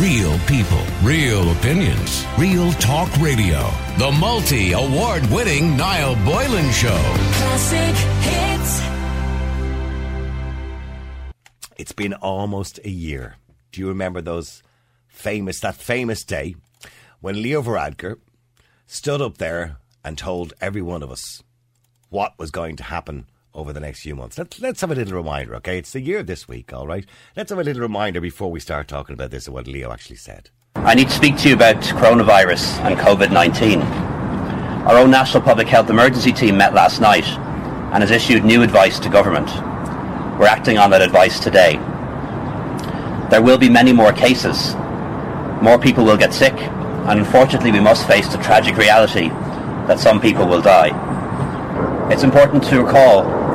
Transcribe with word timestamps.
Real 0.00 0.38
people, 0.40 0.82
real 1.02 1.52
opinions, 1.52 2.26
real 2.36 2.70
talk 2.72 3.10
radio. 3.16 3.70
The 3.96 4.14
multi 4.20 4.72
award 4.72 5.24
winning 5.30 5.74
Niall 5.74 6.16
Boylan 6.16 6.70
Show. 6.70 7.00
Classic 7.32 7.96
hits. 8.20 8.82
It's 11.78 11.92
been 11.92 12.12
almost 12.12 12.78
a 12.84 12.90
year. 12.90 13.36
Do 13.72 13.80
you 13.80 13.88
remember 13.88 14.20
those 14.20 14.62
famous, 15.08 15.60
that 15.60 15.76
famous 15.76 16.24
day 16.24 16.56
when 17.20 17.40
Leo 17.40 17.62
Varadkar 17.62 18.18
stood 18.86 19.22
up 19.22 19.38
there 19.38 19.78
and 20.04 20.18
told 20.18 20.52
every 20.60 20.82
one 20.82 21.02
of 21.02 21.10
us 21.10 21.42
what 22.10 22.38
was 22.38 22.50
going 22.50 22.76
to 22.76 22.82
happen 22.82 23.24
over 23.56 23.72
the 23.72 23.80
next 23.80 24.02
few 24.02 24.14
months. 24.14 24.38
Let's, 24.38 24.60
let's 24.60 24.80
have 24.82 24.90
a 24.90 24.94
little 24.94 25.16
reminder, 25.16 25.56
okay? 25.56 25.78
It's 25.78 25.92
the 25.92 26.00
year 26.00 26.22
this 26.22 26.46
week, 26.46 26.72
all 26.72 26.86
right? 26.86 27.06
Let's 27.34 27.50
have 27.50 27.58
a 27.58 27.64
little 27.64 27.82
reminder 27.82 28.20
before 28.20 28.50
we 28.50 28.60
start 28.60 28.86
talking 28.86 29.14
about 29.14 29.30
this 29.30 29.46
and 29.46 29.54
what 29.54 29.66
Leo 29.66 29.90
actually 29.90 30.16
said. 30.16 30.50
I 30.76 30.94
need 30.94 31.08
to 31.08 31.14
speak 31.14 31.38
to 31.38 31.48
you 31.48 31.54
about 31.54 31.76
coronavirus 31.76 32.78
and 32.80 32.98
COVID 32.98 33.32
19. 33.32 33.80
Our 33.80 34.98
own 34.98 35.10
National 35.10 35.42
Public 35.42 35.66
Health 35.66 35.90
Emergency 35.90 36.32
Team 36.32 36.58
met 36.58 36.74
last 36.74 37.00
night 37.00 37.24
and 37.24 38.02
has 38.02 38.10
issued 38.10 38.44
new 38.44 38.62
advice 38.62 39.00
to 39.00 39.08
government. 39.08 39.48
We're 40.38 40.46
acting 40.46 40.76
on 40.76 40.90
that 40.90 41.00
advice 41.00 41.40
today. 41.40 41.76
There 43.30 43.42
will 43.42 43.58
be 43.58 43.70
many 43.70 43.92
more 43.92 44.12
cases. 44.12 44.74
More 45.62 45.78
people 45.78 46.04
will 46.04 46.18
get 46.18 46.34
sick, 46.34 46.52
and 46.52 47.18
unfortunately, 47.18 47.72
we 47.72 47.80
must 47.80 48.06
face 48.06 48.28
the 48.28 48.38
tragic 48.38 48.76
reality 48.76 49.30
that 49.88 49.98
some 49.98 50.20
people 50.20 50.46
will 50.46 50.60
die. 50.60 50.92
It's 52.12 52.22
important 52.22 52.62
to 52.64 52.84
recall 52.84 53.45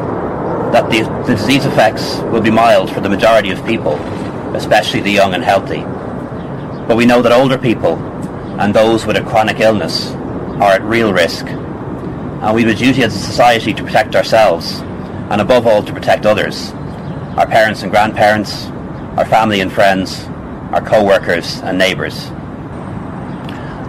that 0.71 0.89
the, 0.89 1.01
the 1.27 1.35
disease 1.35 1.65
effects 1.65 2.17
will 2.31 2.41
be 2.41 2.49
mild 2.49 2.91
for 2.91 3.01
the 3.01 3.09
majority 3.09 3.51
of 3.51 3.65
people, 3.65 3.95
especially 4.55 5.01
the 5.01 5.11
young 5.11 5.33
and 5.33 5.43
healthy. 5.43 5.81
But 6.87 6.95
we 6.95 7.05
know 7.05 7.21
that 7.21 7.31
older 7.33 7.57
people 7.57 7.97
and 8.59 8.73
those 8.73 9.05
with 9.05 9.17
a 9.17 9.23
chronic 9.23 9.59
illness 9.59 10.11
are 10.61 10.71
at 10.71 10.83
real 10.83 11.13
risk. 11.13 11.45
And 11.45 12.55
we 12.55 12.63
have 12.63 12.71
a 12.71 12.77
duty 12.77 13.03
as 13.03 13.15
a 13.15 13.19
society 13.19 13.73
to 13.73 13.83
protect 13.83 14.15
ourselves, 14.15 14.79
and 15.29 15.41
above 15.41 15.67
all 15.67 15.83
to 15.83 15.93
protect 15.93 16.25
others, 16.25 16.71
our 17.37 17.47
parents 17.47 17.83
and 17.83 17.91
grandparents, 17.91 18.65
our 19.17 19.25
family 19.25 19.61
and 19.61 19.71
friends, 19.71 20.23
our 20.71 20.81
co-workers 20.81 21.61
and 21.61 21.77
neighbours. 21.77 22.27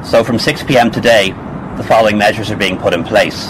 So 0.09 0.25
from 0.25 0.37
6pm 0.37 0.93
today, 0.93 1.31
the 1.77 1.85
following 1.85 2.19
measures 2.19 2.51
are 2.51 2.57
being 2.57 2.77
put 2.77 2.93
in 2.93 3.05
place, 3.05 3.49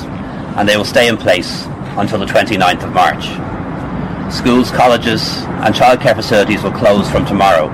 and 0.57 0.69
they 0.69 0.77
will 0.77 0.85
stay 0.85 1.09
in 1.09 1.17
place 1.17 1.67
until 1.99 2.19
the 2.19 2.27
29th 2.27 2.85
of 2.85 2.93
March. 2.93 3.25
Schools, 4.33 4.71
colleges 4.71 5.43
and 5.63 5.75
childcare 5.75 6.15
facilities 6.15 6.63
will 6.63 6.73
close 6.73 7.11
from 7.11 7.27
tomorrow. 7.27 7.69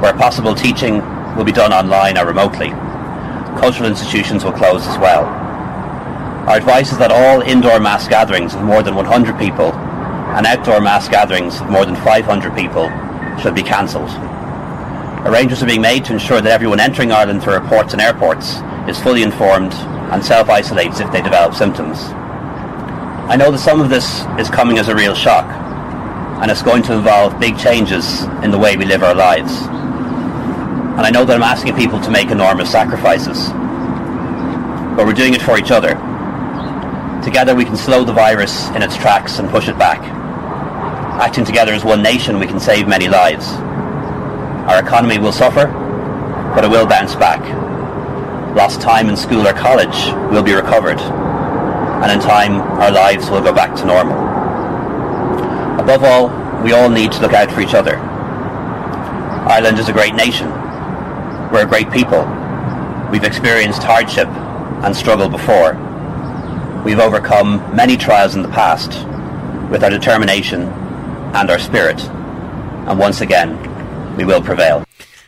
Where 0.00 0.12
possible, 0.12 0.54
teaching 0.54 1.02
will 1.36 1.44
be 1.44 1.52
done 1.52 1.72
online 1.72 2.18
or 2.18 2.26
remotely. 2.26 2.68
Cultural 3.58 3.88
institutions 3.88 4.44
will 4.44 4.52
close 4.52 4.86
as 4.86 4.98
well. 4.98 5.24
Our 6.46 6.58
advice 6.58 6.92
is 6.92 6.98
that 6.98 7.10
all 7.10 7.40
indoor 7.40 7.80
mass 7.80 8.06
gatherings 8.06 8.54
of 8.54 8.62
more 8.62 8.82
than 8.82 8.94
100 8.94 9.38
people 9.38 9.72
and 9.72 10.46
outdoor 10.46 10.80
mass 10.80 11.08
gatherings 11.08 11.60
of 11.60 11.70
more 11.70 11.86
than 11.86 11.96
500 11.96 12.54
people 12.54 12.90
should 13.40 13.54
be 13.54 13.62
cancelled. 13.62 14.10
Arrangements 15.26 15.62
are 15.62 15.66
being 15.66 15.80
made 15.80 16.04
to 16.04 16.12
ensure 16.12 16.42
that 16.42 16.52
everyone 16.52 16.80
entering 16.80 17.10
Ireland 17.10 17.42
through 17.42 17.54
our 17.54 17.66
ports 17.68 17.94
and 17.94 18.02
airports 18.02 18.56
is 18.86 19.00
fully 19.00 19.22
informed 19.22 19.72
and 20.12 20.22
self-isolates 20.22 21.00
if 21.00 21.10
they 21.10 21.22
develop 21.22 21.54
symptoms. 21.54 21.98
I 23.26 23.36
know 23.36 23.50
that 23.50 23.58
some 23.58 23.80
of 23.80 23.88
this 23.88 24.20
is 24.38 24.50
coming 24.50 24.78
as 24.78 24.88
a 24.88 24.94
real 24.94 25.14
shock, 25.14 25.46
and 26.42 26.50
it's 26.50 26.62
going 26.62 26.82
to 26.84 26.92
involve 26.92 27.40
big 27.40 27.58
changes 27.58 28.24
in 28.44 28.50
the 28.50 28.58
way 28.58 28.76
we 28.76 28.84
live 28.84 29.02
our 29.02 29.14
lives. 29.14 29.50
And 30.96 31.00
I 31.00 31.10
know 31.10 31.24
that 31.24 31.34
I'm 31.34 31.42
asking 31.42 31.74
people 31.74 31.98
to 32.02 32.10
make 32.10 32.30
enormous 32.30 32.70
sacrifices, 32.70 33.48
but 34.94 35.06
we're 35.06 35.14
doing 35.14 35.32
it 35.32 35.40
for 35.40 35.58
each 35.58 35.70
other. 35.70 35.94
Together 37.24 37.54
we 37.54 37.64
can 37.64 37.78
slow 37.78 38.04
the 38.04 38.12
virus 38.12 38.68
in 38.70 38.82
its 38.82 38.94
tracks 38.94 39.38
and 39.38 39.48
push 39.48 39.68
it 39.68 39.78
back. 39.78 40.00
Acting 41.18 41.46
together 41.46 41.72
as 41.72 41.82
one 41.82 42.02
nation, 42.02 42.38
we 42.38 42.46
can 42.46 42.60
save 42.60 42.86
many 42.86 43.08
lives. 43.08 43.48
Our 44.68 44.80
economy 44.84 45.18
will 45.18 45.32
suffer, 45.32 45.66
but 46.54 46.62
it 46.62 46.68
will 46.68 46.86
bounce 46.86 47.14
back. 47.14 47.40
Lost 48.54 48.82
time 48.82 49.08
in 49.08 49.16
school 49.16 49.48
or 49.48 49.54
college 49.54 50.12
will 50.30 50.42
be 50.42 50.52
recovered, 50.52 51.00
and 52.04 52.12
in 52.12 52.20
time 52.20 52.60
our 52.82 52.90
lives 52.90 53.30
will 53.30 53.40
go 53.40 53.50
back 53.50 53.74
to 53.74 53.86
normal. 53.86 54.12
Above 55.80 56.04
all, 56.04 56.62
we 56.62 56.72
all 56.72 56.90
need 56.90 57.10
to 57.10 57.20
look 57.22 57.32
out 57.32 57.50
for 57.50 57.62
each 57.62 57.72
other. 57.72 57.96
Ireland 57.96 59.78
is 59.78 59.88
a 59.88 59.92
great 59.94 60.14
nation. 60.14 60.50
We're 61.50 61.64
a 61.64 61.66
great 61.66 61.90
people. 61.90 62.20
We've 63.10 63.24
experienced 63.24 63.82
hardship 63.82 64.28
and 64.28 64.94
struggle 64.94 65.30
before. 65.30 65.72
We've 66.84 66.98
overcome 66.98 67.74
many 67.74 67.96
trials 67.96 68.34
in 68.34 68.42
the 68.42 68.48
past 68.48 68.90
with 69.70 69.82
our 69.82 69.88
determination 69.88 70.64
and 71.34 71.50
our 71.50 71.58
spirit. 71.58 72.02
And 72.04 72.98
once 72.98 73.22
again, 73.22 73.56
we 74.18 74.26
will 74.26 74.42
prevail. 74.42 74.84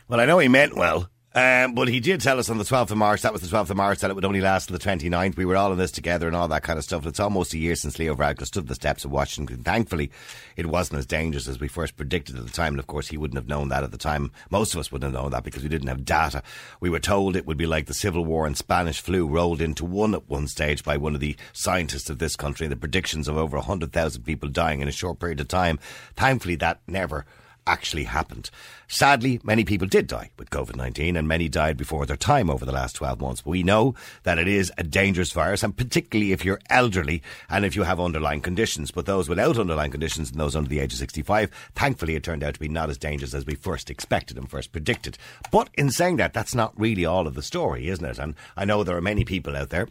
Well, 0.09 0.21
I 0.21 0.27
know 0.27 0.41
he 0.41 0.49
meant 0.49 0.77
well. 0.77 1.09
Um, 1.37 1.75
but 1.75 1.89
he 1.89 2.01
did 2.01 2.23
tell 2.23 2.39
us 2.39 2.49
on 2.49 2.57
the 2.57 2.65
12th 2.65 2.93
of 2.93 2.97
March, 2.97 3.21
that 3.21 3.33
was 3.35 3.43
the 3.43 3.55
12th 3.55 3.69
of 3.69 3.77
March, 3.77 3.99
that 3.99 4.11
it 4.11 4.15
would 4.15 4.25
only 4.25 4.41
last 4.41 4.69
till 4.69 4.79
the 4.79 4.83
29th. 4.83 5.37
We 5.37 5.45
were 5.45 5.55
all 5.55 5.71
in 5.71 5.77
this 5.77 5.91
together 5.91 6.27
and 6.27 6.35
all 6.35 6.49
that 6.49 6.63
kind 6.63 6.79
of 6.79 6.85
stuff. 6.85 7.05
It's 7.05 7.21
almost 7.21 7.53
a 7.53 7.59
year 7.59 7.77
since 7.77 7.99
Leo 7.99 8.15
Varadkar 8.15 8.47
stood 8.47 8.69
the 8.69 8.75
steps 8.75 9.05
of 9.05 9.11
Washington. 9.11 9.63
Thankfully, 9.63 10.11
it 10.57 10.65
wasn't 10.65 10.99
as 10.99 11.05
dangerous 11.05 11.47
as 11.47 11.61
we 11.61 11.69
first 11.69 11.95
predicted 11.95 12.39
at 12.39 12.47
the 12.47 12.53
time. 12.53 12.73
And 12.73 12.79
of 12.79 12.87
course, 12.87 13.09
he 13.09 13.19
wouldn't 13.19 13.37
have 13.37 13.49
known 13.49 13.69
that 13.69 13.85
at 13.85 13.93
the 13.93 13.99
time. 13.99 14.33
Most 14.49 14.73
of 14.73 14.81
us 14.81 14.91
wouldn't 14.91 15.13
have 15.13 15.23
known 15.23 15.31
that 15.33 15.45
because 15.45 15.63
we 15.63 15.69
didn't 15.69 15.89
have 15.89 16.07
data. 16.07 16.43
We 16.81 16.89
were 16.89 17.01
told 17.01 17.37
it 17.37 17.45
would 17.45 17.59
be 17.59 17.67
like 17.67 17.85
the 17.85 17.93
Civil 17.93 18.25
War 18.25 18.47
and 18.47 18.57
Spanish 18.57 19.03
flu 19.03 19.29
rolled 19.29 19.61
into 19.61 19.85
one 19.85 20.15
at 20.15 20.31
one 20.31 20.49
stage 20.49 20.83
by 20.83 20.97
one 20.97 21.15
of 21.15 21.21
the 21.21 21.37
scientists 21.53 22.09
of 22.09 22.19
this 22.19 22.35
country. 22.35 22.67
The 22.67 22.77
predictions 22.77 23.29
of 23.29 23.37
over 23.37 23.59
100,000 23.59 24.23
people 24.23 24.49
dying 24.49 24.81
in 24.81 24.89
a 24.89 24.93
short 24.93 25.19
period 25.19 25.41
of 25.41 25.49
time. 25.49 25.79
Thankfully, 26.15 26.57
that 26.57 26.81
never 26.87 27.27
actually 27.67 28.05
happened. 28.05 28.51
Sadly, 28.89 29.41
many 29.43 29.65
people 29.65 29.89
did 29.89 30.07
die 30.07 30.31
with 30.39 30.51
COVID 30.51 30.77
19 30.77 31.17
and 31.17 31.27
many 31.27 31.49
died 31.49 31.77
before 31.77 32.07
their 32.07 32.17
time 32.17 32.49
over 32.49 32.65
the 32.65 32.73
last 32.73 32.95
12 32.97 33.21
months. 33.21 33.45
We 33.45 33.63
know 33.63 33.95
that 34.23 34.39
it 34.39 34.49
is 34.49 34.73
a 34.79 34.85
dangerous 34.85 35.33
virus 35.33 35.63
and 35.63 35.77
particularly 35.77 36.33
if 36.33 36.45
you're 36.45 36.61
elderly 36.71 37.23
and 37.51 37.65
if 37.65 37.75
you 37.75 37.83
have 37.83 38.01
underlying 38.01 38.41
conditions. 38.41 38.91
But 38.91 39.07
those 39.07 39.29
without 39.29 39.59
underlying 39.59 39.91
conditions 39.91 40.31
and 40.31 40.41
those 40.41 40.55
under 40.55 40.69
the 40.69 40.81
age 40.81 40.93
of 40.93 40.99
65, 40.99 41.51
thankfully 41.75 42.15
it 42.15 42.23
turned 42.23 42.45
out 42.45 42.55
to 42.55 42.61
be 42.61 42.69
not 42.69 42.91
as 42.91 42.99
dangerous 42.99 43.35
as 43.35 43.47
we 43.47 43.55
first 43.55 43.91
expected 43.91 44.39
and 44.39 44.51
first 44.51 44.73
predicted. 44.73 45.19
But 45.51 45.71
in 45.75 45.91
saying 45.91 46.17
that, 46.17 46.33
that's 46.33 46.55
not 46.55 46.79
really 46.79 47.05
all 47.05 47.27
of 47.27 47.35
the 47.35 47.43
story, 47.43 47.89
isn't 47.89 48.05
it? 48.05 48.19
And 48.19 48.35
I 48.57 48.65
know 48.65 48.85
there 48.85 48.97
are 48.97 49.03
many 49.03 49.25
people 49.25 49.57
out 49.57 49.71
there 49.71 49.89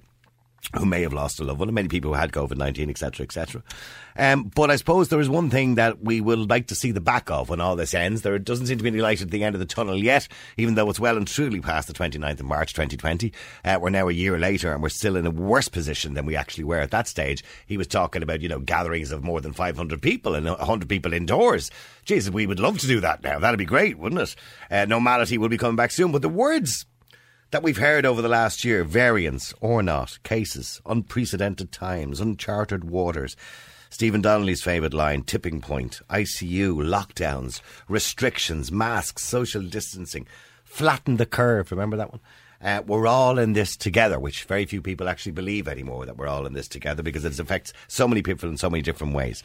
who 0.73 0.85
may 0.85 1.01
have 1.01 1.13
lost 1.13 1.39
a 1.39 1.43
loved 1.43 1.59
one, 1.59 1.69
and 1.69 1.75
many 1.75 1.87
people 1.87 2.11
who 2.11 2.19
had 2.19 2.31
COVID 2.31 2.57
19, 2.57 2.89
etc., 2.89 3.23
etc. 3.23 3.63
Um, 4.17 4.51
but 4.55 4.71
I 4.71 4.75
suppose 4.77 5.09
there 5.09 5.19
is 5.19 5.29
one 5.29 5.49
thing 5.49 5.75
that 5.75 6.03
we 6.03 6.21
will 6.21 6.45
like 6.45 6.67
to 6.67 6.75
see 6.75 6.91
the 6.91 7.01
back 7.01 7.29
of 7.29 7.49
when 7.49 7.61
all 7.61 7.75
this 7.75 7.93
ends. 7.93 8.21
There 8.21 8.37
doesn't 8.39 8.67
seem 8.67 8.77
to 8.77 8.83
be 8.83 8.89
any 8.89 9.01
light 9.01 9.21
at 9.21 9.31
the 9.31 9.43
end 9.43 9.55
of 9.55 9.59
the 9.59 9.65
tunnel 9.65 9.97
yet, 9.97 10.27
even 10.57 10.75
though 10.75 10.89
it's 10.89 10.99
well 10.99 11.17
and 11.17 11.27
truly 11.27 11.59
past 11.59 11.87
the 11.87 11.93
29th 11.93 12.39
of 12.39 12.45
March 12.45 12.73
2020. 12.73 13.33
Uh, 13.63 13.77
we're 13.81 13.89
now 13.89 14.07
a 14.07 14.13
year 14.13 14.37
later 14.39 14.73
and 14.73 14.81
we're 14.81 14.89
still 14.89 15.15
in 15.15 15.25
a 15.25 15.31
worse 15.31 15.67
position 15.67 16.13
than 16.13 16.25
we 16.25 16.35
actually 16.35 16.63
were 16.63 16.79
at 16.79 16.91
that 16.91 17.07
stage. 17.07 17.43
He 17.65 17.77
was 17.77 17.87
talking 17.87 18.23
about, 18.23 18.41
you 18.41 18.49
know, 18.49 18.59
gatherings 18.59 19.11
of 19.11 19.23
more 19.23 19.41
than 19.41 19.53
500 19.53 20.01
people 20.01 20.35
and 20.35 20.47
100 20.47 20.87
people 20.87 21.13
indoors. 21.13 21.69
Jesus, 22.05 22.31
we 22.31 22.47
would 22.47 22.59
love 22.59 22.79
to 22.79 22.87
do 22.87 22.99
that 23.01 23.23
now. 23.23 23.39
That'd 23.39 23.57
be 23.57 23.65
great, 23.65 23.97
wouldn't 23.97 24.21
it? 24.21 24.35
Uh, 24.71 24.85
normality 24.85 25.37
will 25.37 25.49
be 25.49 25.57
coming 25.57 25.75
back 25.75 25.91
soon, 25.91 26.11
but 26.11 26.21
the 26.21 26.29
words 26.29 26.85
that 27.51 27.63
we've 27.63 27.77
heard 27.77 28.05
over 28.05 28.21
the 28.21 28.29
last 28.29 28.63
year 28.63 28.83
variants 28.83 29.53
or 29.61 29.83
not, 29.83 30.19
cases, 30.23 30.81
unprecedented 30.85 31.71
times, 31.71 32.19
uncharted 32.19 32.83
waters. 32.83 33.35
Stephen 33.89 34.21
Donnelly's 34.21 34.61
favourite 34.61 34.93
line 34.93 35.23
tipping 35.23 35.61
point, 35.61 36.01
ICU, 36.09 36.75
lockdowns, 36.77 37.61
restrictions, 37.87 38.71
masks, 38.71 39.23
social 39.23 39.61
distancing, 39.61 40.27
flatten 40.63 41.17
the 41.17 41.25
curve. 41.25 41.71
Remember 41.71 41.97
that 41.97 42.11
one? 42.11 42.21
Uh, 42.61 42.81
we're 42.85 43.07
all 43.07 43.37
in 43.37 43.53
this 43.53 43.75
together, 43.77 44.19
which 44.19 44.45
very 44.45 44.65
few 44.65 44.81
people 44.81 45.07
actually 45.07 45.31
believe 45.31 45.67
anymore 45.67 46.05
that 46.05 46.17
we're 46.17 46.27
all 46.27 46.45
in 46.45 46.53
this 46.53 46.67
together 46.67 47.03
because 47.03 47.25
it 47.25 47.39
affects 47.39 47.73
so 47.87 48.07
many 48.07 48.21
people 48.21 48.49
in 48.49 48.57
so 48.57 48.69
many 48.69 48.81
different 48.81 49.13
ways. 49.13 49.43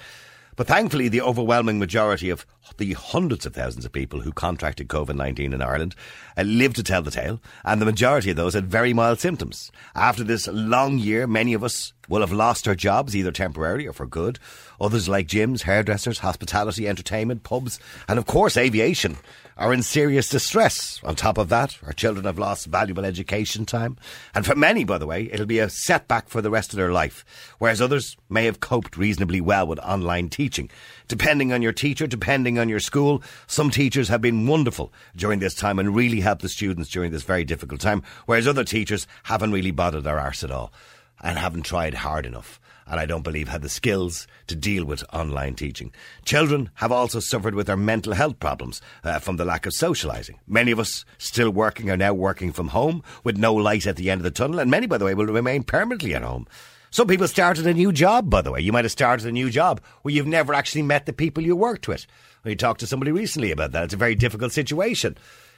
But 0.57 0.67
thankfully, 0.67 1.09
the 1.09 1.23
overwhelming 1.23 1.79
majority 1.79 2.29
of 2.29 2.45
the 2.77 2.93
hundreds 2.93 3.47
of 3.47 3.55
thousands 3.55 3.85
of 3.85 3.93
people 3.93 4.21
who 4.21 4.33
contracted 4.33 4.89
COVID 4.89 5.17
19 5.17 5.53
in 5.53 5.63
Ireland 5.63 5.95
uh, 6.37 6.43
lived 6.43 6.77
to 6.77 6.83
tell 6.83 7.03
the 7.03 7.11
tale, 7.11 7.41
and 7.65 7.81
the 7.81 7.87
majority 7.87 8.31
of 8.31 8.37
those 8.37 8.55
had 8.55 8.71
very 8.71 8.93
mild 8.93 9.21
symptoms. 9.21 9.71
After 9.95 10.25
this 10.25 10.49
long 10.49 10.99
year, 10.99 11.27
many 11.27 11.55
of 11.55 11.65
us 11.65 11.93
will 12.11 12.21
have 12.21 12.33
lost 12.33 12.65
their 12.67 12.75
jobs, 12.75 13.17
either 13.17 13.33
temporarily 13.33 13.87
or 13.87 13.95
for 13.95 14.07
good. 14.07 14.39
Others, 14.81 15.09
like 15.09 15.29
gyms, 15.29 15.63
hairdressers, 15.63 16.19
hospitality, 16.19 16.87
entertainment, 16.87 17.45
pubs, 17.45 17.79
and 18.09 18.19
of 18.19 18.27
course, 18.27 18.57
aviation, 18.57 19.17
are 19.57 19.75
in 19.75 19.83
serious 19.83 20.29
distress. 20.29 21.01
On 21.05 21.15
top 21.15 21.37
of 21.37 21.51
that, 21.51 21.79
our 21.85 21.93
children 21.93 22.25
have 22.25 22.39
lost 22.39 22.67
valuable 22.67 23.05
education 23.05 23.67
time. 23.67 23.97
And 24.35 24.45
for 24.45 24.57
many, 24.57 24.85
by 24.85 24.97
the 24.97 25.07
way, 25.07 25.29
it'll 25.31 25.47
be 25.47 25.59
a 25.59 25.69
setback 25.69 26.31
for 26.31 26.41
the 26.41 26.51
rest 26.51 26.73
of 26.73 26.79
their 26.79 26.93
life. 26.93 27.25
Whereas 27.59 27.81
others 27.81 28.17
may 28.31 28.47
have 28.47 28.61
coped 28.61 28.97
reasonably 28.97 29.41
well 29.41 29.67
with 29.67 29.79
online 29.81 30.31
teaching. 30.31 30.71
Depending 31.09 31.53
on 31.53 31.61
your 31.61 31.75
teacher, 31.75 32.07
depending 32.07 32.59
on 32.59 32.71
your 32.71 32.81
school, 32.81 33.23
some 33.47 33.71
teachers 33.71 34.09
have 34.09 34.23
been 34.23 34.47
wonderful 34.47 34.93
during 35.15 35.41
this 35.41 35.55
time 35.55 35.79
and 35.79 35.95
really 35.95 36.21
helped 36.21 36.43
the 36.43 36.49
students 36.49 36.91
during 36.91 37.13
this 37.13 37.23
very 37.23 37.45
difficult 37.45 37.83
time. 37.83 38.03
Whereas 38.25 38.49
other 38.49 38.65
teachers 38.65 39.07
haven't 39.25 39.53
really 39.53 39.73
bothered 39.73 40.05
their 40.05 40.19
arse 40.19 40.43
at 40.43 40.51
all 40.51 40.73
and 41.23 41.39
haven't 41.39 41.65
tried 41.65 41.95
hard 41.95 42.27
enough 42.27 42.61
and 42.91 42.99
I 42.99 43.07
don't 43.07 43.23
believe 43.23 43.49
had 43.49 43.63
the 43.63 43.69
skills 43.69 44.27
to 44.49 44.57
deal 44.57 44.85
with 44.85 45.05
online 45.13 45.55
teaching. 45.55 45.93
Children 46.25 46.71
have 46.75 46.91
also 46.91 47.21
suffered 47.21 47.55
with 47.55 47.69
their 47.69 47.77
mental 47.77 48.15
health 48.15 48.41
problems 48.41 48.83
uh, 49.05 49.21
from 49.21 49.37
the 49.37 49.45
lack 49.45 49.65
of 49.65 49.73
socialising. 49.73 50.39
Many 50.47 50.73
of 50.73 50.81
us 50.81 51.05
still 51.17 51.51
working 51.51 51.89
are 51.89 51.97
now 51.97 52.13
working 52.13 52.53
from 52.53 52.69
home 52.69 53.05
with 53.23 53.39
no 53.39 53.55
light 53.55 53.87
at 53.87 53.95
the 53.95 54.11
end 54.11 54.19
of 54.19 54.25
the 54.25 54.31
tunnel, 54.33 54.59
and 54.59 54.71
many, 54.71 54.89
by 54.89 54.99
the 54.99 55.05
way, 55.05 55.15
will 55.15 55.27
remain 55.27 55.63
permanently 55.63 56.15
at 56.15 56.23
home. 56.23 56.49
Some 56.91 57.07
people 57.07 57.29
started 57.29 57.69
a 57.69 57.73
new 57.73 57.93
job, 57.93 58.29
by 58.29 58.43
the 58.43 58.51
way. 58.51 58.61
You 58.61 58.73
might 58.73 58.85
have 58.85 58.91
started 58.91 59.25
a 59.25 59.33
new 59.33 59.49
job 59.49 59.81
where 60.03 60.13
you've 60.13 60.27
never 60.27 60.53
actually 60.53 60.83
met 60.83 61.07
the 61.07 61.13
people 61.13 61.45
you 61.45 61.55
worked 61.55 61.87
with. 61.87 62.05
We 62.43 62.57
talked 62.57 62.81
to 62.81 62.89
somebody 62.89 63.13
recently 63.13 63.53
about 63.53 63.71
that. 63.71 63.85
It's 63.85 63.95
a 63.95 63.99
very 63.99 64.17
difficult 64.17 64.51
situation 64.51 65.17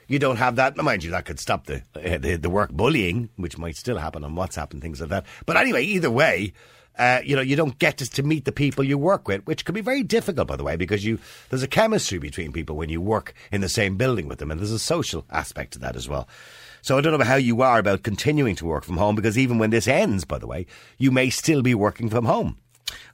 you 0.09 0.19
don't 0.19 0.37
have 0.37 0.57
that. 0.57 0.77
Mind 0.77 1.05
you, 1.05 1.11
that 1.11 1.25
could 1.25 1.41
stop 1.41 1.67
the, 1.67 1.83
uh, 1.95 2.19
the, 2.19 2.37
the 2.37 2.51
work 2.51 2.73
bullying, 2.73 3.31
which 3.37 3.59
might 3.59 3.77
still 3.77 3.99
happen 3.99 4.25
on 4.25 4.35
WhatsApp 4.35 4.73
and 4.73 4.83
things 4.83 5.01
like 5.01 5.11
that. 5.11 5.27
But 5.47 5.57
anyway, 5.57 5.85
either 5.85 6.11
way, 6.11 6.53
uh, 6.99 7.21
you 7.25 7.35
know, 7.35 7.43
you 7.43 7.57
don't 7.57 7.79
get 7.79 7.99
to, 7.99 8.11
to, 8.11 8.23
meet 8.23 8.45
the 8.45 8.53
people 8.53 8.85
you 8.85 8.99
work 8.99 9.27
with, 9.27 9.47
which 9.47 9.65
can 9.65 9.75
be 9.75 9.81
very 9.81 10.03
difficult, 10.03 10.47
by 10.47 10.57
the 10.57 10.65
way, 10.65 10.77
because 10.77 11.05
you 11.05 11.19
there's 11.49 11.63
a 11.63 11.69
chemistry 11.69 12.19
between 12.19 12.53
people 12.53 12.77
when 12.77 12.91
you 12.91 13.01
work 13.01 13.33
in 13.51 13.63
the 13.63 13.69
same 13.69 13.97
building 13.97 14.29
with 14.29 14.39
them, 14.39 14.51
and 14.51 14.61
there's 14.61 14.73
a 14.73 14.79
social 14.79 15.25
aspect 15.31 15.73
to 15.73 15.79
that 15.79 15.97
as 15.97 16.09
well. 16.09 16.29
So 16.83 16.99
I 16.99 17.01
don't 17.01 17.19
know 17.19 17.25
how 17.25 17.37
you 17.37 17.63
are 17.63 17.79
about 17.79 18.03
continuing 18.03 18.57
to 18.57 18.67
work 18.67 18.85
from 18.85 18.99
home, 18.99 19.17
because 19.17 19.39
even 19.39 19.59
when 19.59 19.71
this 19.71 19.89
ends, 19.89 20.25
by 20.25 20.39
the 20.39 20.47
way, 20.47 20.67
you 20.99 21.11
may 21.11 21.31
still 21.31 21.63
be 21.63 21.75
working 21.75 22.11
from 22.11 22.27
home. 22.27 22.59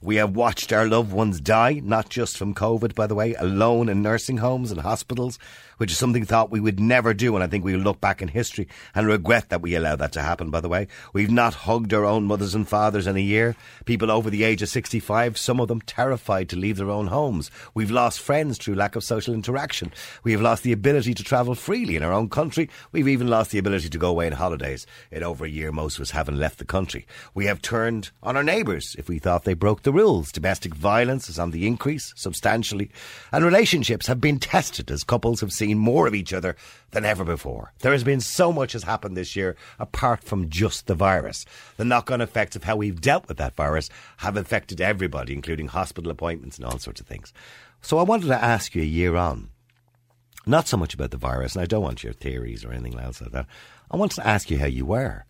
We 0.01 0.17
have 0.17 0.35
watched 0.35 0.73
our 0.73 0.85
loved 0.85 1.13
ones 1.13 1.39
die, 1.39 1.79
not 1.83 2.09
just 2.09 2.37
from 2.37 2.53
COVID, 2.53 2.95
by 2.95 3.07
the 3.07 3.15
way, 3.15 3.33
alone 3.35 3.87
in 3.87 4.01
nursing 4.01 4.37
homes 4.37 4.71
and 4.71 4.81
hospitals, 4.81 5.39
which 5.79 5.91
is 5.91 5.97
something 5.97 6.25
thought 6.25 6.51
we 6.51 6.59
would 6.59 6.79
never 6.79 7.13
do. 7.13 7.35
And 7.35 7.43
I 7.43 7.47
think 7.47 7.63
we'll 7.63 7.79
look 7.79 8.01
back 8.01 8.21
in 8.21 8.27
history 8.27 8.67
and 8.93 9.07
regret 9.07 9.47
that 9.49 9.61
we 9.61 9.75
allowed 9.75 9.99
that 9.99 10.11
to 10.13 10.21
happen, 10.21 10.49
by 10.49 10.59
the 10.59 10.67
way. 10.67 10.87
We've 11.13 11.31
not 11.31 11.53
hugged 11.53 11.93
our 11.93 12.03
own 12.03 12.25
mothers 12.25 12.53
and 12.53 12.67
fathers 12.67 13.07
in 13.07 13.15
a 13.15 13.21
year. 13.21 13.55
People 13.85 14.11
over 14.11 14.29
the 14.29 14.43
age 14.43 14.61
of 14.61 14.67
65, 14.67 15.37
some 15.37 15.59
of 15.61 15.69
them 15.69 15.81
terrified 15.81 16.49
to 16.49 16.57
leave 16.57 16.75
their 16.77 16.89
own 16.89 17.07
homes. 17.07 17.49
We've 17.73 17.89
lost 17.89 18.19
friends 18.19 18.57
through 18.57 18.75
lack 18.75 18.97
of 18.97 19.03
social 19.05 19.33
interaction. 19.33 19.93
We 20.23 20.33
have 20.33 20.41
lost 20.41 20.63
the 20.63 20.73
ability 20.73 21.13
to 21.13 21.23
travel 21.23 21.55
freely 21.55 21.95
in 21.95 22.03
our 22.03 22.11
own 22.11 22.29
country. 22.29 22.69
We've 22.91 23.07
even 23.07 23.29
lost 23.29 23.51
the 23.51 23.57
ability 23.57 23.89
to 23.89 23.97
go 23.97 24.09
away 24.09 24.25
on 24.25 24.33
holidays. 24.33 24.85
In 25.11 25.23
over 25.23 25.45
a 25.45 25.49
year, 25.49 25.71
most 25.71 25.95
of 25.97 26.01
us 26.01 26.11
haven't 26.11 26.39
left 26.39 26.57
the 26.57 26.65
country. 26.65 27.07
We 27.33 27.45
have 27.45 27.61
turned 27.61 28.11
on 28.21 28.35
our 28.35 28.43
neighbours 28.43 28.95
if 28.99 29.07
we 29.07 29.17
thought 29.17 29.45
they 29.45 29.53
broke 29.53 29.83
the 29.83 29.93
rules. 29.93 30.33
Domestic 30.33 30.75
violence 30.75 31.29
is 31.29 31.39
on 31.39 31.51
the 31.51 31.65
increase 31.65 32.13
substantially. 32.17 32.91
And 33.31 33.45
relationships 33.45 34.07
have 34.07 34.19
been 34.19 34.39
tested 34.39 34.91
as 34.91 35.05
couples 35.05 35.39
have 35.39 35.53
seen 35.53 35.68
seen 35.69 35.77
more 35.77 36.07
of 36.07 36.15
each 36.15 36.33
other 36.33 36.55
than 36.91 37.05
ever 37.05 37.23
before. 37.23 37.73
There 37.79 37.91
has 37.91 38.03
been 38.03 38.21
so 38.21 38.51
much 38.51 38.73
has 38.73 38.83
happened 38.83 39.15
this 39.15 39.35
year 39.35 39.55
apart 39.77 40.23
from 40.23 40.49
just 40.49 40.87
the 40.87 40.95
virus. 40.95 41.45
The 41.77 41.85
knock 41.85 42.09
on 42.09 42.21
effects 42.21 42.55
of 42.55 42.63
how 42.63 42.75
we've 42.75 42.99
dealt 42.99 43.27
with 43.27 43.37
that 43.37 43.55
virus 43.55 43.89
have 44.17 44.35
affected 44.35 44.81
everybody, 44.81 45.33
including 45.33 45.67
hospital 45.67 46.11
appointments 46.11 46.57
and 46.57 46.65
all 46.65 46.79
sorts 46.79 46.99
of 46.99 47.07
things. 47.07 47.33
So 47.81 47.97
I 47.99 48.03
wanted 48.03 48.27
to 48.27 48.43
ask 48.43 48.75
you 48.75 48.81
a 48.81 48.85
year 48.85 49.15
on, 49.15 49.49
not 50.45 50.67
so 50.67 50.77
much 50.77 50.93
about 50.93 51.11
the 51.11 51.17
virus, 51.17 51.55
and 51.55 51.61
I 51.61 51.67
don't 51.67 51.83
want 51.83 52.03
your 52.03 52.13
theories 52.13 52.65
or 52.65 52.71
anything 52.71 52.99
else 52.99 53.21
like 53.21 53.31
that. 53.31 53.45
I 53.91 53.97
wanted 53.97 54.15
to 54.15 54.27
ask 54.27 54.49
you 54.49 54.57
how 54.57 54.65
you 54.65 54.85
were 54.85 55.25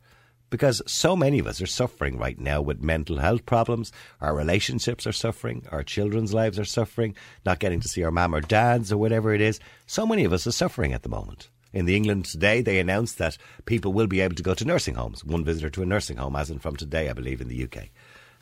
because 0.49 0.81
so 0.87 1.15
many 1.15 1.39
of 1.39 1.47
us 1.47 1.61
are 1.61 1.67
suffering 1.67 2.17
right 2.17 2.39
now 2.39 2.61
with 2.61 2.81
mental 2.81 3.17
health 3.17 3.45
problems. 3.45 3.91
Our 4.21 4.35
relationships 4.35 5.05
are 5.05 5.11
suffering. 5.11 5.65
Our 5.71 5.83
children's 5.83 6.33
lives 6.33 6.59
are 6.59 6.65
suffering. 6.65 7.15
Not 7.45 7.59
getting 7.59 7.79
to 7.81 7.87
see 7.87 8.03
our 8.03 8.11
mum 8.11 8.33
or 8.33 8.41
dads 8.41 8.91
or 8.91 8.97
whatever 8.97 9.33
it 9.33 9.41
is. 9.41 9.59
So 9.85 10.05
many 10.05 10.23
of 10.23 10.33
us 10.33 10.47
are 10.47 10.51
suffering 10.51 10.93
at 10.93 11.03
the 11.03 11.09
moment. 11.09 11.49
In 11.71 11.85
the 11.85 11.95
England 11.95 12.25
today, 12.25 12.61
they 12.61 12.79
announced 12.79 13.19
that 13.19 13.37
people 13.65 13.93
will 13.93 14.07
be 14.07 14.21
able 14.21 14.35
to 14.35 14.43
go 14.43 14.55
to 14.55 14.65
nursing 14.65 14.95
homes. 14.95 15.23
One 15.23 15.45
visitor 15.45 15.69
to 15.69 15.83
a 15.83 15.85
nursing 15.85 16.17
home, 16.17 16.35
as 16.35 16.49
in 16.49 16.59
from 16.59 16.75
today, 16.75 17.09
I 17.09 17.13
believe, 17.13 17.41
in 17.41 17.47
the 17.47 17.63
UK. 17.63 17.89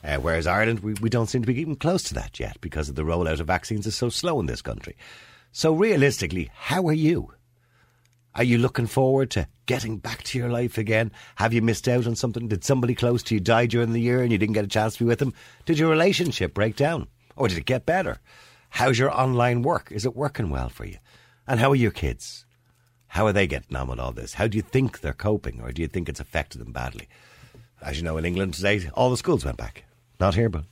Uh, 0.02 0.16
whereas 0.16 0.46
Ireland, 0.46 0.80
we, 0.80 0.94
we 0.94 1.10
don't 1.10 1.26
seem 1.26 1.42
to 1.42 1.46
be 1.46 1.60
even 1.60 1.76
close 1.76 2.02
to 2.04 2.14
that 2.14 2.40
yet 2.40 2.58
because 2.60 2.88
of 2.88 2.94
the 2.94 3.02
rollout 3.02 3.40
of 3.40 3.46
vaccines 3.46 3.86
is 3.86 3.96
so 3.96 4.08
slow 4.08 4.40
in 4.40 4.46
this 4.46 4.62
country. 4.62 4.96
So 5.52 5.74
realistically, 5.74 6.50
how 6.54 6.86
are 6.86 6.92
you? 6.94 7.32
Are 8.34 8.44
you 8.44 8.58
looking 8.58 8.86
forward 8.86 9.30
to 9.32 9.48
getting 9.66 9.98
back 9.98 10.22
to 10.24 10.38
your 10.38 10.48
life 10.48 10.78
again? 10.78 11.10
Have 11.36 11.52
you 11.52 11.62
missed 11.62 11.88
out 11.88 12.06
on 12.06 12.14
something? 12.14 12.48
Did 12.48 12.64
somebody 12.64 12.94
close 12.94 13.22
to 13.24 13.34
you 13.34 13.40
die 13.40 13.66
during 13.66 13.92
the 13.92 14.00
year 14.00 14.22
and 14.22 14.30
you 14.30 14.38
didn't 14.38 14.54
get 14.54 14.64
a 14.64 14.68
chance 14.68 14.94
to 14.94 15.04
be 15.04 15.08
with 15.08 15.18
them? 15.18 15.34
Did 15.66 15.78
your 15.78 15.90
relationship 15.90 16.54
break 16.54 16.76
down? 16.76 17.08
Or 17.36 17.48
did 17.48 17.58
it 17.58 17.66
get 17.66 17.86
better? 17.86 18.18
How's 18.70 18.98
your 18.98 19.10
online 19.10 19.62
work? 19.62 19.90
Is 19.90 20.04
it 20.04 20.16
working 20.16 20.50
well 20.50 20.68
for 20.68 20.84
you? 20.84 20.98
And 21.46 21.58
how 21.58 21.70
are 21.70 21.76
your 21.76 21.90
kids? 21.90 22.44
How 23.08 23.26
are 23.26 23.32
they 23.32 23.46
getting 23.46 23.76
on 23.76 23.88
with 23.88 23.98
all 23.98 24.12
this? 24.12 24.34
How 24.34 24.46
do 24.46 24.56
you 24.56 24.62
think 24.62 25.00
they're 25.00 25.14
coping, 25.14 25.60
or 25.62 25.72
do 25.72 25.80
you 25.80 25.88
think 25.88 26.08
it's 26.08 26.20
affected 26.20 26.60
them 26.60 26.72
badly? 26.72 27.08
As 27.80 27.96
you 27.96 28.02
know, 28.04 28.18
in 28.18 28.26
England 28.26 28.54
today, 28.54 28.88
all 28.92 29.10
the 29.10 29.16
schools 29.16 29.44
went 29.44 29.56
back. 29.56 29.84
Not 30.20 30.34
here, 30.34 30.48
but 30.48 30.64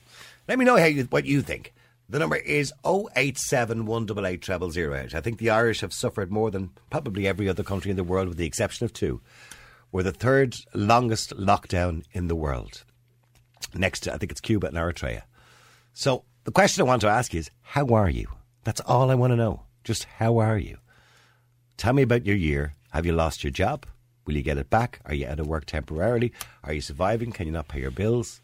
let 0.46 0.58
me 0.58 0.64
know 0.64 0.76
how 0.76 0.84
you, 0.84 1.04
what 1.04 1.24
you 1.24 1.40
think. 1.40 1.72
The 2.08 2.20
number 2.20 2.36
is 2.36 2.72
087 2.84 3.84
188 3.84 5.14
I 5.14 5.20
think 5.20 5.38
the 5.38 5.50
Irish 5.50 5.80
have 5.80 5.92
suffered 5.92 6.30
more 6.30 6.52
than 6.52 6.70
probably 6.88 7.26
every 7.26 7.48
other 7.48 7.64
country 7.64 7.90
in 7.90 7.96
the 7.96 8.04
world, 8.04 8.28
with 8.28 8.38
the 8.38 8.46
exception 8.46 8.84
of 8.84 8.92
two. 8.92 9.20
We're 9.90 10.04
the 10.04 10.12
third 10.12 10.54
longest 10.72 11.36
lockdown 11.36 12.04
in 12.12 12.28
the 12.28 12.36
world. 12.36 12.84
Next 13.74 14.00
to, 14.00 14.14
I 14.14 14.18
think 14.18 14.30
it's 14.30 14.40
Cuba 14.40 14.68
and 14.68 14.76
Eritrea. 14.76 15.22
So 15.94 16.22
the 16.44 16.52
question 16.52 16.82
I 16.82 16.86
want 16.86 17.00
to 17.00 17.08
ask 17.08 17.34
is, 17.34 17.50
how 17.62 17.86
are 17.88 18.10
you? 18.10 18.28
That's 18.62 18.80
all 18.82 19.10
I 19.10 19.16
want 19.16 19.32
to 19.32 19.36
know. 19.36 19.62
Just 19.82 20.04
how 20.04 20.38
are 20.38 20.58
you? 20.58 20.78
Tell 21.76 21.92
me 21.92 22.02
about 22.02 22.24
your 22.24 22.36
year. 22.36 22.74
Have 22.90 23.04
you 23.04 23.12
lost 23.12 23.42
your 23.42 23.50
job? 23.50 23.84
Will 24.26 24.36
you 24.36 24.42
get 24.42 24.58
it 24.58 24.70
back? 24.70 25.00
Are 25.06 25.14
you 25.14 25.26
out 25.26 25.40
of 25.40 25.48
work 25.48 25.66
temporarily? 25.66 26.32
Are 26.62 26.72
you 26.72 26.80
surviving? 26.80 27.32
Can 27.32 27.46
you 27.46 27.52
not 27.52 27.68
pay 27.68 27.80
your 27.80 27.90
bills? 27.90 28.40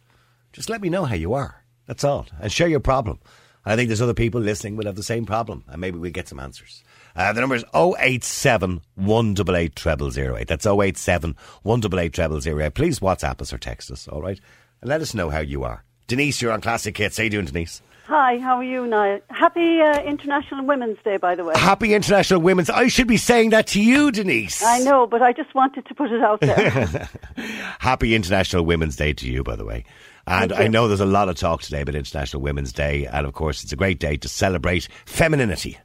Just 0.53 0.69
let 0.69 0.81
me 0.81 0.88
know 0.88 1.05
how 1.05 1.15
you 1.15 1.32
are. 1.32 1.62
That's 1.87 2.05
all. 2.05 2.26
And 2.41 2.50
share 2.50 2.69
your 2.69 2.81
problem. 2.81 3.20
I 3.64 3.76
think 3.76 3.88
there's 3.88 4.03
other 4.03 4.14
people 4.14 4.41
listening 4.41 4.76
will 4.76 4.87
have 4.87 4.97
the 4.97 5.03
same 5.03 5.25
problem, 5.25 5.64
and 5.69 5.81
maybe 5.81 5.99
we'll 5.99 6.11
get 6.11 6.29
some 6.29 6.41
answers. 6.41 6.82
Uh, 7.14 7.32
the 7.32 7.41
number 7.41 7.55
is 7.56 7.64
087 7.75 8.81
188 8.97 9.79
0008. 9.79 10.49
That's 10.49 10.67
087 10.67 11.37
188 11.62 12.43
0008. 12.43 12.75
Please 12.75 13.00
WhatsApp 13.00 13.41
us 13.41 13.53
or 13.53 13.59
text 13.59 13.91
us, 13.91 14.09
all 14.09 14.23
right? 14.23 14.41
And 14.81 14.88
let 14.88 15.00
us 15.00 15.14
know 15.14 15.31
how 15.31 15.41
you 15.41 15.62
are. 15.62 15.85
Denise, 16.09 16.43
you're 16.43 16.53
on 16.53 16.61
Classic 16.61 16.97
Hits. 16.97 17.17
How 17.19 17.25
you 17.25 17.31
doing, 17.31 17.47
Denise? 17.47 17.82
Hi, 18.06 18.38
how 18.38 18.56
are 18.56 18.64
you 18.64 18.87
now? 18.87 19.20
Happy 19.31 19.81
uh, 19.81 20.03
International 20.03 20.65
Women's 20.67 20.99
Day, 21.05 21.19
by 21.19 21.37
the 21.37 21.44
way. 21.44 21.55
Happy 21.56 21.94
International 21.94 22.41
Women's. 22.41 22.69
I 22.69 22.88
should 22.88 23.06
be 23.06 23.17
saying 23.17 23.50
that 23.50 23.69
to 23.69 23.81
you, 23.82 24.11
Denise. 24.11 24.63
I 24.63 24.81
know, 24.81 25.06
but 25.06 25.22
I 25.22 25.32
just 25.32 25.55
wanted 25.55 25.87
to 25.87 25.94
put 25.94 26.10
it 26.10 26.20
out 26.20 26.41
there. 26.41 27.08
Happy 27.79 28.15
International 28.15 28.65
Women's 28.65 28.96
Day 28.96 29.13
to 29.13 29.31
you, 29.31 29.44
by 29.44 29.55
the 29.55 29.65
way. 29.65 29.84
And 30.26 30.52
I 30.52 30.69
know 30.69 30.86
there's 30.88 31.00
a 31.00 31.06
lot 31.06 31.29
of 31.29 31.36
talk 31.36 31.62
today 31.62 31.81
about 31.81 31.94
International 31.94 32.43
Women's 32.43 32.72
Day, 32.72 33.06
and 33.06 33.26
of 33.26 33.32
course, 33.32 33.62
it's 33.64 33.72
a 33.72 33.76
great 33.76 33.98
day 33.98 34.17
to 34.17 34.29
celebrate 34.29 34.88
femininity. 35.05 35.79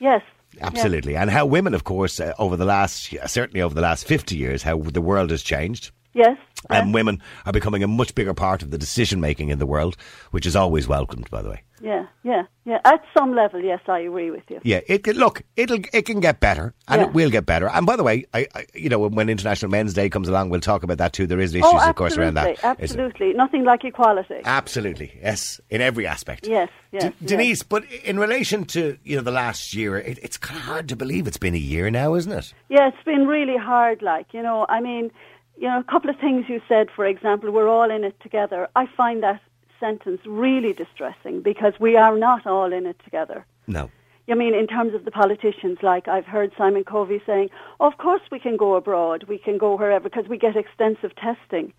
Yes. 0.00 0.22
Absolutely. 0.60 1.12
Yes. 1.12 1.22
And 1.22 1.30
how 1.30 1.46
women, 1.46 1.74
of 1.74 1.84
course, 1.84 2.20
uh, 2.20 2.32
over 2.38 2.56
the 2.56 2.64
last, 2.64 3.14
certainly 3.26 3.62
over 3.62 3.74
the 3.74 3.80
last 3.80 4.06
50 4.06 4.36
years, 4.36 4.62
how 4.62 4.78
the 4.78 5.00
world 5.00 5.30
has 5.30 5.42
changed. 5.42 5.90
Yes. 6.14 6.38
And 6.70 6.88
yes. 6.88 6.94
women 6.94 7.22
are 7.44 7.52
becoming 7.52 7.82
a 7.82 7.88
much 7.88 8.14
bigger 8.14 8.32
part 8.32 8.62
of 8.62 8.70
the 8.70 8.78
decision 8.78 9.20
making 9.20 9.50
in 9.50 9.58
the 9.58 9.66
world, 9.66 9.96
which 10.30 10.46
is 10.46 10.56
always 10.56 10.88
welcomed, 10.88 11.28
by 11.30 11.42
the 11.42 11.50
way. 11.50 11.62
Yeah, 11.82 12.06
yeah, 12.22 12.44
yeah. 12.64 12.78
At 12.86 13.04
some 13.12 13.34
level, 13.34 13.60
yes, 13.60 13.80
I 13.88 13.98
agree 13.98 14.30
with 14.30 14.44
you. 14.48 14.58
Yeah, 14.62 14.80
it 14.86 15.06
look, 15.06 15.42
it'll 15.54 15.80
it 15.92 16.06
can 16.06 16.20
get 16.20 16.40
better, 16.40 16.72
and 16.88 17.00
yeah. 17.00 17.08
it 17.08 17.12
will 17.12 17.28
get 17.28 17.44
better. 17.44 17.68
And 17.68 17.84
by 17.84 17.96
the 17.96 18.02
way, 18.02 18.24
I, 18.32 18.46
I, 18.54 18.64
you 18.74 18.88
know, 18.88 19.00
when 19.00 19.28
International 19.28 19.70
Men's 19.70 19.92
Day 19.92 20.08
comes 20.08 20.26
along, 20.26 20.48
we'll 20.48 20.60
talk 20.60 20.82
about 20.82 20.96
that 20.96 21.12
too. 21.12 21.26
There 21.26 21.40
is 21.40 21.54
issues, 21.54 21.66
oh, 21.66 21.86
of 21.86 21.94
course, 21.96 22.16
around 22.16 22.34
that. 22.34 22.62
Absolutely, 22.64 23.34
nothing 23.34 23.64
like 23.64 23.84
equality. 23.84 24.40
Absolutely, 24.44 25.18
yes, 25.20 25.60
in 25.68 25.82
every 25.82 26.06
aspect. 26.06 26.46
Yes, 26.46 26.70
yes. 26.90 27.02
D- 27.02 27.08
yes. 27.20 27.28
Denise, 27.28 27.62
but 27.62 27.84
in 28.04 28.18
relation 28.18 28.64
to 28.66 28.96
you 29.04 29.16
know 29.16 29.22
the 29.22 29.30
last 29.32 29.74
year, 29.74 29.98
it, 29.98 30.18
it's 30.22 30.38
kind 30.38 30.58
of 30.58 30.64
hard 30.64 30.88
to 30.88 30.96
believe 30.96 31.26
it's 31.26 31.36
been 31.36 31.54
a 31.54 31.58
year 31.58 31.90
now, 31.90 32.14
isn't 32.14 32.32
it? 32.32 32.54
Yeah, 32.70 32.88
it's 32.88 33.04
been 33.04 33.26
really 33.26 33.58
hard. 33.58 34.00
Like 34.00 34.32
you 34.32 34.42
know, 34.42 34.64
I 34.70 34.80
mean 34.80 35.10
you 35.56 35.68
know, 35.68 35.78
a 35.78 35.84
couple 35.84 36.10
of 36.10 36.18
things 36.18 36.46
you 36.48 36.60
said, 36.68 36.88
for 36.94 37.06
example, 37.06 37.50
we're 37.50 37.68
all 37.68 37.90
in 37.90 38.04
it 38.04 38.18
together. 38.20 38.68
I 38.74 38.86
find 38.86 39.22
that 39.22 39.40
sentence 39.80 40.20
really 40.24 40.72
distressing 40.72 41.42
because 41.42 41.74
we 41.78 41.96
are 41.96 42.16
not 42.16 42.46
all 42.46 42.72
in 42.72 42.86
it 42.86 42.98
together. 43.04 43.44
No. 43.66 43.90
I 44.28 44.34
mean, 44.34 44.54
in 44.54 44.66
terms 44.66 44.94
of 44.94 45.04
the 45.04 45.10
politicians, 45.10 45.78
like 45.82 46.08
I've 46.08 46.24
heard 46.24 46.52
Simon 46.56 46.84
Coveney 46.84 47.20
saying, 47.26 47.50
of 47.78 47.98
course 47.98 48.22
we 48.30 48.38
can 48.38 48.56
go 48.56 48.74
abroad, 48.74 49.24
we 49.24 49.38
can 49.38 49.58
go 49.58 49.76
wherever 49.76 50.08
because 50.08 50.28
we 50.28 50.38
get 50.38 50.56
extensive 50.56 51.14
testing. 51.16 51.74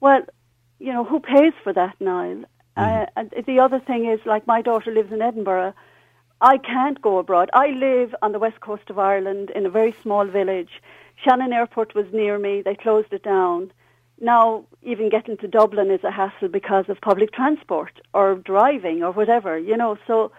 Well, 0.00 0.22
you 0.78 0.92
know, 0.92 1.04
who 1.04 1.18
pays 1.20 1.52
for 1.62 1.72
that, 1.72 2.00
Niall? 2.00 2.44
Mm. 2.76 3.08
Uh, 3.16 3.24
the 3.46 3.58
other 3.58 3.80
thing 3.80 4.06
is, 4.06 4.20
like 4.24 4.46
my 4.46 4.62
daughter 4.62 4.92
lives 4.92 5.12
in 5.12 5.20
Edinburgh. 5.22 5.74
I 6.40 6.58
can't 6.58 7.00
go 7.00 7.18
abroad. 7.18 7.50
I 7.52 7.68
live 7.68 8.14
on 8.20 8.32
the 8.32 8.38
west 8.40 8.60
coast 8.60 8.90
of 8.90 8.98
Ireland 8.98 9.50
in 9.50 9.64
a 9.64 9.70
very 9.70 9.94
small 10.02 10.24
village. 10.26 10.82
Shannon 11.24 11.52
Airport 11.52 11.94
was 11.94 12.06
near 12.12 12.38
me. 12.38 12.62
They 12.62 12.74
closed 12.74 13.12
it 13.12 13.22
down. 13.22 13.72
Now, 14.20 14.64
even 14.82 15.08
getting 15.08 15.36
to 15.38 15.48
Dublin 15.48 15.90
is 15.90 16.04
a 16.04 16.10
hassle 16.10 16.48
because 16.48 16.84
of 16.88 17.00
public 17.00 17.32
transport 17.32 17.92
or 18.14 18.36
driving 18.36 19.02
or 19.02 19.10
whatever, 19.10 19.58
you 19.58 19.76
know. 19.76 19.98
So, 20.06 20.30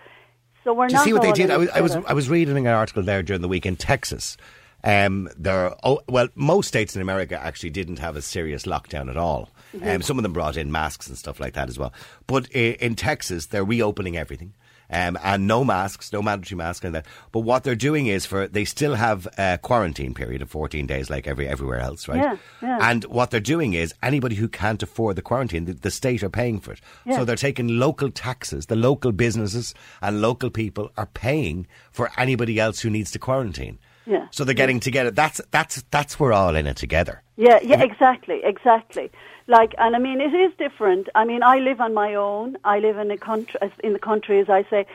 so 0.64 0.74
we're 0.74 0.88
Do 0.88 0.94
you 0.94 0.98
not. 0.98 1.04
see 1.06 1.14
what 1.14 1.22
they 1.22 1.32
did? 1.34 1.52
I 1.52 1.58
was, 1.58 1.70
I 1.70 1.82
was. 1.82 1.96
I 1.96 2.14
was 2.14 2.30
reading 2.30 2.56
an 2.58 2.68
article 2.68 3.04
there 3.04 3.22
during 3.24 3.42
the 3.42 3.48
week 3.50 3.66
in 3.66 3.76
Texas. 3.76 4.38
Um, 4.86 5.30
there, 5.38 5.68
are, 5.70 5.78
oh, 5.84 6.02
well, 6.10 6.28
most 6.36 6.68
states 6.68 6.94
in 6.96 7.02
America 7.02 7.40
actually 7.42 7.70
didn't 7.70 8.00
have 8.00 8.18
a 8.18 8.22
serious 8.22 8.64
lockdown 8.64 9.10
at 9.10 9.16
all. 9.16 9.50
Mm-hmm. 9.74 9.88
Um, 9.88 10.02
some 10.02 10.20
of 10.20 10.24
them 10.24 10.34
brought 10.34 10.58
in 10.58 10.72
masks 10.74 11.08
and 11.08 11.18
stuff 11.18 11.40
like 11.40 11.54
that 11.54 11.70
as 11.70 11.80
well. 11.80 11.94
But 12.28 12.50
i- 12.54 12.78
in 12.82 12.96
Texas, 12.96 13.46
they're 13.46 13.64
reopening 13.64 14.18
everything. 14.18 14.54
Um, 14.94 15.18
and 15.24 15.48
no 15.48 15.64
masks, 15.64 16.14
no 16.14 16.22
mandatory 16.22 16.56
masks 16.56 16.86
and 16.86 16.94
that. 16.94 17.08
But 17.32 17.40
what 17.40 17.64
they're 17.64 17.74
doing 17.74 18.06
is 18.06 18.28
for 18.28 18.48
they 18.48 18.64
still 18.64 18.94
have 18.94 19.28
a 19.40 19.58
quarantine 19.60 20.14
period 20.14 20.44
of 20.44 20.52
14 20.52 20.86
days, 20.86 21.10
like 21.10 21.28
every 21.28 21.48
everywhere 21.48 21.80
else, 21.80 22.08
right? 22.08 22.18
Yeah, 22.18 22.38
yeah. 22.62 22.78
And 22.82 23.04
what 23.06 23.32
they're 23.32 23.40
doing 23.40 23.74
is 23.74 23.94
anybody 24.04 24.36
who 24.36 24.48
can't 24.48 24.84
afford 24.84 25.16
the 25.16 25.24
quarantine, 25.24 25.66
the, 25.66 25.74
the 25.74 25.90
state 25.90 26.22
are 26.22 26.30
paying 26.30 26.60
for 26.60 26.74
it. 26.74 26.82
Yeah. 27.06 27.18
So 27.18 27.26
they're 27.26 27.36
taking 27.36 27.80
local 27.80 28.12
taxes. 28.12 28.68
The 28.68 28.76
local 28.76 29.12
businesses 29.12 29.74
and 30.02 30.22
local 30.22 30.52
people 30.52 30.92
are 30.96 31.08
paying 31.08 31.66
for 31.92 32.12
anybody 32.16 32.60
else 32.60 32.82
who 32.82 32.92
needs 32.92 33.10
to 33.12 33.20
quarantine. 33.20 33.80
Yeah. 34.06 34.28
So 34.32 34.44
they're 34.44 34.54
getting 34.54 34.80
together. 34.80 35.12
That's 35.12 35.42
that's 35.52 35.84
that's 35.90 36.20
we're 36.20 36.34
all 36.34 36.56
in 36.56 36.68
it 36.68 36.78
together. 36.78 37.24
Yeah, 37.36 37.60
yeah, 37.64 37.82
exactly, 37.82 38.42
exactly. 38.44 39.12
Like, 39.48 39.74
and 39.78 39.96
I 39.96 40.00
mean, 40.00 40.22
it 40.22 40.34
is 40.34 40.54
different. 40.58 41.10
I 41.16 41.26
mean, 41.26 41.44
I 41.44 41.58
live 41.60 41.82
on 41.82 41.94
my 41.94 42.16
own. 42.16 42.58
I 42.64 42.80
live 42.80 42.98
in 42.98 43.12
a 43.12 43.18
country, 43.18 43.60
in 43.84 43.94
the 43.94 44.00
country, 44.00 44.40
as 44.40 44.50
I 44.50 44.64
say. 44.70 44.86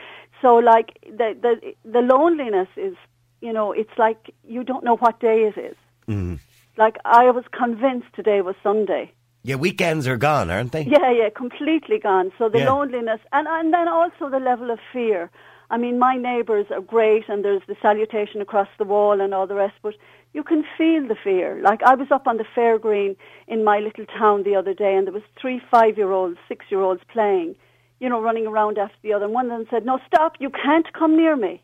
So, 0.41 0.55
like, 0.55 0.97
the 1.03 1.35
the 1.39 1.73
the 1.85 2.01
loneliness 2.01 2.69
is, 2.75 2.95
you 3.41 3.53
know, 3.53 3.71
it's 3.71 3.95
like 3.97 4.33
you 4.47 4.63
don't 4.63 4.83
know 4.83 4.97
what 4.97 5.19
day 5.19 5.43
it 5.43 5.57
is. 5.57 5.75
Mm-hmm. 6.07 6.35
Like, 6.77 6.97
I 7.05 7.29
was 7.31 7.43
convinced 7.51 8.07
today 8.15 8.41
was 8.41 8.55
Sunday. 8.63 9.11
Yeah, 9.43 9.55
weekends 9.55 10.07
are 10.07 10.17
gone, 10.17 10.49
aren't 10.49 10.71
they? 10.71 10.83
Yeah, 10.83 11.11
yeah, 11.11 11.29
completely 11.29 11.99
gone. 11.99 12.31
So 12.37 12.49
the 12.49 12.59
Yeah. 12.59 12.71
loneliness, 12.71 13.21
and 13.31 13.47
and 13.47 13.73
then 13.73 13.87
also 13.87 14.29
the 14.29 14.39
level 14.39 14.71
of 14.71 14.79
fear. 14.91 15.29
I 15.69 15.77
mean, 15.77 15.99
my 15.99 16.15
neighbours 16.15 16.67
are 16.71 16.81
great, 16.81 17.29
and 17.29 17.45
there's 17.45 17.61
the 17.67 17.75
salutation 17.81 18.41
across 18.41 18.67
the 18.77 18.85
wall 18.85 19.21
and 19.21 19.33
all 19.33 19.47
the 19.47 19.55
rest, 19.55 19.75
but 19.81 19.93
you 20.33 20.43
can 20.43 20.63
feel 20.77 21.07
the 21.07 21.15
fear. 21.23 21.61
Like 21.61 21.81
I 21.83 21.95
was 21.95 22.07
up 22.11 22.27
on 22.27 22.37
the 22.37 22.45
fair 22.55 22.79
green 22.79 23.15
in 23.47 23.63
my 23.63 23.79
little 23.79 24.05
town 24.05 24.43
the 24.43 24.55
other 24.55 24.73
day, 24.73 24.95
and 24.95 25.05
there 25.05 25.13
was 25.13 25.23
three 25.39 25.61
five-year-olds, 25.71 26.37
six-year-olds 26.47 27.01
playing, 27.11 27.55
you 27.99 28.09
know, 28.09 28.21
running 28.21 28.47
around 28.47 28.77
after 28.77 28.97
the 29.03 29.13
other. 29.13 29.25
And 29.25 29.33
one 29.33 29.51
of 29.51 29.57
them 29.57 29.67
said, 29.69 29.85
"No, 29.85 29.99
stop! 30.07 30.33
You 30.39 30.49
can't 30.49 30.91
come 30.93 31.15
near 31.15 31.35
me." 31.35 31.63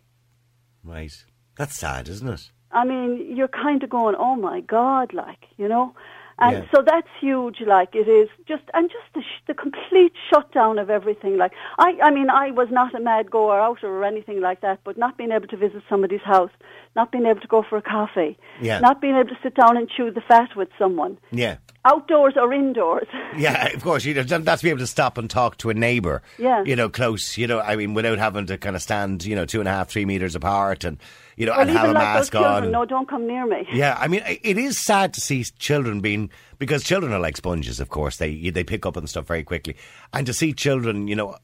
Right. 0.83 1.13
That's 1.57 1.75
sad, 1.75 2.07
isn't 2.09 2.27
it? 2.27 2.51
I 2.71 2.83
mean, 2.83 3.35
you're 3.35 3.47
kind 3.47 3.81
of 3.83 3.89
going, 3.89 4.15
oh 4.19 4.35
my 4.35 4.59
God, 4.59 5.13
like, 5.13 5.45
you 5.57 5.67
know? 5.67 5.95
And 6.37 6.57
Yeah. 6.57 6.65
so 6.75 6.81
that's 6.85 7.07
huge, 7.21 7.61
like, 7.65 7.95
it 7.95 8.09
is 8.09 8.27
just, 8.45 8.63
and 8.73 8.89
just 8.89 9.05
the, 9.13 9.21
sh- 9.21 9.41
the 9.47 9.53
complete 9.53 10.11
shutdown 10.29 10.77
of 10.79 10.89
everything. 10.89 11.37
Like, 11.37 11.53
I, 11.79 11.97
I 12.03 12.11
mean, 12.11 12.29
I 12.29 12.51
was 12.51 12.67
not 12.71 12.93
a 12.93 12.99
mad 12.99 13.31
goer 13.31 13.57
out 13.59 13.83
or 13.85 14.03
anything 14.03 14.41
like 14.41 14.59
that, 14.59 14.79
but 14.83 14.97
not 14.97 15.17
being 15.17 15.31
able 15.31 15.47
to 15.47 15.55
visit 15.55 15.81
somebody's 15.87 16.21
house, 16.21 16.51
not 16.93 17.09
being 17.11 17.25
able 17.25 17.39
to 17.39 17.47
go 17.47 17.63
for 17.63 17.77
a 17.77 17.81
coffee, 17.81 18.37
Yeah. 18.61 18.79
not 18.79 18.99
being 18.99 19.15
able 19.15 19.29
to 19.29 19.37
sit 19.41 19.55
down 19.55 19.77
and 19.77 19.89
chew 19.89 20.11
the 20.11 20.19
fat 20.19 20.49
with 20.57 20.67
someone, 20.77 21.17
Yeah. 21.31 21.55
outdoors 21.85 22.33
or 22.35 22.51
indoors. 22.51 23.07
Yeah, 23.37 23.67
of 23.67 23.81
course. 23.83 24.03
You 24.05 24.13
know, 24.13 24.23
that's 24.23 24.61
be 24.61 24.69
able 24.69 24.79
to 24.79 24.87
stop 24.87 25.17
and 25.17 25.29
talk 25.29 25.57
to 25.59 25.69
a 25.69 25.73
neighbour. 25.73 26.21
Yeah. 26.37 26.63
You 26.65 26.75
know, 26.75 26.89
close. 26.89 27.37
You 27.37 27.47
know, 27.47 27.59
I 27.61 27.75
mean, 27.77 27.93
without 27.93 28.17
having 28.17 28.45
to 28.47 28.57
kind 28.57 28.75
of 28.75 28.81
stand, 28.81 29.23
you 29.25 29.35
know, 29.35 29.45
two 29.45 29.59
and 29.59 29.67
a 29.69 29.71
half, 29.71 29.89
three 29.89 30.05
meters 30.05 30.35
apart, 30.35 30.83
and 30.83 30.97
you 31.35 31.45
know, 31.45 31.51
Well, 31.53 31.61
and 31.61 31.69
have 31.71 31.89
a 31.89 31.93
like 31.93 31.95
those 31.95 32.31
mask 32.31 32.31
children, 32.33 32.63
on. 32.65 32.71
no, 32.71 32.85
don't 32.85 33.07
come 33.09 33.27
near 33.27 33.45
me. 33.45 33.67
Yeah, 33.73 33.97
I 33.99 34.07
mean, 34.07 34.21
it 34.25 34.57
is 34.57 34.83
sad 34.83 35.13
to 35.15 35.21
see 35.21 35.43
children 35.59 35.99
being 36.01 36.29
because 36.59 36.83
children 36.83 37.11
are 37.13 37.19
like 37.19 37.35
sponges. 37.37 37.79
Of 37.79 37.89
course, 37.89 38.17
they 38.17 38.49
they 38.49 38.63
pick 38.63 38.85
up 38.85 38.95
on 38.97 39.05
stuff 39.07 39.27
very 39.27 39.43
quickly, 39.43 39.75
and 40.13 40.25
to 40.27 40.33
see 40.33 40.53
children, 40.53 41.07
you 41.07 41.15
know, 41.15 41.35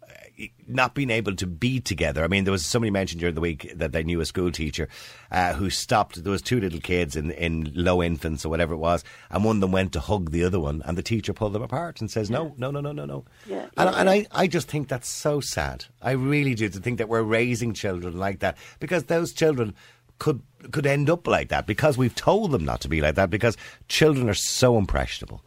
not 0.68 0.96
being 0.96 1.10
able 1.10 1.36
to 1.36 1.48
be 1.48 1.80
together. 1.80 2.24
I 2.24 2.28
mean, 2.28 2.44
there 2.44 2.52
was 2.52 2.66
somebody 2.66 2.92
mentioned 2.92 3.20
during 3.20 3.36
the 3.36 3.42
week 3.42 3.72
that 3.76 3.92
they 3.92 4.04
knew 4.04 4.22
a 4.22 4.26
school 4.26 4.52
teacher 4.52 4.88
uh, 5.32 5.54
who 5.54 5.70
stopped. 5.70 6.24
There 6.24 6.32
was 6.32 6.42
two 6.42 6.60
little 6.60 6.80
kids 6.80 7.16
in 7.16 7.32
in 7.32 7.72
low 7.76 8.02
infants 8.02 8.46
or 8.46 8.50
whatever 8.50 8.74
it 8.74 8.78
was, 8.78 9.04
and 9.30 9.44
one 9.44 9.58
of 9.58 9.62
them 9.62 9.72
went 9.72 9.94
to 9.94 10.00
hug 10.00 10.32
the 10.32 10.44
other 10.44 10.60
one, 10.60 10.82
and 10.86 10.98
the 10.98 11.04
teacher 11.04 11.34
pulled 11.34 11.54
them 11.54 11.62
apart 11.62 12.02
and 12.02 12.10
says, 12.10 12.30
"No, 12.30 12.54
no, 12.58 12.72
no, 12.72 12.82
no, 12.82 12.92
no, 12.92 13.06
no." 13.06 13.26
Yeah, 13.46 13.68
and 13.78 13.90
yeah, 13.90 14.00
and 14.00 14.10
I 14.10 14.26
I 14.32 14.48
just 14.48 14.68
think 14.68 14.88
that's 14.88 15.10
so 15.10 15.40
sad. 15.40 15.86
I 16.02 16.12
really 16.12 16.56
do 16.56 16.70
to 16.70 16.80
think 16.80 16.98
that 16.98 17.10
we're 17.10 17.24
raising 17.24 17.74
children 17.74 18.18
like 18.18 18.40
that 18.40 18.58
because 18.80 19.06
those 19.06 19.34
children 19.34 19.76
could 20.22 20.42
could 20.72 20.86
end 20.86 21.10
up 21.10 21.26
like 21.28 21.50
that 21.50 21.66
because 21.66 21.98
we've 21.98 22.14
told 22.14 22.52
them 22.52 22.64
not 22.64 22.82
to 22.82 22.88
be 22.88 23.02
like 23.02 23.16
that 23.16 23.30
because 23.30 23.58
children 23.88 24.30
are 24.30 24.36
so 24.36 24.78
impressionable. 24.78 25.44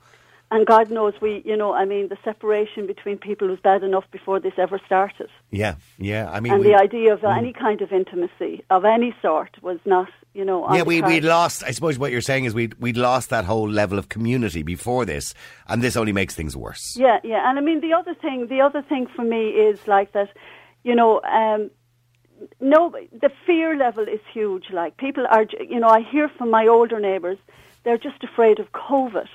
And 0.51 0.67
God 0.67 0.91
knows 0.91 1.15
we, 1.21 1.43
you 1.45 1.57
know, 1.57 1.73
I 1.73 1.85
mean, 1.85 2.09
the 2.09 2.19
separation 2.23 2.87
between 2.87 3.19
people 3.19 3.49
was 3.49 3.59
bad 3.61 3.83
enough 3.83 4.05
before 4.11 4.39
this 4.39 4.53
ever 4.57 4.81
started. 4.87 5.29
Yeah, 5.51 5.77
yeah. 5.99 6.31
I 6.31 6.41
mean, 6.41 6.53
and 6.53 6.63
we, 6.63 6.69
the 6.69 6.77
idea 6.77 7.13
of 7.13 7.25
any 7.25 7.53
kind 7.53 7.81
of 7.81 7.93
intimacy 7.93 8.63
of 8.71 8.85
any 8.85 9.15
sort 9.21 9.51
was 9.63 9.79
not, 9.85 10.09
you 10.33 10.45
know, 10.45 10.73
yeah, 10.73 10.83
we 10.83 11.01
we 11.03 11.21
lost. 11.21 11.65
I 11.65 11.71
suppose 11.73 11.99
what 11.99 12.13
you're 12.13 12.21
saying 12.21 12.45
is 12.45 12.55
we 12.55 12.71
we 12.79 12.93
lost 12.93 13.31
that 13.31 13.45
whole 13.45 13.69
level 13.69 13.99
of 13.99 14.09
community 14.09 14.63
before 14.63 15.05
this, 15.05 15.35
and 15.67 15.83
this 15.83 15.97
only 15.97 16.13
makes 16.13 16.35
things 16.35 16.57
worse. 16.57 16.97
Yeah, 16.97 17.19
yeah, 17.25 17.49
and 17.49 17.59
I 17.59 17.63
mean 17.63 17.81
the 17.81 17.95
other 17.95 18.15
thing, 18.15 18.47
the 18.49 18.61
other 18.61 18.83
thing 18.83 19.07
for 19.07 19.25
me 19.25 19.49
is 19.49 19.89
like 19.89 20.13
that, 20.13 20.29
you 20.85 20.95
know, 20.95 21.21
um, 21.23 21.71
no, 22.61 22.95
the 23.13 23.31
fear 23.47 23.77
level 23.77 24.05
is 24.05 24.21
huge. 24.33 24.67
Like 24.71 24.97
people 24.99 25.27
are, 25.29 25.47
you 25.61 25.81
know, 25.81 25.89
I 25.89 26.03
hear 26.03 26.29
from 26.29 26.51
my 26.51 26.67
older 26.67 27.01
neighbours, 27.01 27.39
they're 27.85 27.99
just 27.99 28.23
afraid 28.23 28.59
of 28.61 28.73
COVID. 28.73 29.29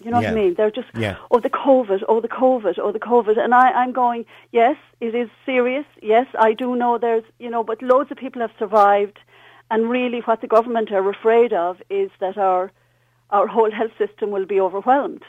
You 0.00 0.10
know 0.10 0.20
Yeah. 0.20 0.32
what 0.32 0.38
I 0.38 0.42
mean? 0.42 0.54
They're 0.54 0.70
just, 0.70 0.88
Yeah. 0.94 1.16
oh, 1.30 1.40
the 1.40 1.50
COVID, 1.50 2.02
oh, 2.08 2.20
the 2.20 2.28
COVID, 2.28 2.78
oh, 2.78 2.92
the 2.92 2.98
COVID. 2.98 3.38
And 3.42 3.54
I, 3.54 3.70
I'm 3.70 3.92
going, 3.92 4.26
yes, 4.52 4.76
it 5.00 5.14
is 5.14 5.28
serious. 5.46 5.86
Yes, 6.02 6.26
I 6.38 6.52
do 6.52 6.76
know 6.76 6.98
there's, 6.98 7.24
you 7.38 7.48
know, 7.48 7.62
but 7.64 7.80
loads 7.82 8.10
of 8.10 8.18
people 8.18 8.40
have 8.42 8.50
survived. 8.58 9.18
And 9.70 9.88
really 9.88 10.20
what 10.20 10.40
the 10.42 10.46
government 10.46 10.92
are 10.92 11.08
afraid 11.08 11.52
of 11.54 11.80
is 11.88 12.10
that 12.20 12.36
our, 12.36 12.70
our 13.30 13.46
whole 13.46 13.70
health 13.70 13.92
system 13.96 14.30
will 14.30 14.44
be 14.46 14.60
overwhelmed. 14.60 15.22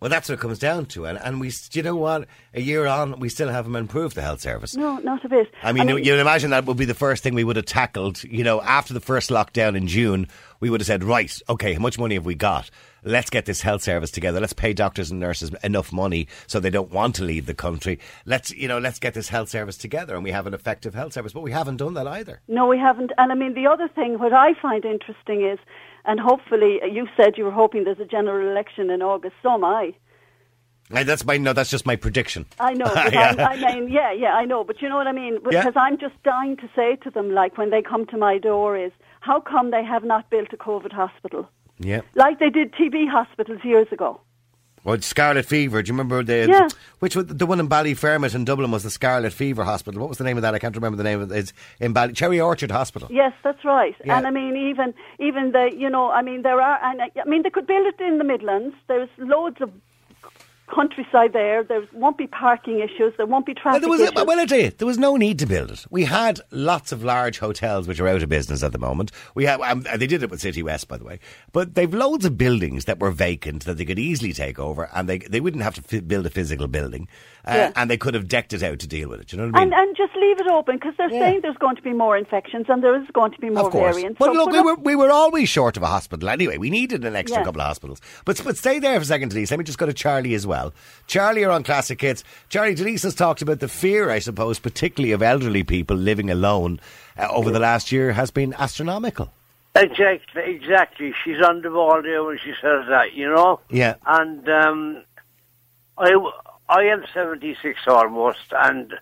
Well, 0.00 0.08
that's 0.10 0.28
what 0.28 0.34
it 0.38 0.40
comes 0.40 0.60
down 0.60 0.86
to, 0.86 1.06
and 1.06 1.18
and 1.18 1.40
we, 1.40 1.50
you 1.72 1.82
know 1.82 1.96
what? 1.96 2.28
A 2.54 2.60
year 2.60 2.86
on, 2.86 3.18
we 3.18 3.28
still 3.28 3.48
haven't 3.48 3.74
improved 3.74 4.14
the 4.14 4.22
health 4.22 4.40
service. 4.40 4.76
No, 4.76 4.98
not 4.98 5.24
a 5.24 5.28
bit. 5.28 5.52
I 5.60 5.72
mean, 5.72 5.88
you'd 5.88 6.20
imagine 6.20 6.50
that 6.50 6.66
would 6.66 6.76
be 6.76 6.84
the 6.84 6.94
first 6.94 7.24
thing 7.24 7.34
we 7.34 7.42
would 7.42 7.56
have 7.56 7.66
tackled. 7.66 8.22
You 8.22 8.44
know, 8.44 8.60
after 8.62 8.94
the 8.94 9.00
first 9.00 9.28
lockdown 9.28 9.76
in 9.76 9.88
June, 9.88 10.28
we 10.60 10.70
would 10.70 10.80
have 10.80 10.86
said, 10.86 11.02
right, 11.02 11.36
okay, 11.48 11.72
how 11.72 11.80
much 11.80 11.98
money 11.98 12.14
have 12.14 12.24
we 12.24 12.36
got? 12.36 12.70
Let's 13.04 13.30
get 13.30 13.46
this 13.46 13.60
health 13.60 13.82
service 13.82 14.10
together. 14.10 14.40
Let's 14.40 14.52
pay 14.52 14.72
doctors 14.72 15.10
and 15.10 15.20
nurses 15.20 15.50
enough 15.62 15.92
money 15.92 16.28
so 16.46 16.58
they 16.60 16.70
don't 16.70 16.90
want 16.90 17.14
to 17.16 17.24
leave 17.24 17.46
the 17.46 17.54
country. 17.54 17.98
Let's, 18.26 18.50
you 18.50 18.68
know, 18.68 18.78
let's 18.78 18.98
get 18.98 19.14
this 19.14 19.28
health 19.28 19.48
service 19.48 19.76
together 19.76 20.14
and 20.14 20.24
we 20.24 20.30
have 20.32 20.46
an 20.46 20.54
effective 20.54 20.94
health 20.94 21.12
service. 21.12 21.32
But 21.32 21.42
we 21.42 21.52
haven't 21.52 21.76
done 21.76 21.94
that 21.94 22.06
either. 22.06 22.40
No, 22.48 22.66
we 22.66 22.78
haven't. 22.78 23.12
And 23.18 23.30
I 23.32 23.34
mean, 23.34 23.54
the 23.54 23.66
other 23.66 23.88
thing, 23.88 24.18
what 24.18 24.32
I 24.32 24.54
find 24.60 24.84
interesting 24.84 25.44
is, 25.44 25.58
and 26.04 26.18
hopefully, 26.18 26.80
uh, 26.82 26.86
you 26.86 27.06
said 27.16 27.36
you 27.36 27.44
were 27.44 27.50
hoping 27.50 27.84
there's 27.84 28.00
a 28.00 28.04
general 28.04 28.50
election 28.50 28.90
in 28.90 29.02
August. 29.02 29.34
So 29.42 29.54
am 29.54 29.64
I. 29.64 29.94
That's 30.90 31.24
my 31.24 31.36
no. 31.36 31.52
That's 31.52 31.68
just 31.68 31.84
my 31.84 31.96
prediction. 31.96 32.46
I 32.58 32.72
know. 32.72 32.86
But 32.94 33.12
Yeah. 33.12 33.34
I'm, 33.38 33.64
I 33.64 33.74
mean, 33.74 33.90
yeah, 33.90 34.10
yeah, 34.12 34.32
I 34.34 34.46
know. 34.46 34.64
But 34.64 34.80
you 34.80 34.88
know 34.88 34.96
what 34.96 35.06
I 35.06 35.12
mean? 35.12 35.34
Yeah. 35.50 35.60
Because 35.60 35.74
I'm 35.76 35.98
just 35.98 36.14
dying 36.22 36.56
to 36.56 36.70
say 36.74 36.96
to 36.96 37.10
them, 37.10 37.32
like 37.32 37.58
when 37.58 37.68
they 37.70 37.82
come 37.82 38.06
to 38.06 38.16
my 38.16 38.38
door, 38.38 38.76
is 38.76 38.92
how 39.20 39.38
come 39.40 39.70
they 39.70 39.84
have 39.84 40.02
not 40.04 40.30
built 40.30 40.48
a 40.52 40.56
COVID 40.56 40.92
hospital 40.92 41.48
Yeah. 41.78 42.00
like 42.14 42.38
they 42.38 42.50
did 42.50 42.72
TB 42.72 43.08
hospitals 43.10 43.60
years 43.64 43.88
ago? 43.92 44.20
Well, 44.84 45.00
Scarlet 45.00 45.44
Fever. 45.44 45.82
Do 45.82 45.88
you 45.88 45.92
remember 45.94 46.22
the 46.22 46.46
Yeah. 46.48 46.68
which 47.00 47.14
was 47.16 47.26
the 47.26 47.44
one 47.46 47.60
in 47.60 47.68
Ballyfermot 47.68 48.34
in 48.34 48.44
Dublin 48.44 48.70
was 48.70 48.84
the 48.84 48.90
Scarlet 48.90 49.32
Fever 49.32 49.64
Hospital? 49.64 50.00
What 50.00 50.08
was 50.08 50.18
the 50.18 50.24
name 50.24 50.36
of 50.38 50.42
that? 50.42 50.54
I 50.54 50.58
can't 50.58 50.74
remember 50.74 50.96
the 50.96 51.02
name 51.04 51.20
of 51.20 51.30
it. 51.30 51.36
It's 51.36 51.52
in 51.80 51.92
Bally 51.92 52.12
Cherry 52.14 52.40
Orchard 52.40 52.70
Hospital. 52.70 53.08
Yes, 53.10 53.32
that's 53.42 53.64
right. 53.64 53.94
Yeah. 54.04 54.16
And 54.16 54.26
I 54.26 54.30
mean, 54.30 54.56
even 54.56 54.94
even 55.18 55.52
the 55.52 55.70
you 55.76 55.90
know, 55.90 56.10
I 56.10 56.22
mean, 56.22 56.42
there 56.42 56.60
are, 56.60 56.78
and 56.82 57.02
I 57.02 57.10
I 57.20 57.28
mean, 57.28 57.42
they 57.42 57.50
could 57.50 57.66
build 57.66 57.86
it 57.86 58.00
in 58.00 58.18
the 58.18 58.24
Midlands. 58.24 58.74
There's 58.86 59.10
loads 59.18 59.60
of 59.60 59.70
countryside 60.74 61.32
there. 61.32 61.62
There 61.64 61.82
won't 61.92 62.18
be 62.18 62.26
parking 62.26 62.80
issues. 62.80 63.14
There 63.16 63.26
won't 63.26 63.46
be 63.46 63.52
Well, 63.54 63.62
traffic 63.62 63.80
there 63.82 63.90
was, 63.90 64.00
issues. 64.00 64.14
well, 64.14 64.38
I 64.40 64.46
tell 64.46 64.58
you, 64.60 64.70
there 64.70 64.86
was 64.86 64.98
no 64.98 65.16
need 65.16 65.38
to 65.40 65.46
build 65.46 65.70
it. 65.70 65.84
We 65.90 66.04
had 66.04 66.40
lots 66.50 66.92
of 66.92 67.02
large 67.02 67.38
hotels 67.38 67.88
which 67.88 68.00
are 68.00 68.08
out 68.08 68.22
of 68.22 68.28
business 68.28 68.62
at 68.62 68.72
the 68.72 68.78
moment. 68.78 69.10
We 69.34 69.44
have, 69.46 69.60
um, 69.60 69.84
they 69.96 70.06
did 70.06 70.22
it 70.22 70.30
with 70.30 70.40
City 70.40 70.62
West, 70.62 70.88
by 70.88 70.96
the 70.98 71.04
way. 71.04 71.18
But 71.52 71.74
they've 71.74 71.92
loads 71.92 72.24
of 72.24 72.38
buildings 72.38 72.84
that 72.84 72.98
were 73.00 73.10
vacant 73.10 73.64
that 73.64 73.78
they 73.78 73.84
could 73.84 73.98
easily 73.98 74.32
take 74.32 74.58
over, 74.58 74.88
and 74.94 75.08
they 75.08 75.18
they 75.18 75.40
wouldn't 75.40 75.62
have 75.64 75.74
to 75.76 75.82
fi- 75.82 76.00
build 76.00 76.26
a 76.26 76.30
physical 76.30 76.68
building, 76.68 77.08
uh, 77.48 77.54
Yeah. 77.54 77.72
and 77.76 77.90
they 77.90 77.96
could 77.96 78.14
have 78.14 78.28
decked 78.28 78.52
it 78.52 78.62
out 78.62 78.78
to 78.80 78.86
deal 78.86 79.08
with 79.08 79.20
it. 79.20 79.32
You 79.32 79.38
know 79.38 79.46
what 79.46 79.56
I 79.56 79.64
mean? 79.64 79.72
and 79.72 79.88
and 79.88 79.96
just 79.96 80.14
leave 80.16 80.38
it 80.40 80.46
open 80.48 80.76
because 80.76 80.94
they're 80.98 81.10
Yeah. 81.10 81.20
saying 81.20 81.40
there's 81.42 81.56
going 81.56 81.76
to 81.76 81.82
be 81.82 81.92
more 81.92 82.16
infections 82.18 82.66
and 82.68 82.82
there 82.82 83.00
is 83.00 83.08
going 83.14 83.32
to 83.32 83.40
be 83.40 83.48
more 83.48 83.66
of 83.68 83.72
variants. 83.72 84.18
But 84.18 84.26
So 84.26 84.32
look, 84.32 84.50
we 84.50 84.60
were, 84.60 84.74
we 84.74 84.96
were 84.96 85.10
always 85.10 85.48
short 85.48 85.76
of 85.76 85.82
a 85.82 85.86
hospital 85.86 86.28
anyway. 86.28 86.58
We 86.58 86.68
needed 86.68 87.04
an 87.04 87.16
extra 87.16 87.40
Yeah. 87.40 87.44
couple 87.44 87.60
of 87.62 87.68
hospitals. 87.68 88.00
But, 88.24 88.40
but 88.44 88.56
stay 88.58 88.78
there 88.80 88.96
for 88.98 89.02
a 89.02 89.06
second, 89.06 89.30
Denise. 89.30 89.50
Let 89.50 89.58
me 89.58 89.64
just 89.64 89.78
go 89.78 89.86
to 89.86 89.92
Charlie 89.94 90.34
as 90.34 90.44
well. 90.46 90.48
well. 90.58 90.72
Charlie, 91.06 91.42
you're 91.42 91.50
on 91.52 91.62
Classic 91.62 92.00
Hits. 92.00 92.24
Charlie, 92.48 92.74
Denise 92.74 93.02
has 93.02 93.14
talked 93.14 93.42
about 93.42 93.60
the 93.60 93.68
fear, 93.68 94.08
I 94.10 94.18
suppose, 94.18 94.58
particularly 94.58 95.12
of 95.12 95.22
elderly 95.22 95.62
people 95.62 95.94
living 95.94 96.30
alone 96.30 96.80
uh, 97.18 97.28
over 97.30 97.50
the 97.50 97.58
last 97.60 97.92
year 97.92 98.12
has 98.12 98.30
been 98.30 98.54
astronomical. 98.54 99.30
Exactly, 99.74 100.42
exactly. 100.46 101.12
She's 101.22 101.40
on 101.42 101.60
the 101.62 101.68
ball 101.70 102.00
there 102.02 102.24
when 102.24 102.38
she 102.38 102.52
says 102.62 102.86
that, 102.88 103.12
you 103.12 103.28
know. 103.28 103.60
Yeah. 103.68 103.96
And 104.06 104.48
um, 104.48 105.02
I, 105.98 106.12
I 106.68 106.82
am 106.84 107.04
seventy 107.14 107.56
six 107.62 107.80
almost, 107.86 108.52
and 108.52 108.92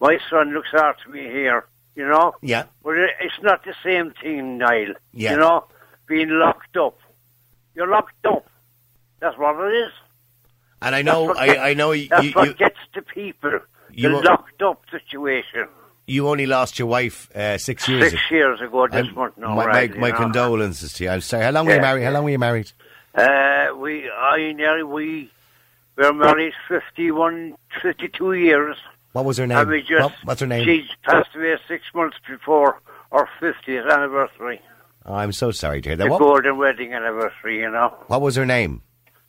my 0.00 0.18
son 0.30 0.52
looks 0.54 0.68
after 0.74 1.08
me 1.08 1.20
here, 1.22 1.64
you 1.96 2.06
know. 2.08 2.34
Yeah. 2.42 2.64
But 2.84 2.94
it's 3.20 3.40
not 3.42 3.64
the 3.64 3.74
same 3.84 4.12
thing, 4.22 4.58
Niall. 4.58 4.94
Yeah. 5.12 5.32
You 5.32 5.38
know, 5.38 5.64
being 6.06 6.30
locked 6.30 6.76
up. 6.76 6.98
You're 7.74 7.88
locked 7.88 8.24
up. 8.26 8.46
That's 9.20 9.36
what 9.38 9.58
it 9.66 9.74
is. 9.74 9.92
And 10.80 10.94
I 10.94 11.02
know, 11.02 11.32
I, 11.34 11.46
gets- 11.46 11.60
I 11.60 11.74
know 11.74 11.92
you, 11.92 12.08
That's 12.08 12.24
you, 12.24 12.32
what 12.32 12.48
you, 12.48 12.54
gets 12.54 12.78
to 12.94 13.02
people. 13.02 13.60
You 13.92 14.08
the 14.10 14.16
locked 14.16 14.60
up 14.62 14.82
situation. 14.90 15.68
you 16.06 16.28
only 16.28 16.46
lost 16.46 16.78
your 16.78 16.88
wife 16.88 17.30
uh, 17.36 17.56
six 17.58 17.88
years 17.88 18.10
Six 18.10 18.14
ago. 18.28 18.36
years 18.36 18.60
ago 18.60 18.86
this 18.88 19.06
I'm- 19.06 19.14
month 19.14 19.38
now, 19.38 19.54
my, 19.54 19.64
right, 19.66 19.90
my, 19.96 20.10
my 20.10 20.16
condolences 20.16 20.92
to 20.94 21.04
you. 21.04 21.10
I'm 21.10 21.20
sorry. 21.20 21.44
How 21.44 21.50
long 21.52 21.66
were 21.66 21.74
you 21.76 21.80
married? 21.80 22.02
How 22.04 22.10
long 22.10 22.24
were 22.24 22.30
you 22.30 22.38
married? 22.38 22.72
Uh, 23.14 23.68
we, 23.76 24.10
I 24.10 24.52
nearly, 24.52 24.82
we 24.82 25.30
were 25.96 26.12
married 26.12 26.52
51, 26.68 27.54
52 27.82 28.32
years. 28.34 28.76
What 29.12 29.24
was 29.24 29.36
her 29.38 29.46
name? 29.46 29.70
Just, 29.86 30.02
What- 30.02 30.12
what's 30.24 30.40
her 30.40 30.46
name? 30.46 30.64
She 30.64 30.88
passed 31.04 31.34
away 31.34 31.56
six 31.68 31.84
months 31.94 32.16
before 32.28 32.80
our 33.10 33.28
50th 33.40 33.90
anniversary. 33.92 34.60
Oh, 35.04 35.14
I'm 35.14 35.32
so 35.32 35.50
sorry 35.50 35.82
to 35.82 35.88
hear 35.90 35.96
The 35.96 36.04
that. 36.04 36.10
What, 36.10 36.20
golden 36.20 36.56
wedding 36.56 36.94
anniversary, 36.94 37.58
you 37.60 37.70
know. 37.70 37.94
what 38.06 38.20
was 38.22 38.36
her 38.36 38.46
name? 38.46 38.82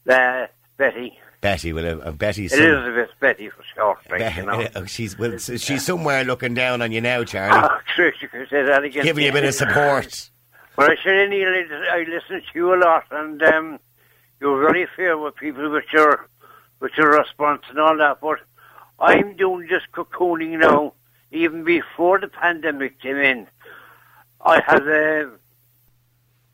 Uh, 0.10 0.46
Betty. 0.78 1.20
Betty. 1.42 1.74
With 1.74 1.84
a, 1.86 2.00
a 2.00 2.12
Betty. 2.14 2.48
son. 2.48 2.62
Elizabeth 2.62 3.10
Betty 3.20 3.50
for 3.50 3.64
short, 3.76 3.98
like, 4.10 4.20
Be- 4.36 4.40
you 4.42 4.46
know. 4.46 4.68
oh, 4.76 4.86
she's 4.86 5.18
well, 5.20 5.38
she's 5.38 5.86
somewhere 5.86 6.24
looking 6.24 6.54
down 6.54 6.82
on 6.82 6.92
you 6.94 7.02
now, 7.02 7.24
Charlie, 7.26 7.68
Oh, 7.70 7.78
sure, 7.96 8.14
you 8.22 8.46
say 8.50 8.64
that 8.64 8.84
again. 8.84 9.04
giving 9.04 9.24
you 9.26 9.30
a 9.32 9.34
bit 9.34 9.44
of 9.46 9.54
support. 9.54 10.30
Well, 10.76 10.90
I 10.90 10.96
said, 11.04 11.30
Niall, 11.30 11.54
I 11.92 12.00
listen 12.10 12.42
to 12.42 12.58
you 12.58 12.74
a 12.74 12.78
lot, 12.78 13.04
and 13.12 13.40
um, 13.44 13.80
you're 14.42 14.60
very 14.60 14.88
fair 14.96 15.16
with 15.20 15.36
people 15.36 15.70
with 15.70 15.84
your 15.94 16.28
with 16.84 16.92
your 16.98 17.18
response 17.18 17.62
and 17.70 17.80
all 17.80 17.98
that. 17.98 18.20
But 18.22 18.40
I'm 19.00 19.36
doing 19.38 19.68
this 19.68 19.84
cocooning 19.94 20.60
now. 20.60 20.94
Even 21.32 21.64
before 21.64 22.20
the 22.20 22.28
pandemic 22.28 23.02
came 23.02 23.18
in, 23.18 23.48
I 24.46 24.62
had 24.62 24.88
uh, 24.88 25.30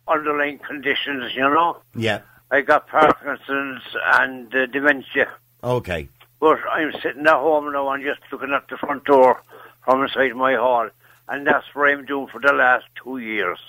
underlying 0.08 0.60
conditions. 0.60 1.34
You 1.36 1.42
know, 1.42 1.82
Yeah. 1.96 2.22
I 2.52 2.62
got 2.62 2.88
Parkinson's 2.88 3.82
and 4.06 4.54
uh, 4.56 4.66
dementia. 4.68 5.28
Okay. 5.64 6.08
But 6.40 6.60
I'm 6.72 6.94
sitting 7.02 7.28
at 7.28 7.34
home 7.34 7.74
now 7.74 7.90
and 7.92 8.04
just 8.04 8.22
looking 8.32 8.54
at 8.54 8.68
the 8.70 8.78
front 8.78 9.04
door 9.06 9.42
from 9.84 10.04
inside 10.04 10.34
my 10.36 10.56
hall, 10.56 10.90
and 11.28 11.46
that's 11.46 11.66
what 11.74 11.90
I'm 11.90 12.06
doing 12.06 12.28
for 12.28 12.40
the 12.40 12.54
last 12.54 12.86
two 13.04 13.18
years. 13.18 13.60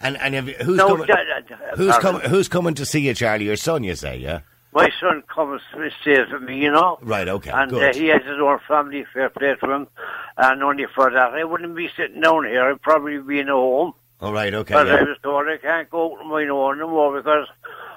And 0.00 0.16
and 0.18 0.34
you- 0.48 0.54
who's 0.54 0.76
No, 0.78 0.88
coming? 0.88 1.06
that- 1.06 1.48
that- 1.48 1.76
Who's 1.78 1.96
coming? 1.98 2.22
Who's 2.28 2.48
coming 2.48 2.74
to 2.74 2.84
see 2.84 3.00
you, 3.00 3.14
Charlie? 3.14 3.44
Your 3.44 3.56
son, 3.56 3.84
you 3.84 3.94
say? 3.94 4.16
Yeah. 4.18 4.40
My 4.76 4.90
son 5.00 5.22
comes 5.34 5.62
and 5.72 5.90
stays 6.02 6.26
with 6.30 6.42
me, 6.42 6.58
you 6.62 6.70
know. 6.70 6.98
Right. 7.00 7.26
Okay. 7.26 7.50
and 7.50 7.72
uh, 7.72 7.94
he 7.94 8.08
has 8.08 8.20
his 8.22 8.38
own 8.38 8.58
family, 8.68 9.06
fair 9.10 9.30
play 9.30 9.54
to 9.54 9.70
him. 9.72 9.88
And 10.36 10.62
only 10.62 10.84
for 10.94 11.10
that, 11.10 11.32
I 11.32 11.44
wouldn't 11.44 11.74
be 11.74 11.88
sitting 11.96 12.20
down 12.20 12.44
here. 12.44 12.62
I'd 12.68 12.82
probably 12.82 13.16
be 13.18 13.40
in 13.40 13.48
a 13.48 13.52
home. 13.54 13.94
All 14.20 14.34
right. 14.34 14.52
Okay. 14.52 14.74
But 14.74 14.90
I 14.90 14.96
Yeah. 14.96 15.04
was 15.04 15.16
told 15.22 15.48
I 15.48 15.56
can't 15.56 15.88
go 15.88 16.12
out 16.12 16.20
on 16.20 16.28
my 16.28 16.46
own 16.48 16.78
no 16.78 16.88
more 16.88 17.16
because 17.16 17.48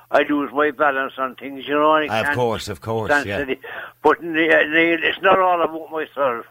I 0.09 0.21
lose 0.23 0.51
my 0.53 0.71
balance 0.71 1.13
on 1.17 1.35
things, 1.35 1.67
you 1.67 1.73
know. 1.73 1.91
I 1.91 2.05
Of 2.29 2.33
course. 2.33 2.69
Of 2.69 2.79
course. 2.79 3.09
Yeah. 3.09 3.23
steady. 3.23 3.59
But 4.01 4.23
Niall, 4.23 5.03
it's 5.03 5.21
not 5.21 5.37
all 5.37 5.61
about 5.61 5.91
myself. 5.91 6.45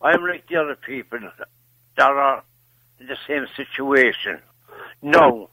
I'm 0.00 0.22
like 0.26 0.46
the 0.48 0.56
other 0.56 0.76
people 0.76 1.18
that 1.98 2.10
are 2.10 2.42
in 3.00 3.06
the 3.06 3.18
same 3.26 3.46
situation. 3.54 4.40
No. 5.02 5.50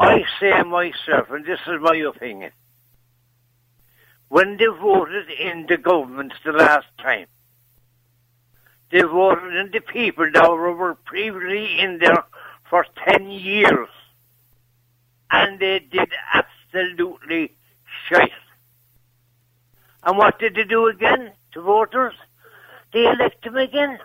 I 0.00 0.24
say 0.40 0.62
myself, 0.62 1.28
and 1.30 1.44
this 1.44 1.60
is 1.66 1.78
my 1.80 1.94
opinion, 1.94 2.52
when 4.28 4.56
they 4.56 4.64
voted 4.64 5.28
in 5.28 5.66
the 5.68 5.76
governments 5.76 6.36
the 6.42 6.52
last 6.52 6.86
time, 6.98 7.26
they 8.90 9.02
voted 9.02 9.54
in 9.54 9.70
the 9.72 9.80
people 9.80 10.30
that 10.32 10.50
were 10.50 10.74
were 10.74 10.94
previously 10.94 11.78
in 11.78 11.98
there 11.98 12.24
for 12.70 12.86
10 13.08 13.30
years. 13.30 13.88
And 15.30 15.60
they 15.60 15.80
did 15.80 16.08
absolutely 16.32 17.52
shite. 18.08 18.32
And 20.02 20.16
what 20.16 20.38
did 20.38 20.54
they 20.54 20.64
do 20.64 20.86
again 20.86 21.32
to 21.52 21.60
voters? 21.60 22.14
They 22.92 23.04
elect 23.04 23.44
them 23.44 23.56
again. 23.56 23.98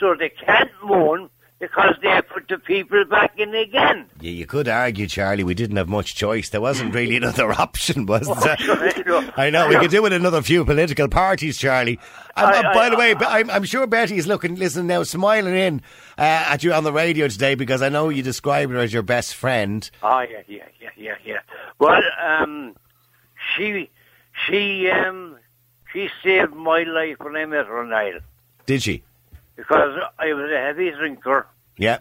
So 0.00 0.14
they 0.18 0.30
can't 0.30 0.70
moan 0.82 1.28
because 1.60 1.94
they 2.02 2.20
put 2.32 2.46
the 2.48 2.58
people 2.58 3.04
back 3.04 3.38
in 3.38 3.52
again. 3.54 4.06
Yeah, 4.20 4.30
you 4.30 4.46
could 4.46 4.68
argue, 4.68 5.06
Charlie, 5.08 5.42
we 5.44 5.54
didn't 5.54 5.76
have 5.76 5.88
much 5.88 6.14
choice. 6.14 6.50
There 6.50 6.60
wasn't 6.60 6.94
really 6.94 7.16
another 7.22 7.50
option, 7.52 8.06
was 8.06 8.26
there? 8.42 8.56
I 8.60 9.02
know. 9.06 9.30
I 9.36 9.50
know. 9.50 9.68
We 9.68 9.76
could 9.76 9.90
do 9.90 10.02
with 10.02 10.12
another 10.12 10.40
few 10.42 10.64
political 10.64 11.08
parties, 11.08 11.58
Charlie. 11.58 11.98
And, 12.36 12.46
I- 12.46 12.60
uh, 12.70 12.74
by 12.74 12.86
I- 12.86 12.90
the 12.90 12.96
way, 12.96 13.14
I'm, 13.14 13.50
I'm 13.50 13.64
sure 13.64 13.86
Betty's 13.88 14.26
looking, 14.28 14.54
listening 14.54 14.86
now, 14.86 15.02
smiling 15.02 15.56
in 15.56 15.82
uh, 16.16 16.22
at 16.22 16.62
you 16.62 16.72
on 16.72 16.84
the 16.84 16.92
radio 16.92 17.26
today 17.28 17.54
because 17.56 17.82
I 17.82 17.88
know 17.88 18.08
you 18.08 18.22
described 18.22 18.70
her 18.72 18.78
as 18.78 18.92
your 18.92 19.02
best 19.02 19.34
friend. 19.34 19.90
Oh 20.02 20.20
yeah, 20.20 20.42
yeah, 20.46 20.64
yeah, 20.80 20.90
yeah, 20.96 21.14
yeah. 21.24 21.38
Well, 21.80 22.02
um, 22.24 22.76
she, 23.56 23.90
she, 24.46 24.88
um, 24.90 25.36
she 25.92 26.08
saved 26.22 26.54
my 26.54 26.84
life 26.84 27.16
when 27.18 27.34
I 27.36 27.46
met 27.46 27.66
her, 27.66 27.84
Niall, 27.84 28.20
Did 28.66 28.82
she? 28.82 29.02
Because 29.58 29.98
I 30.18 30.32
was 30.32 30.50
a 30.50 30.58
heavy 30.58 30.90
drinker 30.92 31.46
Yeah. 31.76 31.98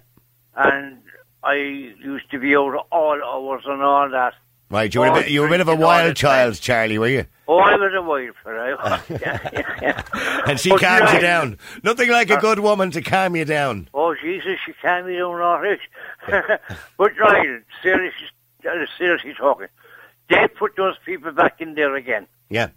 and 0.56 1.00
I 1.44 1.56
used 1.56 2.30
to 2.32 2.40
be 2.40 2.56
out 2.56 2.86
all 2.92 3.22
hours 3.24 3.64
and 3.66 3.82
all 3.82 4.10
that. 4.10 4.34
Right. 4.70 4.94
You 4.94 5.00
were, 5.02 5.08
a 5.08 5.14
bit, 5.14 5.30
you 5.30 5.40
were 5.42 5.48
a 5.48 5.50
bit 5.50 5.62
of 5.62 5.68
a 5.70 5.72
drinking 5.72 5.84
all 5.86 5.92
the 5.98 6.04
wild 6.04 6.16
child, 6.18 6.54
time. 6.56 6.62
Charlie, 6.62 6.98
were 7.00 7.08
you? 7.08 7.26
Oh, 7.48 7.58
I 7.60 7.76
was 7.78 7.92
a 7.96 8.02
wild 8.02 8.36
fella. 8.44 8.76
I 8.80 9.02
yeah, 9.10 9.50
yeah, 9.54 9.80
yeah. 10.14 10.42
And 10.48 10.60
she 10.60 10.70
But 10.70 10.82
calmed 10.82 11.14
you 11.14 11.20
down. 11.22 11.58
Nothing 11.84 12.10
like 12.12 12.30
a 12.30 12.38
good 12.38 12.60
woman 12.60 12.92
to 12.92 13.02
calm 13.02 13.36
you 13.36 13.46
down. 13.46 13.90
Oh 13.94 14.14
Jesus, 14.22 14.60
she 14.66 14.74
calmed 14.82 15.08
me 15.08 15.14
down 15.18 15.40
all 15.42 15.60
right. 15.62 15.80
but 16.98 17.12
Niall, 17.18 17.60
seriously, 17.82 18.28
uh, 18.70 18.86
seriously 18.98 19.34
talking, 19.38 19.68
they 20.30 20.48
put 20.50 20.76
those 20.76 20.96
people 21.06 21.32
back 21.32 21.60
in 21.62 21.74
there 21.76 21.96
again. 21.96 22.28
Yeah. 22.50 22.70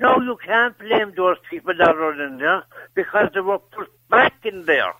No, 0.00 0.18
you 0.20 0.36
can't 0.44 0.76
blame 0.78 1.12
those 1.14 1.36
people 1.50 1.74
that 1.76 1.88
are 1.88 2.22
in 2.26 2.38
there 2.38 2.64
because 2.94 3.28
they 3.34 3.40
were 3.40 3.58
put 3.58 3.88
back 4.08 4.32
in 4.44 4.64
there. 4.64 4.94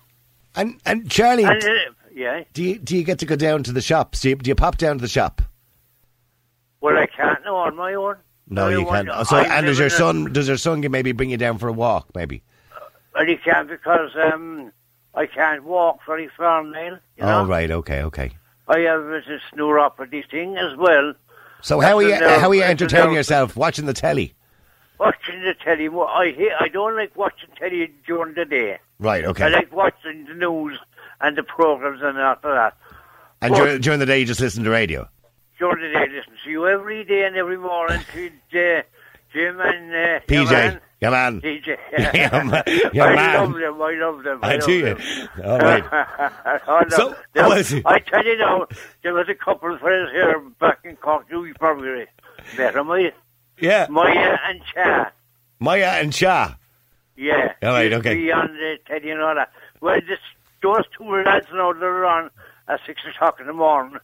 And 0.55 0.79
and 0.85 1.11
Charlie, 1.11 1.45
And, 1.45 1.63
uh, 1.65 1.69
yeah, 2.13 2.45
do 2.53 2.63
you 2.63 2.79
do 2.79 2.97
you 2.97 3.03
get 3.03 3.19
to 3.21 3.27
go 3.27 3.35
down 3.37 3.63
to 3.63 3.73
the 3.73 3.81
shops? 3.81 4.21
Do 4.21 4.29
you, 4.31 4.37
do 4.37 4.49
you 4.49 4.55
pop 4.55 4.77
down 4.77 4.99
to 4.99 5.03
the 5.03 5.09
shop? 5.09 5.41
well, 6.81 6.97
I 6.97 7.07
can't 7.07 7.45
know 7.45 7.57
on 7.57 7.77
my 7.77 7.95
own. 7.95 8.17
No, 8.49 8.69
you 8.69 8.85
can't. 8.85 9.09
Oh, 9.13 9.23
So, 9.23 9.37
I 9.37 9.45
and 9.59 9.67
does 9.67 9.79
your 9.79 9.91
son? 9.91 10.33
Does 10.33 10.49
your 10.49 10.57
son 10.57 10.81
maybe 10.91 11.13
bring 11.13 11.31
you 11.31 11.37
down 11.37 11.59
for 11.59 11.69
a 11.69 11.73
walk? 11.73 12.09
Maybe. 12.15 12.43
Well, 13.15 13.27
he 13.27 13.37
can't 13.37 13.69
because 13.69 14.11
um, 14.17 14.73
I 15.15 15.27
can't 15.27 15.65
walk 15.65 16.01
very 16.07 16.29
far 16.37 16.63
now. 16.65 16.99
You 17.17 17.23
know? 17.23 17.41
Oh, 17.41 17.47
right. 17.47 17.71
Okay. 17.71 18.03
Okay. 18.03 18.33
I 18.69 18.81
have 18.81 19.01
a 19.01 19.21
neuropathy 19.57 20.29
thing 20.31 20.57
as 20.57 20.77
well. 20.77 21.15
So 21.63 21.81
how 21.81 21.99
are 21.99 22.03
you? 22.03 22.11
That's 22.11 22.23
a 22.23 22.27
nerve- 22.27 22.41
How 22.41 22.49
are 22.51 22.55
you 22.55 22.63
entertaining 22.63 23.15
yourself? 23.15 23.57
Watching 23.57 23.87
the 23.87 23.93
telly? 23.93 24.35
Watching 25.01 25.41
the 25.41 25.55
telly, 25.55 25.89
I 25.89 26.31
hate, 26.37 26.53
I 26.61 26.69
don't 26.69 26.95
like 26.95 27.17
watching 27.17 27.49
telly 27.59 27.91
during 28.07 28.35
the 28.35 28.45
day. 28.45 28.79
Right. 28.99 29.25
Okay. 29.25 29.45
I 29.45 29.49
like 29.49 29.73
watching 29.73 30.27
the 30.27 30.35
news 30.35 30.79
and 31.23 31.39
the 31.39 31.43
programs 31.43 32.03
and 32.03 32.19
after 32.19 32.53
that. 32.53 32.77
And 33.41 33.55
during, 33.55 33.81
during 33.81 33.99
the 33.99 34.05
day, 34.05 34.19
you 34.21 34.27
just 34.27 34.43
listen 34.43 34.63
to 34.65 34.69
radio. 34.69 35.09
During 35.59 35.91
the 35.91 35.99
day, 35.99 36.07
listen 36.15 36.35
to 36.45 36.51
you 36.51 36.67
every 36.69 37.03
day 37.05 37.25
and 37.25 37.35
every 37.35 37.57
morning 37.57 38.03
to 38.13 38.27
uh, 38.27 38.83
Jim 39.33 39.59
and 39.61 39.91
uh, 39.91 40.21
your 40.29 40.45
PJ, 40.45 40.51
man, 40.51 40.81
your 41.01 41.11
man. 41.13 41.41
DJ. 41.41 41.79
Your 42.33 42.45
ma- 42.45 42.63
your 42.93 43.05
I 43.07 43.15
man. 43.17 43.41
love 43.41 43.55
them. 43.55 43.83
I 43.83 43.95
love 43.95 44.23
them. 44.23 44.39
I 44.43 44.55
love 44.57 44.67
do 44.67 44.83
them. 44.83 44.99
All 45.43 45.59
right. 45.61 45.85
oh, 46.69 46.83
no. 46.91 47.15
So, 47.35 47.53
is 47.53 47.73
it? 47.73 47.87
I 47.87 48.01
tell 48.01 48.23
you 48.23 48.37
now, 48.37 48.67
there 49.03 49.15
was 49.15 49.31
a 49.31 49.35
couple 49.35 49.73
of 49.73 49.81
friends 49.81 50.11
here 50.13 50.39
back 50.61 50.81
in 50.85 50.97
Cork. 50.97 51.25
You 51.31 51.55
probably 51.59 52.05
met 52.59 52.75
them, 52.75 52.91
eh? 52.91 53.13
Yeah. 53.61 53.87
Maya 53.91 54.39
and 54.49 54.61
Cha. 54.75 55.13
Maya 55.59 56.01
and 56.01 56.15
Shah. 56.15 56.55
Yeah. 57.17 57.53
All 57.63 57.71
right, 57.71 57.93
okay. 57.93 58.15
Beyond 58.15 58.51
on 58.51 58.57
the 58.57 58.77
telly 58.87 59.11
and 59.11 59.21
all 59.21 59.35
that. 59.35 59.53
Well, 59.81 60.01
this, 60.01 60.19
those 60.63 60.85
two 60.97 61.05
lads 61.05 61.47
now 61.53 61.73
that 61.73 61.83
are 61.83 62.07
on 62.07 62.31
at 62.69 62.81
six 62.87 63.03
o'clock 63.09 63.39
in 63.41 63.47
the 63.47 63.53
morning, 63.53 63.99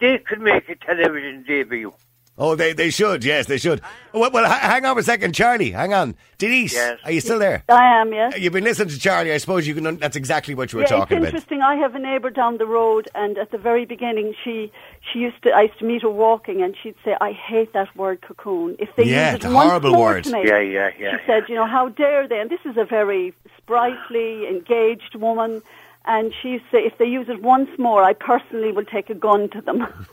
they 0.00 0.18
could 0.18 0.40
make 0.40 0.68
a 0.68 0.76
television 0.76 1.44
debut. 1.46 1.92
Oh, 2.38 2.54
they, 2.54 2.74
they 2.74 2.90
should, 2.90 3.24
yes, 3.24 3.46
they 3.46 3.56
should. 3.56 3.80
Well, 4.12 4.30
well 4.30 4.44
hang 4.44 4.84
on 4.84 4.98
a 4.98 5.02
second, 5.02 5.34
Charlie. 5.34 5.70
Hang 5.70 5.94
on. 5.94 6.14
Denise, 6.36 6.74
Yes. 6.74 6.98
are 7.02 7.10
you 7.10 7.22
still 7.22 7.38
there? 7.38 7.64
I 7.70 7.98
am, 7.98 8.12
yes. 8.12 8.38
You've 8.38 8.52
been 8.52 8.64
listening 8.64 8.88
to 8.88 8.98
Charlie. 8.98 9.32
I 9.32 9.38
suppose 9.38 9.66
you 9.66 9.74
can. 9.74 9.96
That's 9.96 10.16
exactly 10.16 10.54
what 10.54 10.70
you 10.70 10.78
were 10.78 10.82
yeah, 10.82 10.88
talking 10.88 11.16
it's 11.16 11.22
about. 11.22 11.34
interesting. 11.34 11.62
I 11.62 11.76
have 11.76 11.94
a 11.94 11.98
neighbour 11.98 12.28
down 12.28 12.58
the 12.58 12.66
road, 12.66 13.08
and 13.14 13.38
at 13.38 13.52
the 13.52 13.58
very 13.58 13.86
beginning, 13.86 14.34
she 14.44 14.70
she 15.12 15.20
used 15.20 15.42
to. 15.42 15.50
I 15.52 15.62
used 15.62 15.78
to 15.78 15.84
meet 15.84 16.02
her 16.02 16.10
walking, 16.10 16.62
and 16.62 16.74
she'd 16.82 16.94
say, 17.04 17.16
"I 17.20 17.32
hate 17.32 17.72
that 17.74 17.94
word 17.96 18.20
cocoon." 18.22 18.76
If 18.78 18.94
they 18.96 19.04
Yeah, 19.04 19.28
use 19.32 19.36
it's 19.36 19.44
it 19.44 19.50
a 19.50 19.54
once 19.54 19.68
horrible 19.68 19.92
more 19.92 20.12
word. 20.14 20.24
to 20.24 20.32
me, 20.32 20.42
Yeah, 20.46 20.58
yeah, 20.58 20.90
yeah, 20.98 21.18
She 21.18 21.26
said, 21.26 21.44
"You 21.48 21.54
know, 21.54 21.66
how 21.66 21.88
dare 21.88 22.26
they?" 22.28 22.38
And 22.40 22.50
this 22.50 22.60
is 22.64 22.76
a 22.76 22.84
very 22.84 23.32
sprightly, 23.58 24.46
engaged 24.48 25.14
woman. 25.14 25.62
And 26.08 26.32
she 26.40 26.50
used 26.50 26.64
to 26.66 26.70
say, 26.76 26.84
if 26.84 26.98
they 26.98 27.04
use 27.04 27.28
it 27.28 27.42
once 27.42 27.68
more, 27.80 28.04
I 28.04 28.12
personally 28.12 28.70
will 28.70 28.84
take 28.84 29.10
a 29.10 29.14
gun 29.14 29.48
to 29.48 29.60
them. 29.60 29.80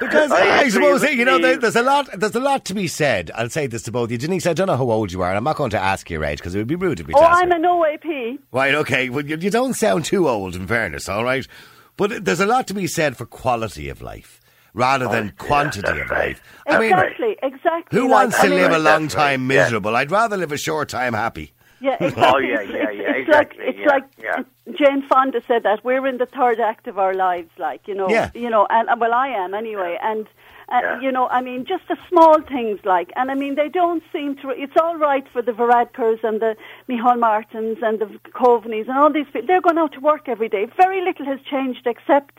Because 0.00 0.30
I 0.32 0.60
I, 0.60 0.68
suppose 0.68 1.02
you 1.04 1.24
know 1.24 1.38
there, 1.38 1.56
there's 1.56 1.76
a 1.76 1.82
lot 1.82 2.08
there's 2.18 2.34
a 2.34 2.40
lot 2.40 2.64
to 2.66 2.74
be 2.74 2.86
said. 2.88 3.30
I'll 3.34 3.48
say 3.50 3.66
this 3.66 3.82
to 3.84 3.92
both 3.92 4.04
of 4.06 4.12
you, 4.12 4.18
Denise. 4.18 4.46
I 4.46 4.52
don't 4.52 4.66
know 4.68 4.76
how 4.76 4.90
old 4.90 5.12
you 5.12 5.22
are, 5.22 5.28
and 5.28 5.36
I'm 5.36 5.44
not 5.44 5.56
going 5.56 5.70
to 5.70 5.78
ask 5.78 6.08
your 6.10 6.24
age 6.24 6.38
because 6.38 6.54
it 6.54 6.58
would 6.58 6.66
be 6.66 6.74
rude 6.76 7.00
of 7.00 7.08
me 7.08 7.14
oh, 7.16 7.20
to 7.20 7.24
ask. 7.28 7.42
I'm 7.42 7.50
you. 7.50 7.56
an 7.56 7.62
OAP. 7.62 8.38
Right, 8.52 8.74
okay. 8.74 9.08
Well, 9.10 9.24
you, 9.24 9.36
you 9.36 9.50
don't 9.50 9.74
sound 9.74 10.04
too 10.04 10.28
old, 10.28 10.54
in 10.56 10.66
fairness, 10.66 11.08
all 11.08 11.24
right? 11.24 11.46
But 11.98 12.24
there's 12.24 12.40
a 12.40 12.46
lot 12.46 12.66
to 12.68 12.74
be 12.74 12.86
said 12.86 13.16
for 13.18 13.26
quality 13.26 13.90
of 13.90 14.00
life 14.00 14.40
rather 14.72 15.06
oh, 15.06 15.12
than 15.12 15.32
quantity 15.36 15.82
that's 15.82 16.00
of 16.00 16.10
right. 16.10 16.28
life. 16.28 16.42
I 16.66 16.78
mean, 16.78 16.92
Exactly, 16.92 17.36
exactly. 17.42 17.98
who 17.98 18.04
like- 18.08 18.10
wants 18.12 18.38
I 18.38 18.44
to 18.44 18.48
mean, 18.50 18.58
live 18.60 18.72
a 18.72 18.78
long 18.78 19.08
time 19.08 19.48
right, 19.48 19.54
yeah. 19.56 19.62
miserable? 19.64 19.96
I'd 19.96 20.10
rather 20.10 20.36
live 20.36 20.52
a 20.52 20.56
short 20.56 20.88
time 20.88 21.12
happy. 21.12 21.52
Yeah, 21.80 21.96
exactly. 22.00 22.22
Oh, 22.24 22.38
yeah, 22.38 22.60
It's- 22.62 22.70
yeah, 22.72 22.90
yeah, 22.90 23.10
it's 23.16 23.28
exactly, 23.28 23.64
Like, 23.66 23.74
it's 23.74 23.78
yeah, 23.78 23.86
like 23.88 24.04
yeah. 24.18 24.74
Jane 24.78 25.02
Fonda 25.08 25.40
said 25.46 25.62
that 25.64 25.84
we're 25.84 26.06
in 26.06 26.18
the 26.18 26.26
third 26.26 26.60
act 26.60 26.86
of 26.86 26.98
our 26.98 27.14
lives, 27.14 27.50
like 27.58 27.86
you 27.88 27.94
know, 27.94 28.08
Yeah. 28.08 28.30
you 28.34 28.48
know, 28.50 28.66
and 28.70 28.88
and, 28.88 29.00
well, 29.00 29.12
I 29.12 29.28
am 29.28 29.52
anyway, 29.54 29.98
and. 30.02 30.26
Uh, 30.70 30.80
Yeah. 30.82 31.00
You 31.00 31.10
know, 31.12 31.28
I 31.28 31.40
mean, 31.40 31.64
just 31.66 31.84
the 31.88 31.96
small 32.10 32.42
things 32.42 32.78
like, 32.84 33.10
and 33.16 33.30
I 33.30 33.34
mean, 33.34 33.54
they 33.54 33.68
don't 33.68 34.02
seem 34.12 34.36
to. 34.42 34.50
It's 34.50 34.76
all 34.82 34.96
right 34.98 35.26
for 35.32 35.40
the 35.42 35.52
Varadkars 35.52 36.22
and 36.22 36.40
the 36.40 36.56
Micheál 36.88 37.18
Martins 37.18 37.78
and 37.82 37.98
the 37.98 38.06
Coveneys 38.34 38.86
and 38.88 38.98
all 38.98 39.10
these 39.12 39.26
people. 39.26 39.46
They're 39.46 39.62
going 39.62 39.78
out 39.78 39.92
to 39.94 40.00
work 40.00 40.28
every 40.28 40.48
day. 40.50 40.66
Very 40.76 41.02
little 41.02 41.24
has 41.26 41.40
changed 41.50 41.86
except 41.86 42.38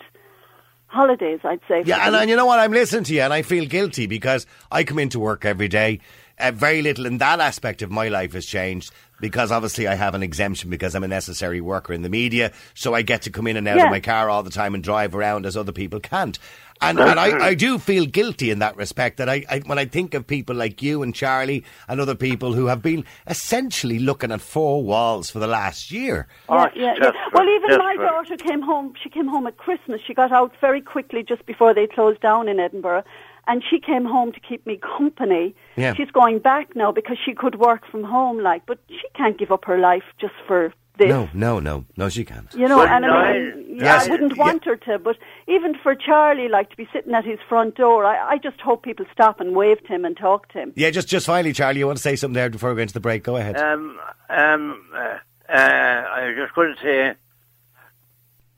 holidays, 0.87 1.39
I'd 1.43 1.59
say. 1.67 1.83
Yeah, 1.85 2.05
and, 2.07 2.15
and 2.15 2.29
you 2.29 2.35
know 2.35 2.45
what? 2.45 2.59
I'm 2.59 2.71
listening 2.71 3.03
to 3.05 3.13
you, 3.13 3.21
and 3.21 3.33
I 3.33 3.41
feel 3.41 3.65
guilty 3.65 4.07
because 4.07 4.45
I 4.71 4.83
come 4.83 4.99
into 4.99 5.19
work 5.19 5.45
every 5.45 5.67
day. 5.67 5.99
Uh, 6.39 6.51
very 6.51 6.81
little 6.81 7.05
in 7.05 7.17
that 7.17 7.39
aspect 7.41 7.81
of 7.81 7.91
my 7.91 8.07
life 8.07 8.31
has 8.33 8.45
changed 8.45 8.93
because 9.19 9.51
obviously 9.51 9.87
I 9.89 9.95
have 9.95 10.15
an 10.15 10.23
exemption 10.23 10.69
because 10.69 10.95
I'm 10.95 11.03
a 11.03 11.07
necessary 11.07 11.59
worker 11.59 11.91
in 11.91 12.01
the 12.01 12.09
media, 12.09 12.53
so 12.73 12.93
I 12.93 13.01
get 13.01 13.23
to 13.23 13.29
come 13.29 13.45
in 13.47 13.57
and 13.57 13.67
out 13.67 13.77
Yeah. 13.77 13.85
of 13.85 13.91
my 13.91 13.99
car 13.99 14.29
all 14.29 14.41
the 14.41 14.49
time 14.49 14.73
and 14.73 14.81
drive 14.81 15.13
around 15.13 15.45
as 15.45 15.57
other 15.57 15.73
people 15.73 15.99
can't. 15.99 16.39
And, 16.81 16.97
and 16.99 17.19
I, 17.19 17.47
I 17.47 17.53
do 17.55 17.77
feel 17.77 18.05
guilty 18.05 18.51
in 18.51 18.59
that 18.59 18.77
respect 18.77 19.17
that 19.17 19.27
I, 19.27 19.43
I 19.49 19.59
when 19.65 19.77
I 19.77 19.85
think 19.85 20.13
of 20.13 20.25
people 20.25 20.55
like 20.55 20.81
you 20.81 21.03
and 21.03 21.13
Charlie 21.13 21.65
and 21.89 21.99
other 21.99 22.15
people 22.15 22.53
who 22.53 22.67
have 22.67 22.81
been 22.81 23.03
essentially 23.27 23.99
looking 23.99 24.31
at 24.31 24.39
four 24.39 24.81
walls 24.81 25.29
for 25.29 25.39
the 25.39 25.47
last 25.47 25.91
year. 25.91 26.27
Oh, 26.47 26.67
Yeah, 26.75 26.93
yeah, 26.93 26.93
yeah. 27.01 27.11
Well, 27.33 27.47
even 27.49 27.77
my 27.77 27.97
daughter 27.97 28.37
came 28.37 28.61
home. 28.61 28.93
She 29.01 29.09
came 29.09 29.27
home 29.27 29.45
at 29.45 29.57
Christmas. 29.57 29.99
She 30.05 30.13
got 30.13 30.31
out 30.31 30.53
very 30.61 30.81
quickly 30.81 31.21
just 31.21 31.45
before 31.45 31.73
they 31.73 31.85
closed 31.85 32.21
down 32.21 32.47
in 32.47 32.59
Edinburgh, 32.59 33.03
and 33.47 33.61
she 33.69 33.79
came 33.79 34.05
home 34.05 34.31
to 34.31 34.39
keep 34.39 34.65
me 34.65 34.77
company. 34.77 35.53
Yeah. 35.75 35.93
She's 35.95 36.11
going 36.11 36.39
back 36.39 36.75
now 36.75 36.91
because 36.93 37.17
she 37.23 37.33
could 37.33 37.59
work 37.59 37.85
from 37.85 38.03
home, 38.03 38.39
like, 38.39 38.65
but 38.65 38.79
she 38.87 39.07
can't 39.15 39.37
give 39.37 39.51
up 39.51 39.65
her 39.65 39.77
life 39.79 40.03
just 40.17 40.35
for 40.47 40.73
this. 40.99 41.09
No, 41.09 41.27
no, 41.33 41.59
no, 41.59 41.85
no, 41.97 42.09
she 42.09 42.23
can't. 42.23 42.53
You 42.53 42.67
know, 42.67 42.77
Well, 42.77 42.87
and 42.87 43.05
I 43.05 43.33
no, 43.33 43.39
mean, 43.55 43.77
yeah, 43.77 43.83
yes, 43.83 44.07
I 44.07 44.11
wouldn't 44.11 44.35
yeah. 44.37 44.43
want 44.43 44.65
her 44.65 44.75
to, 44.75 44.99
but 44.99 45.17
even 45.47 45.73
for 45.81 45.95
Charlie, 45.95 46.47
like 46.49 46.69
to 46.69 46.77
be 46.77 46.87
sitting 46.93 47.15
at 47.15 47.25
his 47.25 47.39
front 47.49 47.75
door, 47.75 48.05
I, 48.05 48.33
I 48.33 48.37
just 48.37 48.61
hope 48.61 48.83
people 48.83 49.05
stop 49.11 49.39
and 49.39 49.55
wave 49.55 49.81
to 49.87 49.87
him 49.87 50.05
and 50.05 50.15
talk 50.15 50.49
to 50.49 50.59
him. 50.59 50.73
Yeah, 50.75 50.91
just 50.91 51.07
just 51.07 51.25
finally, 51.25 51.53
Charlie, 51.53 51.79
you 51.79 51.87
want 51.87 51.97
to 51.97 52.03
say 52.03 52.15
something 52.15 52.35
there 52.35 52.51
before 52.51 52.69
we 52.69 52.75
go 52.75 52.81
into 52.83 52.93
the 52.93 52.99
break? 52.99 53.23
Go 53.23 53.37
ahead. 53.37 53.57
Um, 53.57 53.99
um, 54.29 54.85
uh, 54.93 55.17
uh, 55.49 55.51
I 55.51 56.33
just 56.37 56.53
going 56.53 56.75
to 56.75 56.81
say, 56.83 57.13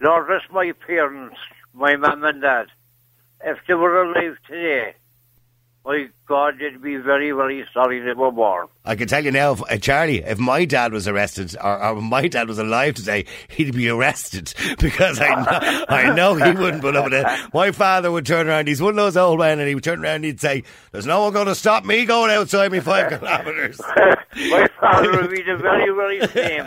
Lord 0.01 0.27
rest 0.27 0.47
my 0.51 0.71
parents, 0.86 1.38
my 1.73 1.95
mum 1.95 2.23
and 2.25 2.41
dad. 2.41 2.67
If 3.43 3.60
they 3.67 3.73
were 3.75 4.04
alive 4.04 4.38
today, 4.47 4.95
my 5.86 6.10
God, 6.32 6.60
they'd 6.60 6.82
be 6.82 6.96
very, 6.96 7.32
very 7.32 7.65
sorry 7.74 8.00
they 8.00 8.13
were 8.13 8.32
born. 8.32 8.67
I 8.86 8.96
can 8.96 9.10
tell 9.10 9.22
you 9.24 9.32
now, 9.32 9.52
if, 9.52 9.62
uh, 9.70 9.78
Charlie, 9.78 10.20
if 10.24 10.39
my 10.39 10.63
dad 10.63 10.94
was 10.94 11.06
arrested, 11.06 11.58
or, 11.62 11.84
or 11.84 12.02
my 12.02 12.30
dad 12.30 12.48
was 12.48 12.58
alive 12.58 12.96
today, 12.96 13.26
he'd 13.50 13.76
be 13.76 13.89
arrested 13.89 14.54
because 14.80 15.20
I 15.20 15.28
know, 15.36 15.86
I 15.89 16.15
know 16.15 16.36
he 16.36 16.52
wouldn't 16.58 16.82
put 16.82 16.96
up 16.96 17.04
with 17.04 17.15
it. 17.15 17.28
My 17.54 17.72
father 17.72 18.10
would 18.13 18.26
turn 18.26 18.48
around, 18.48 18.70
he's 18.70 18.82
one 18.82 18.91
of 18.91 18.96
those 18.96 19.17
old 19.17 19.39
men, 19.39 19.60
and 19.60 19.67
he 19.67 19.76
would 19.76 19.84
turn 19.84 20.02
around 20.02 20.15
and 20.15 20.24
he'd 20.24 20.39
say, 20.39 20.63
There's 20.94 21.06
no 21.06 21.22
one 21.24 21.34
going 21.34 21.48
to 21.48 21.54
stop 21.54 21.84
me 21.84 22.06
going 22.06 22.32
outside 22.32 22.72
me 22.72 22.80
five 22.80 23.10
kilometres. 23.20 23.82
my 23.89 24.70
father 24.80 25.12
would 25.12 25.32
be 25.32 25.44
the 25.44 25.58
very, 25.58 25.94
very 25.94 26.28
same. 26.30 26.65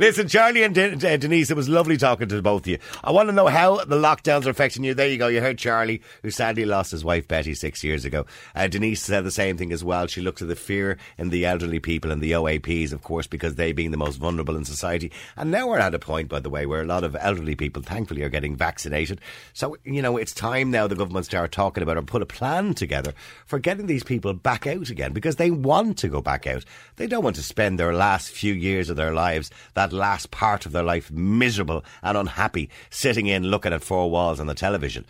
Listen, 0.00 0.26
Charlie 0.26 0.62
and 0.62 0.74
Den- 0.74 1.04
uh, 1.04 1.18
Denise, 1.18 1.50
it 1.50 1.56
was 1.56 1.68
lovely 1.68 1.98
talking 1.98 2.28
to 2.28 2.40
both 2.40 2.62
of 2.62 2.66
you. 2.68 2.78
I 3.04 3.10
want 3.10 3.28
to 3.28 3.34
know 3.34 3.48
how 3.48 3.84
the 3.84 3.96
lockdowns 3.96 4.46
are 4.46 4.50
affecting 4.50 4.84
you. 4.84 4.94
There 4.94 5.06
you 5.06 5.18
go. 5.18 5.28
You 5.28 5.42
heard 5.42 5.58
Charlie, 5.58 6.00
who 6.22 6.30
sadly 6.30 6.64
lost 6.64 6.92
his 6.92 7.04
wife 7.04 7.28
Betty 7.28 7.52
six 7.52 7.84
years 7.84 8.06
ago. 8.06 8.24
Uh, 8.56 8.68
Denise 8.68 9.01
said 9.02 9.24
the 9.24 9.30
same 9.30 9.56
thing 9.56 9.72
as 9.72 9.84
well. 9.84 10.06
She 10.06 10.20
looked 10.20 10.42
at 10.42 10.48
the 10.48 10.56
fear 10.56 10.98
in 11.18 11.30
the 11.30 11.44
elderly 11.44 11.78
people 11.78 12.10
and 12.10 12.22
the 12.22 12.32
OAPs, 12.32 12.92
of 12.92 13.02
course, 13.02 13.26
because 13.26 13.54
they 13.54 13.72
being 13.72 13.90
the 13.90 13.96
most 13.96 14.16
vulnerable 14.16 14.56
in 14.56 14.64
society. 14.64 15.12
And 15.36 15.50
now 15.50 15.68
we're 15.68 15.78
at 15.78 15.94
a 15.94 15.98
point, 15.98 16.28
by 16.28 16.40
the 16.40 16.50
way, 16.50 16.66
where 16.66 16.82
a 16.82 16.86
lot 16.86 17.04
of 17.04 17.16
elderly 17.18 17.54
people, 17.54 17.82
thankfully, 17.82 18.22
are 18.22 18.28
getting 18.28 18.56
vaccinated. 18.56 19.20
So, 19.52 19.76
you 19.84 20.02
know, 20.02 20.16
it's 20.16 20.32
time 20.34 20.70
now 20.70 20.86
the 20.86 20.94
government 20.94 21.26
start 21.26 21.52
talking 21.52 21.82
about 21.82 21.96
or 21.96 22.02
put 22.02 22.22
a 22.22 22.26
plan 22.26 22.74
together 22.74 23.12
for 23.46 23.58
getting 23.58 23.86
these 23.86 24.04
people 24.04 24.32
back 24.34 24.66
out 24.66 24.88
again 24.88 25.12
because 25.12 25.36
they 25.36 25.50
want 25.50 25.98
to 25.98 26.08
go 26.08 26.20
back 26.20 26.46
out. 26.46 26.64
They 26.96 27.06
don't 27.06 27.24
want 27.24 27.36
to 27.36 27.42
spend 27.42 27.78
their 27.78 27.94
last 27.94 28.30
few 28.30 28.52
years 28.52 28.90
of 28.90 28.96
their 28.96 29.12
lives, 29.12 29.50
that 29.74 29.92
last 29.92 30.30
part 30.30 30.66
of 30.66 30.72
their 30.72 30.82
life, 30.82 31.10
miserable 31.10 31.84
and 32.02 32.16
unhappy, 32.16 32.70
sitting 32.90 33.26
in 33.26 33.44
looking 33.44 33.72
at 33.72 33.82
four 33.82 34.10
walls 34.10 34.40
on 34.40 34.46
the 34.46 34.54
television. 34.54 35.04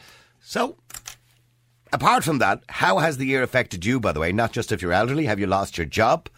So, 0.45 0.77
apart 1.93 2.25
from 2.25 2.39
that, 2.39 2.63
how 2.69 2.99
has 2.99 3.19
the 3.19 3.27
year 3.27 3.43
affected 3.43 3.85
you, 3.85 4.01
by 4.01 4.13
the 4.13 4.21
way? 4.21 4.33
Not 4.33 4.53
just 4.53 4.73
if 4.73 4.83
you're 4.83 4.93
elderly, 4.93 5.27
have 5.27 5.39
you 5.39 5.47
lost 5.47 5.77
your 5.79 5.87
job? 5.87 6.29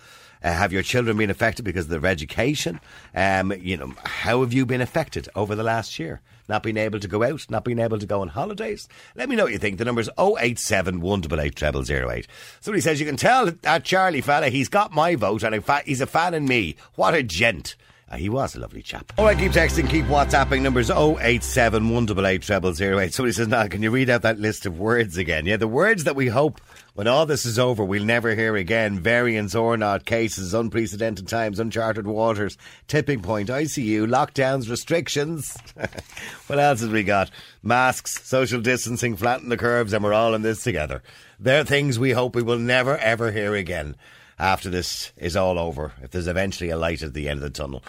Uh, 0.42 0.52
have 0.52 0.72
your 0.72 0.82
children 0.82 1.16
been 1.16 1.30
affected 1.30 1.64
because 1.64 1.86
of 1.86 1.90
their 1.90 2.10
education? 2.10 2.78
Um, 3.14 3.52
you 3.58 3.78
know, 3.78 3.94
how 4.04 4.40
have 4.42 4.52
you 4.52 4.66
been 4.66 4.82
affected 4.82 5.26
over 5.34 5.54
the 5.54 5.62
last 5.62 5.98
year? 5.98 6.20
Not 6.48 6.62
being 6.62 6.76
able 6.76 7.00
to 7.00 7.08
go 7.08 7.22
out, 7.22 7.46
not 7.48 7.64
being 7.64 7.78
able 7.78 7.98
to 7.98 8.04
go 8.04 8.20
on 8.20 8.28
holidays? 8.28 8.86
Let 9.14 9.30
me 9.30 9.36
know 9.36 9.44
what 9.44 9.52
you 9.52 9.58
think. 9.58 9.78
The 9.78 9.86
number's 9.86 10.10
087 10.18 11.00
188 11.00 11.86
0008. 11.86 12.26
Somebody 12.60 12.82
says, 12.82 13.00
you 13.00 13.06
can 13.06 13.16
tell 13.16 13.46
that 13.46 13.84
Charlie 13.84 14.20
fella, 14.20 14.50
he's 14.50 14.68
got 14.68 14.92
my 14.92 15.14
vote 15.14 15.42
and 15.42 15.54
in 15.54 15.62
fact, 15.62 15.88
he's 15.88 16.02
a 16.02 16.06
fan 16.06 16.34
in 16.34 16.44
me. 16.44 16.76
What 16.96 17.14
a 17.14 17.22
gent. 17.22 17.76
Uh, 18.14 18.16
he 18.16 18.28
was 18.28 18.54
a 18.54 18.60
lovely 18.60 18.80
chap. 18.82 19.12
All 19.18 19.24
right, 19.24 19.36
keep 19.36 19.50
texting, 19.50 19.90
keep 19.90 20.04
WhatsApping. 20.04 20.62
Numbers 20.62 20.88
087 20.88 21.90
188 21.90 22.44
0008. 22.44 23.12
Somebody 23.12 23.32
says, 23.32 23.48
now, 23.48 23.66
can 23.66 23.82
you 23.82 23.90
read 23.90 24.08
out 24.08 24.22
that 24.22 24.38
list 24.38 24.66
of 24.66 24.78
words 24.78 25.16
again? 25.16 25.46
Yeah, 25.46 25.56
the 25.56 25.66
words 25.66 26.04
that 26.04 26.14
we 26.14 26.28
hope 26.28 26.60
when 26.94 27.08
all 27.08 27.26
this 27.26 27.44
is 27.44 27.58
over 27.58 27.84
we'll 27.84 28.04
never 28.04 28.36
hear 28.36 28.54
again. 28.54 29.00
Variants 29.00 29.56
or 29.56 29.76
not, 29.76 30.04
cases, 30.04 30.54
unprecedented 30.54 31.26
times, 31.26 31.58
uncharted 31.58 32.06
waters, 32.06 32.56
tipping 32.86 33.20
point, 33.20 33.48
ICU, 33.48 34.06
lockdowns, 34.06 34.70
restrictions. 34.70 35.58
what 36.46 36.60
else 36.60 36.82
have 36.82 36.92
we 36.92 37.02
got? 37.02 37.32
Masks, 37.64 38.24
social 38.24 38.60
distancing, 38.60 39.16
flatten 39.16 39.48
the 39.48 39.56
curves, 39.56 39.92
and 39.92 40.04
we're 40.04 40.12
all 40.12 40.34
in 40.34 40.42
this 40.42 40.62
together. 40.62 41.02
They're 41.40 41.64
things 41.64 41.98
we 41.98 42.12
hope 42.12 42.36
we 42.36 42.42
will 42.42 42.60
never, 42.60 42.96
ever 42.96 43.32
hear 43.32 43.56
again 43.56 43.96
after 44.38 44.70
this 44.70 45.12
is 45.16 45.36
all 45.36 45.58
over, 45.58 45.92
if 46.02 46.10
there's 46.10 46.26
eventually 46.28 46.70
a 46.70 46.76
light 46.76 47.02
at 47.02 47.14
the 47.14 47.28
end 47.28 47.38
of 47.38 47.44
the 47.44 47.50
tunnel. 47.50 47.82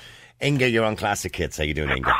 Inga, 0.43 0.69
you're 0.69 0.85
on 0.85 0.95
Classic 0.95 1.35
Hits. 1.35 1.57
How 1.57 1.63
you 1.63 1.73
doing, 1.73 1.89
Inga? 1.97 2.13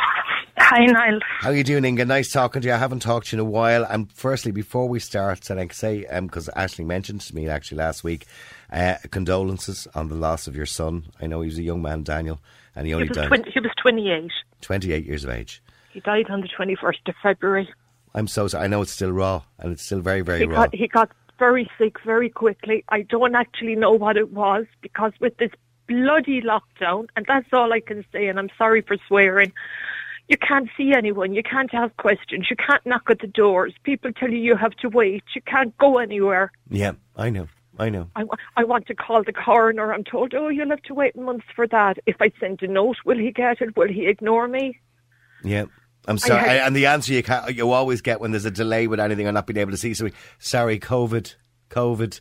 Hi, 0.57 0.85
Niall. 0.85 1.19
How 1.41 1.49
you 1.51 1.63
doing, 1.63 1.83
Inga? 1.85 2.05
Nice 2.05 2.31
talking 2.31 2.61
to 2.61 2.67
you. 2.67 2.73
I 2.73 2.77
haven't 2.77 3.01
talked 3.01 3.27
to 3.27 3.35
you 3.35 3.41
in 3.41 3.47
a 3.47 3.49
while. 3.51 3.83
And 3.83 4.11
firstly, 4.11 4.51
before 4.51 4.87
we 4.87 4.99
start, 4.99 5.49
and 5.49 5.59
I 5.59 5.65
can 5.65 5.75
say, 5.75 6.05
because 6.21 6.49
Ashley 6.55 6.85
mentioned 6.85 7.21
to 7.21 7.35
me 7.35 7.47
actually 7.49 7.77
last 7.77 8.03
week, 8.03 8.25
uh, 8.71 8.95
condolences 9.11 9.87
on 9.93 10.07
the 10.09 10.15
loss 10.15 10.47
of 10.47 10.55
your 10.55 10.65
son. 10.65 11.05
I 11.21 11.27
know 11.27 11.41
he 11.41 11.47
was 11.49 11.57
a 11.57 11.63
young 11.63 11.81
man, 11.81 12.03
Daniel, 12.03 12.39
and 12.75 12.85
he 12.87 12.91
He 12.91 12.93
only 12.95 13.09
was, 13.09 13.17
died 13.17 13.27
20, 13.27 13.51
he 13.51 13.59
was 13.59 13.71
28. 13.81 14.31
28 14.61 15.05
years 15.05 15.23
of 15.23 15.29
age. 15.29 15.61
He 15.91 15.99
died 15.99 16.29
on 16.29 16.41
the 16.41 16.47
21st 16.49 17.07
of 17.09 17.15
February. 17.21 17.69
I'm 18.15 18.27
so 18.27 18.47
sorry. 18.47 18.63
I 18.63 18.67
know 18.67 18.81
it's 18.81 18.91
still 18.91 19.11
raw, 19.11 19.43
and 19.59 19.71
it's 19.73 19.83
still 19.83 19.99
very, 19.99 20.21
very 20.21 20.39
He 20.39 20.45
raw. 20.45 20.63
got, 20.63 20.73
he 20.75 20.87
got 20.87 21.11
very 21.37 21.69
sick 21.77 21.97
very 22.05 22.29
quickly. 22.29 22.83
I 22.89 23.01
don't 23.01 23.35
actually 23.35 23.75
know 23.75 23.91
what 23.91 24.17
it 24.17 24.31
was 24.31 24.65
because 24.81 25.13
with 25.19 25.37
this 25.37 25.51
bloody 25.87 26.41
lockdown, 26.41 27.07
and 27.15 27.25
that's 27.27 27.47
all 27.53 27.71
I 27.73 27.79
can 27.79 28.05
say, 28.11 28.27
and 28.27 28.39
I'm 28.39 28.49
sorry 28.57 28.81
for 28.81 28.97
swearing, 29.07 29.53
you 30.27 30.37
can't 30.37 30.69
see 30.75 30.93
anyone, 30.93 31.33
you 31.33 31.43
can't 31.43 31.73
ask 31.73 31.95
questions, 31.97 32.47
you 32.49 32.55
can't 32.55 32.85
knock 32.85 33.03
at 33.09 33.19
the 33.19 33.27
doors. 33.27 33.73
People 33.83 34.11
tell 34.11 34.31
you 34.31 34.39
you 34.39 34.55
have 34.55 34.75
to 34.77 34.89
wait, 34.89 35.23
you 35.35 35.41
can't 35.41 35.77
go 35.77 35.99
anywhere. 35.99 36.51
Yeah, 36.69 36.93
I 37.15 37.29
know. 37.29 37.47
I 37.77 37.89
know. 37.89 38.09
I, 38.15 38.23
I 38.55 38.63
want 38.63 38.87
to 38.87 38.95
call 38.95 39.23
the 39.23 39.33
coroner. 39.33 39.93
I'm 39.93 40.05
told, 40.05 40.33
oh, 40.33 40.47
you'll 40.47 40.69
have 40.69 40.81
to 40.83 40.93
wait 40.93 41.15
months 41.17 41.45
for 41.55 41.67
that. 41.67 41.97
If 42.05 42.15
I 42.21 42.31
send 42.39 42.63
a 42.63 42.67
note, 42.67 42.97
will 43.05 43.17
he 43.17 43.31
get 43.31 43.61
it? 43.61 43.75
Will 43.75 43.89
he 43.89 44.07
ignore 44.07 44.47
me? 44.47 44.79
Yeah. 45.43 45.65
I'm 46.07 46.17
sorry. 46.17 46.47
had- 46.47 46.67
and 46.67 46.75
the 46.75 46.85
answer 46.87 47.13
you 47.13 47.23
can 47.23 47.53
you 47.55 47.71
always 47.71 48.01
get 48.01 48.19
when 48.19 48.31
there's 48.31 48.45
a 48.45 48.51
delay 48.51 48.87
with 48.87 48.99
anything 48.99 49.27
or 49.27 49.31
not 49.31 49.47
being 49.47 49.57
able 49.57 49.71
to 49.71 49.77
see 49.77 49.93
something. 49.93 50.15
Sorry, 50.39 50.79
COVID, 50.79 51.35
COVID, 51.69 52.19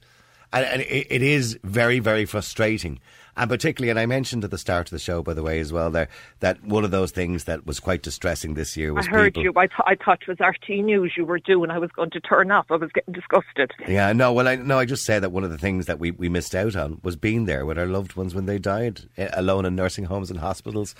and, 0.52 0.64
and 0.64 0.82
it, 0.82 1.06
it 1.10 1.22
is 1.22 1.58
very, 1.62 1.98
very 1.98 2.24
frustrating. 2.24 3.00
And 3.36 3.50
particularly, 3.50 3.90
and 3.90 3.98
I 3.98 4.06
mentioned 4.06 4.44
at 4.44 4.52
the 4.52 4.58
start 4.58 4.86
of 4.86 4.90
the 4.90 5.00
show, 5.00 5.20
by 5.20 5.34
the 5.34 5.42
way, 5.42 5.58
as 5.58 5.72
well, 5.72 5.90
there 5.90 6.08
that 6.38 6.62
one 6.62 6.84
of 6.84 6.92
those 6.92 7.10
things 7.10 7.44
that 7.44 7.66
was 7.66 7.80
quite 7.80 8.00
distressing 8.00 8.54
this 8.54 8.76
year 8.76 8.90
I 8.90 8.92
was 8.92 9.06
heard 9.08 9.34
people. 9.34 9.42
you. 9.42 9.52
I, 9.56 9.66
th- 9.66 9.80
I 9.84 9.96
thought 9.96 10.22
it 10.22 10.28
was 10.28 10.38
RT 10.38 10.84
News 10.84 11.14
you 11.16 11.24
were 11.24 11.40
doing. 11.40 11.68
I 11.70 11.78
was 11.78 11.90
going 11.90 12.10
to 12.10 12.20
turn 12.20 12.52
off. 12.52 12.66
I 12.70 12.76
was 12.76 12.92
getting 12.92 13.12
disgusted. 13.12 13.72
Yeah, 13.88 14.12
no, 14.12 14.32
well, 14.32 14.46
I 14.46 14.54
no, 14.54 14.78
I 14.78 14.84
just 14.84 15.04
said 15.04 15.24
that 15.24 15.32
one 15.32 15.42
of 15.42 15.50
the 15.50 15.58
things 15.58 15.86
that 15.86 15.98
we, 15.98 16.12
we 16.12 16.28
missed 16.28 16.54
out 16.54 16.76
on 16.76 17.00
was 17.02 17.16
being 17.16 17.46
there 17.46 17.66
with 17.66 17.76
our 17.76 17.86
loved 17.86 18.14
ones 18.14 18.36
when 18.36 18.46
they 18.46 18.60
died, 18.60 19.00
eh, 19.16 19.28
alone 19.32 19.64
in 19.64 19.74
nursing 19.74 20.04
homes 20.04 20.30
and 20.30 20.38
hospitals, 20.38 20.94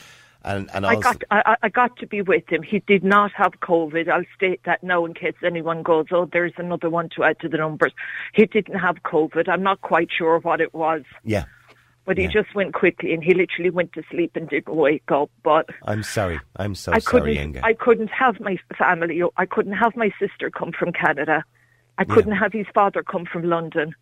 and 0.45 0.71
and 0.75 0.87
I 0.87 0.97
got 0.97 1.23
I, 1.31 1.57
I 1.63 1.69
got 1.69 1.97
to 1.99 2.07
be 2.07 2.23
with 2.23 2.45
him. 2.49 2.63
He 2.63 2.81
did 2.81 3.03
not 3.03 3.33
have 3.33 3.53
COVID. 3.61 4.09
I'll 4.09 4.25
state 4.37 4.61
that 4.65 4.83
now 4.83 5.05
in 5.05 5.15
case 5.15 5.35
anyone 5.45 5.83
goes, 5.83 6.07
oh, 6.13 6.29
there's 6.33 6.53
another 6.59 6.91
one 6.91 7.09
to 7.17 7.25
add 7.25 7.41
to 7.41 7.49
the 7.49 7.57
numbers. 7.59 7.93
He 8.35 8.47
didn't 8.47 8.79
have 8.79 8.97
COVID. 9.05 9.49
I'm 9.49 9.63
not 9.63 9.81
quite 9.81 10.09
sure 10.17 10.39
what 10.41 10.61
it 10.61 10.75
was, 10.75 11.03
yeah. 11.25 11.45
but 12.05 12.19
he 12.19 12.25
Yeah. 12.25 12.31
just 12.31 12.55
went 12.55 12.75
quickly 12.75 13.15
and 13.15 13.23
he 13.25 13.35
literally 13.35 13.71
went 13.71 13.93
to 13.95 14.03
sleep 14.11 14.33
and 14.37 14.49
didn't 14.49 14.75
wake 14.75 15.11
up. 15.11 15.31
But 15.43 15.71
I'm 15.85 16.03
sorry, 16.03 16.41
I'm 16.57 16.75
so 16.75 16.93
I 16.93 16.99
sorry, 16.99 17.35
couldn't. 17.35 17.37
Inga. 17.57 17.65
I 17.65 17.73
couldn't 17.73 18.11
have 18.11 18.39
my 18.41 18.59
family. 18.79 19.23
I 19.37 19.47
couldn't 19.47 19.73
have 19.73 19.97
my 19.97 20.11
sister 20.21 20.51
come 20.51 20.73
from 20.73 20.93
Canada. 20.93 21.45
I 21.97 22.05
couldn't 22.05 22.33
have 22.37 22.53
his 22.53 22.67
father 22.75 23.03
come 23.03 23.25
from 23.25 23.45
London. 23.45 23.95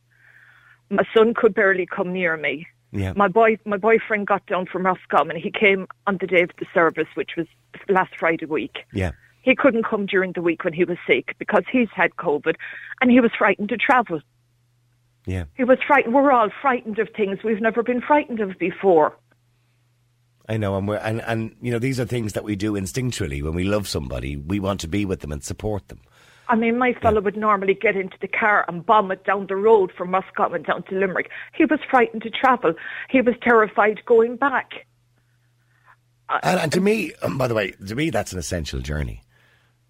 My 0.91 1.05
son 1.17 1.35
could 1.35 1.55
barely 1.55 1.87
come 1.87 2.13
near 2.13 2.37
me. 2.37 2.67
Yeah, 2.93 3.13
My 3.17 3.29
boy, 3.29 3.59
my 3.65 3.79
boyfriend 3.79 4.27
got 4.27 4.45
down 4.47 4.67
from 4.67 4.85
Roscommon. 4.87 5.37
He 5.37 5.51
came 5.51 5.87
on 6.07 6.19
the 6.21 6.27
day 6.27 6.43
of 6.43 6.51
the 6.59 6.67
service, 6.75 7.09
which 7.15 7.31
was 7.37 7.47
last 7.89 8.13
Friday 8.19 8.45
week. 8.47 8.85
yeah, 8.93 9.13
He 9.43 9.55
couldn't 9.57 9.85
come 9.85 10.07
during 10.07 10.33
the 10.33 10.43
week 10.43 10.63
when 10.65 10.75
he 10.75 10.85
was 10.85 10.99
sick 11.07 11.35
because 11.39 11.65
he's 11.73 11.89
had 11.95 12.11
COVID, 12.17 12.55
and 13.01 13.11
he 13.11 13.21
was 13.21 13.31
frightened 13.37 13.71
to 13.71 13.77
travel. 13.77 14.21
yeah. 15.27 15.45
He 15.57 15.65
was 15.65 15.79
frightened. 15.87 16.15
We're 16.15 16.33
all 16.33 16.51
frightened 16.61 16.99
of 16.99 17.09
things 17.17 17.39
we've 17.43 17.61
never 17.61 17.83
been 17.83 18.01
frightened 18.03 18.41
of 18.41 18.59
before. 18.59 19.17
I 20.49 20.57
know, 20.57 20.77
and 20.77 20.89
we're 20.89 20.97
and, 20.97 21.23
and 21.23 21.55
you 21.63 21.71
know 21.71 21.79
these 21.79 22.01
are 22.01 22.05
things 22.05 22.33
that 22.33 22.45
we 22.45 22.57
do 22.57 22.73
instinctually 22.73 23.43
when 23.43 23.55
we 23.55 23.63
love 23.65 23.87
somebody. 23.87 24.37
We 24.37 24.59
want 24.61 24.81
to 24.81 24.89
be 24.89 25.05
with 25.05 25.21
them 25.21 25.31
and 25.33 25.43
support 25.43 25.89
them. 25.89 26.01
I 26.53 26.55
mean, 26.55 26.77
my 26.77 26.93
fellow 26.93 27.23
would 27.23 27.39
normally 27.39 27.73
get 27.73 27.97
into 27.97 28.19
the 28.21 28.29
car 28.29 28.67
and 28.69 28.85
bomb 28.85 29.11
it 29.11 29.25
down 29.25 29.47
the 29.47 29.57
road 29.57 29.91
from 29.97 30.13
Roscommon 30.13 30.65
down 30.65 30.83
to 30.83 30.95
Limerick. 30.95 31.31
He 31.55 31.65
was 31.65 31.81
frightened 31.91 32.23
to 32.25 32.31
travel. 32.31 32.75
He 33.09 33.23
was 33.23 33.35
terrified 33.41 34.05
going 34.05 34.37
back. 34.37 34.87
And, 36.43 36.61
and 36.61 36.73
to 36.73 36.81
me, 36.83 37.15
um, 37.23 37.39
by 37.39 37.49
the 37.49 37.55
way, 37.55 37.71
to 37.71 37.95
me 37.95 38.11
that's 38.11 38.35
an 38.35 38.39
essential 38.39 38.81
journey. 38.81 39.23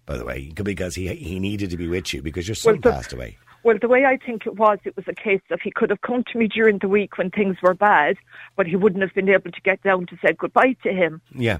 By 0.05 0.17
the 0.17 0.23
way, 0.23 0.53
because 0.55 0.95
he 0.95 1.13
he 1.15 1.37
needed 1.37 1.69
to 1.69 1.77
be 1.77 1.87
with 1.89 2.13
you 2.13 2.21
because 2.21 2.47
your 2.47 2.55
son 2.55 2.75
Well, 2.75 2.81
the- 2.81 2.91
passed 2.91 3.11
away. 3.11 3.37
Well, 3.63 3.77
the 3.81 3.87
way 3.89 4.05
I 4.05 4.17
think 4.17 4.45
it 4.45 4.55
was, 4.55 4.79
it 4.83 4.95
was 4.97 5.05
a 5.07 5.15
case 5.15 5.41
of 5.49 5.59
he 5.61 5.71
could 5.71 5.89
have 5.89 6.01
come 6.01 6.23
to 6.31 6.37
me 6.37 6.47
during 6.49 6.79
the 6.79 6.89
week 6.89 7.17
when 7.17 7.29
things 7.29 7.55
were 7.61 7.73
bad, 7.73 8.17
but 8.57 8.67
he 8.67 8.75
wouldn't 8.75 9.01
have 9.01 9.13
been 9.13 9.29
able 9.29 9.51
to 9.51 9.61
get 9.61 9.81
down 9.83 10.05
to 10.07 10.17
say 10.25 10.33
goodbye 10.37 10.75
to 10.83 10.91
him. 10.91 11.21
Yeah, 11.33 11.59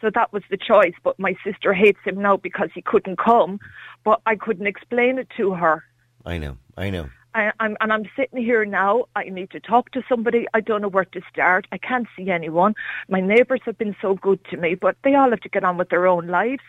So 0.00 0.10
that 0.14 0.32
was 0.32 0.42
the 0.50 0.56
choice. 0.56 0.94
But 1.02 1.18
my 1.18 1.34
sister 1.44 1.72
hates 1.72 2.00
him 2.04 2.20
now 2.20 2.36
because 2.36 2.70
he 2.74 2.82
couldn't 2.82 3.18
come, 3.18 3.60
but 4.04 4.20
I 4.26 4.36
couldn't 4.36 4.66
explain 4.66 5.18
it 5.18 5.28
to 5.36 5.54
her. 5.54 5.84
I 6.24 6.38
know, 6.38 6.58
I 6.76 6.90
know. 6.90 7.08
I, 7.34 7.52
I'm, 7.60 7.76
and 7.80 7.92
I'm 7.92 8.04
sitting 8.16 8.42
here 8.42 8.64
now. 8.64 9.06
I 9.14 9.24
need 9.24 9.50
to 9.50 9.60
talk 9.60 9.90
to 9.92 10.02
somebody. 10.08 10.46
I 10.54 10.60
don't 10.60 10.80
know 10.80 10.88
where 10.88 11.04
to 11.04 11.20
start. 11.30 11.66
I 11.70 11.76
can't 11.76 12.06
see 12.16 12.30
anyone. 12.30 12.74
My 13.10 13.20
neighbours 13.20 13.60
have 13.66 13.76
been 13.76 13.94
so 14.00 14.14
good 14.14 14.42
to 14.46 14.56
me, 14.56 14.74
but 14.74 14.96
they 15.04 15.14
all 15.14 15.30
have 15.30 15.40
to 15.40 15.48
get 15.50 15.62
on 15.62 15.76
with 15.76 15.90
their 15.90 16.06
own 16.06 16.28
lives. 16.28 16.62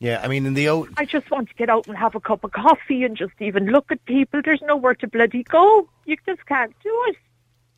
Yeah, 0.00 0.20
I 0.22 0.28
mean 0.28 0.46
in 0.46 0.54
the 0.54 0.68
old 0.68 0.90
I 0.96 1.04
just 1.04 1.28
want 1.30 1.48
to 1.48 1.54
get 1.54 1.68
out 1.68 1.88
and 1.88 1.96
have 1.96 2.14
a 2.14 2.20
cup 2.20 2.44
of 2.44 2.52
coffee 2.52 3.02
and 3.02 3.16
just 3.16 3.32
even 3.40 3.66
look 3.66 3.90
at 3.90 4.04
people. 4.04 4.40
There's 4.44 4.62
nowhere 4.62 4.94
to 4.94 5.08
bloody 5.08 5.42
go. 5.42 5.88
You 6.04 6.16
just 6.24 6.46
can't 6.46 6.72
do 6.82 7.04
it. 7.08 7.16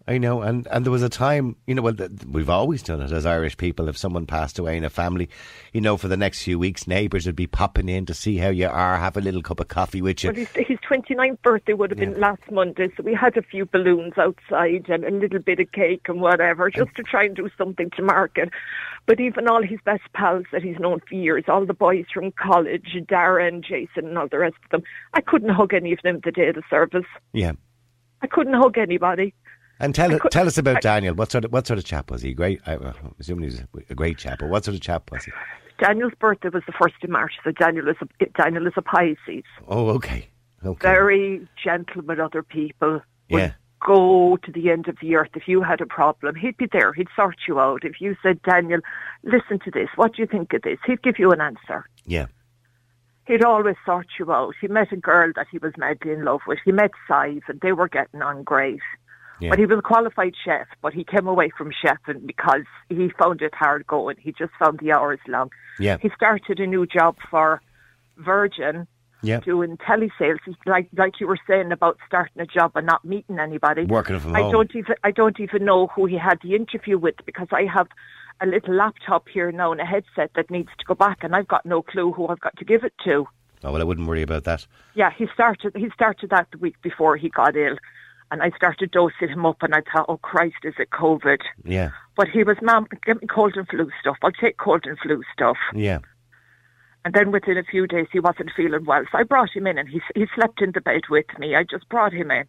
I 0.09 0.19
know, 0.19 0.41
and, 0.41 0.67
and 0.71 0.85
there 0.85 0.91
was 0.91 1.03
a 1.03 1.09
time, 1.09 1.57
you 1.67 1.75
know, 1.75 1.83
well, 1.83 1.95
th- 1.95 2.11
we've 2.29 2.49
always 2.49 2.83
done 2.83 3.01
it 3.03 3.13
as 3.13 3.27
Irish 3.27 3.57
people. 3.57 3.89
If 3.89 3.99
someone 3.99 4.27
passed 4.27 4.59
away 4.59 4.77
in 4.77 4.83
a 4.85 4.91
family, 4.91 5.29
you 5.73 5.81
know, 5.81 5.97
for 5.97 6.09
the 6.09 6.17
next 6.17 6.43
few 6.43 6.59
weeks, 6.59 6.87
neighbours 6.87 7.27
would 7.27 7.37
be 7.37 7.47
popping 7.47 7.89
in 7.89 8.07
to 8.07 8.15
see 8.15 8.39
how 8.39 8.49
you 8.49 8.67
are, 8.67 8.97
have 8.97 9.17
a 9.17 9.21
little 9.21 9.43
cup 9.43 9.61
of 9.61 9.69
coffee 9.69 10.01
with 10.01 10.25
you. 10.25 10.31
Well, 10.31 10.37
his, 10.37 10.49
his 10.55 10.79
29th 10.79 11.43
birthday 11.43 11.75
would 11.75 11.91
have 11.91 11.99
been 11.99 12.19
last 12.19 12.43
Monday, 12.51 12.89
so 12.97 13.03
we 13.03 13.15
had 13.15 13.37
a 13.37 13.43
few 13.43 13.67
balloons 13.67 14.15
outside 14.17 14.89
and 14.89 15.05
a 15.05 15.11
little 15.11 15.39
bit 15.39 15.61
of 15.61 15.71
cake 15.73 16.07
and 16.09 16.21
whatever, 16.21 16.71
just 16.71 16.95
to 16.97 17.03
try 17.03 17.25
and 17.25 17.37
do 17.37 17.49
something 17.59 17.91
to 17.91 18.03
mark 18.03 18.39
it. 18.39 18.49
But 19.07 19.21
even 19.21 19.49
all 19.49 19.63
his 19.63 19.81
best 19.85 20.03
pals 20.15 20.47
that 20.51 20.63
he's 20.63 20.79
known 20.79 21.01
for 21.07 21.15
years, 21.15 21.45
all 21.47 21.67
the 21.67 21.75
boys 21.75 22.07
from 22.13 22.33
college, 22.33 22.97
Darren, 23.09 23.63
Jason, 23.63 24.09
and 24.09 24.19
all 24.19 24.29
the 24.29 24.39
rest 24.39 24.57
of 24.65 24.71
them, 24.71 24.83
I 25.15 25.21
couldn't 25.21 25.51
hug 25.51 25.75
any 25.75 25.93
of 25.93 26.01
them 26.03 26.21
the 26.25 26.33
day 26.33 26.49
of 26.49 26.55
the 26.57 26.63
service. 26.71 27.07
Yeah. 27.33 27.53
I 28.23 28.27
couldn't 28.27 28.55
hug 28.55 28.77
anybody. 28.77 29.35
And 29.81 29.95
tell 29.95 30.17
could- 30.19 30.31
tell 30.31 30.47
us 30.47 30.59
about 30.59 30.77
I- 30.77 30.81
Daniel. 30.81 31.15
What 31.15 31.33
sort 31.33 31.45
of 31.45 31.53
what 31.53 31.67
sort 31.67 31.79
of 31.79 31.85
chap 31.85 32.11
was 32.11 32.23
he? 32.23 32.35
Great. 32.35 32.61
I, 32.67 32.75
I'm 32.75 33.15
assuming 33.19 33.45
he's 33.51 33.63
a 33.89 33.95
great 33.95 34.19
chap. 34.19 34.39
But 34.41 34.49
what 34.51 34.65
sort 34.65 34.75
of 34.77 34.81
chap 34.83 35.11
was 35.11 35.25
he? 35.25 35.33
Daniel's 35.83 36.13
birthday 36.21 36.51
was 36.51 36.63
the 36.67 36.73
first 36.73 36.97
of 37.03 37.09
March, 37.09 37.33
so 37.43 37.51
Daniel 37.53 37.89
is 37.89 37.97
a, 38.03 38.27
Daniel 38.41 38.67
is 38.67 38.75
a 38.77 38.83
Pisces. 38.83 39.45
Oh, 39.67 39.89
okay. 39.91 40.29
Okay. 40.65 40.87
Very 40.87 41.49
gentle 41.63 42.03
with 42.03 42.19
other 42.19 42.43
people. 42.43 43.01
Would 43.31 43.39
Yeah. 43.41 43.53
Go 43.87 44.37
to 44.45 44.53
the 44.53 44.69
end 44.69 44.89
of 44.89 44.99
the 45.01 45.17
earth 45.17 45.31
if 45.35 45.49
you 45.49 45.63
had 45.63 45.81
a 45.81 45.87
problem. 45.87 46.35
He'd 46.35 46.59
be 46.59 46.69
there. 46.71 46.93
He'd 46.93 47.09
sort 47.17 47.37
you 47.49 47.59
out. 47.59 47.83
If 47.83 47.99
you 47.99 48.15
said, 48.23 48.43
Daniel, 48.43 48.81
listen 49.23 49.59
to 49.65 49.71
this. 49.71 49.89
What 49.97 50.15
do 50.17 50.21
you 50.21 50.27
think 50.29 50.53
of 50.53 50.61
this? 50.61 50.77
He'd 50.87 51.01
give 51.01 51.19
you 51.19 51.31
an 51.31 51.41
answer. 51.41 51.87
Yeah. 52.05 52.27
He'd 53.27 53.43
always 53.43 53.77
sort 53.87 54.09
you 54.19 54.31
out. 54.31 54.55
He 54.61 54.69
met 54.69 54.93
a 54.93 54.97
girl 54.97 55.33
that 55.35 55.47
he 55.51 55.57
was 55.57 55.73
madly 55.79 56.13
in 56.13 56.25
love 56.27 56.41
with. 56.47 56.59
He 56.63 56.73
met 56.73 56.91
Sive 57.09 57.41
and 57.49 57.59
they 57.63 57.73
were 57.73 57.89
getting 57.89 58.21
on 58.21 58.43
great. 58.43 58.81
Yeah. 59.41 59.51
But 59.51 59.59
he 59.59 59.67
was 59.67 59.79
a 59.79 59.83
qualified 59.83 60.35
chef, 60.45 60.67
but 60.83 60.93
he 60.93 61.03
came 61.05 61.27
away 61.27 61.51
from 61.57 61.71
chefing 61.83 62.27
because 62.27 62.65
he 62.89 63.11
found 63.19 63.41
it 63.43 63.55
hard 63.55 63.87
going. 63.87 64.17
He 64.21 64.33
just 64.33 64.53
found 64.59 64.81
the 64.81 64.93
hours 64.93 65.19
long. 65.27 65.51
Yeah. 65.79 65.97
He 66.01 66.11
started 66.15 66.61
a 66.61 66.67
new 66.67 66.87
job 66.87 67.17
for 67.31 67.63
Virgin 68.19 68.87
Yeah. 69.23 69.41
doing 69.41 69.77
telesales. 69.79 70.39
Like 70.67 70.89
like 70.97 71.21
you 71.21 71.27
were 71.27 71.39
saying 71.49 71.73
about 71.73 71.99
starting 72.07 72.41
a 72.43 72.47
job 72.47 72.73
and 72.75 72.87
not 72.87 73.05
meeting 73.05 73.39
anybody. 73.39 73.85
Working 73.85 74.19
from 74.19 74.35
I 74.37 74.41
home. 74.43 74.53
don't 74.53 74.75
even 74.77 74.95
I 75.05 75.11
don't 75.11 75.39
even 75.41 75.65
know 75.65 75.89
who 75.89 76.07
he 76.07 76.17
had 76.17 76.39
the 76.43 76.55
interview 76.55 76.99
with 76.99 77.17
because 77.27 77.49
I 77.53 77.65
have 77.65 77.89
a 78.43 78.47
little 78.47 78.75
laptop 78.75 79.29
here 79.29 79.53
now 79.53 79.73
and 79.73 79.81
a 79.81 79.85
headset 79.85 80.31
that 80.37 80.51
needs 80.51 80.71
to 80.79 80.85
go 80.87 80.95
back 80.95 81.19
and 81.23 81.35
I've 81.37 81.49
got 81.49 81.67
no 81.67 81.83
clue 81.83 82.13
who 82.13 82.29
I've 82.29 82.41
got 82.41 82.57
to 82.57 82.65
give 82.65 82.85
it 82.85 82.95
to. 83.05 83.27
Oh 83.63 83.73
well, 83.73 83.83
I 83.83 83.85
wouldn't 83.85 84.09
worry 84.09 84.23
about 84.23 84.45
that. 84.45 84.67
Yeah, 84.95 85.11
he 85.17 85.27
started 85.35 85.77
he 85.77 85.91
started 85.91 86.31
that 86.31 86.47
the 86.53 86.59
week 86.59 86.77
before 86.83 87.17
he 87.19 87.29
got 87.29 87.57
ill. 87.57 87.77
And 88.33 88.43
I 88.43 88.51
started 88.57 88.93
dosing 88.93 89.29
him 89.29 89.45
up 89.45 89.63
and 89.63 89.75
I 89.75 89.81
thought, 89.93 90.07
oh 90.09 90.19
Christ, 90.19 90.57
is 90.65 90.75
it 90.79 90.91
COVID? 90.91 91.39
Yeah. 91.65 91.91
But 92.17 92.29
he 92.29 92.45
was, 92.45 92.57
Mom, 92.63 92.87
give 93.05 93.21
me 93.21 93.27
cold 93.27 93.55
and 93.57 93.67
flu 93.67 93.91
stuff. 94.01 94.17
I'll 94.23 94.31
take 94.31 94.57
cold 94.59 94.85
and 94.87 94.97
flu 94.99 95.23
stuff. 95.33 95.57
Yeah. 95.75 95.99
And 97.05 97.13
then 97.15 97.33
within 97.33 97.57
a 97.59 97.65
few 97.65 97.87
days, 97.87 98.07
he 98.13 98.21
wasn't 98.21 98.51
feeling 98.57 98.85
well. 98.85 99.03
So 99.11 99.19
I 99.19 99.25
brought 99.25 99.49
him 99.55 99.67
in 99.67 99.79
and 99.79 99.89
he, 99.89 100.01
he 100.15 100.27
slept 100.37 100.63
in 100.63 100.73
the 100.73 100.81
bed 100.81 101.03
with 101.11 101.27
me. 101.39 101.57
I 101.57 101.65
just 101.65 101.89
brought 101.89 102.13
him 102.13 102.31
in. 102.31 102.45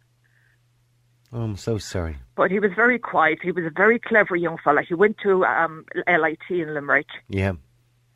Oh, 1.32 1.40
I'm 1.40 1.56
so 1.56 1.78
sorry. 1.78 2.18
But 2.36 2.50
he 2.50 2.60
was 2.60 2.70
very 2.76 2.98
quiet. 2.98 3.38
He 3.42 3.50
was 3.50 3.64
a 3.64 3.70
very 3.74 3.98
clever 3.98 4.36
young 4.36 4.58
fella. 4.62 4.82
He 4.86 4.94
went 4.94 5.16
to 5.22 5.44
um, 5.46 5.86
LIT 6.06 6.38
in 6.50 6.74
Limerick. 6.74 7.06
Yeah. 7.28 7.52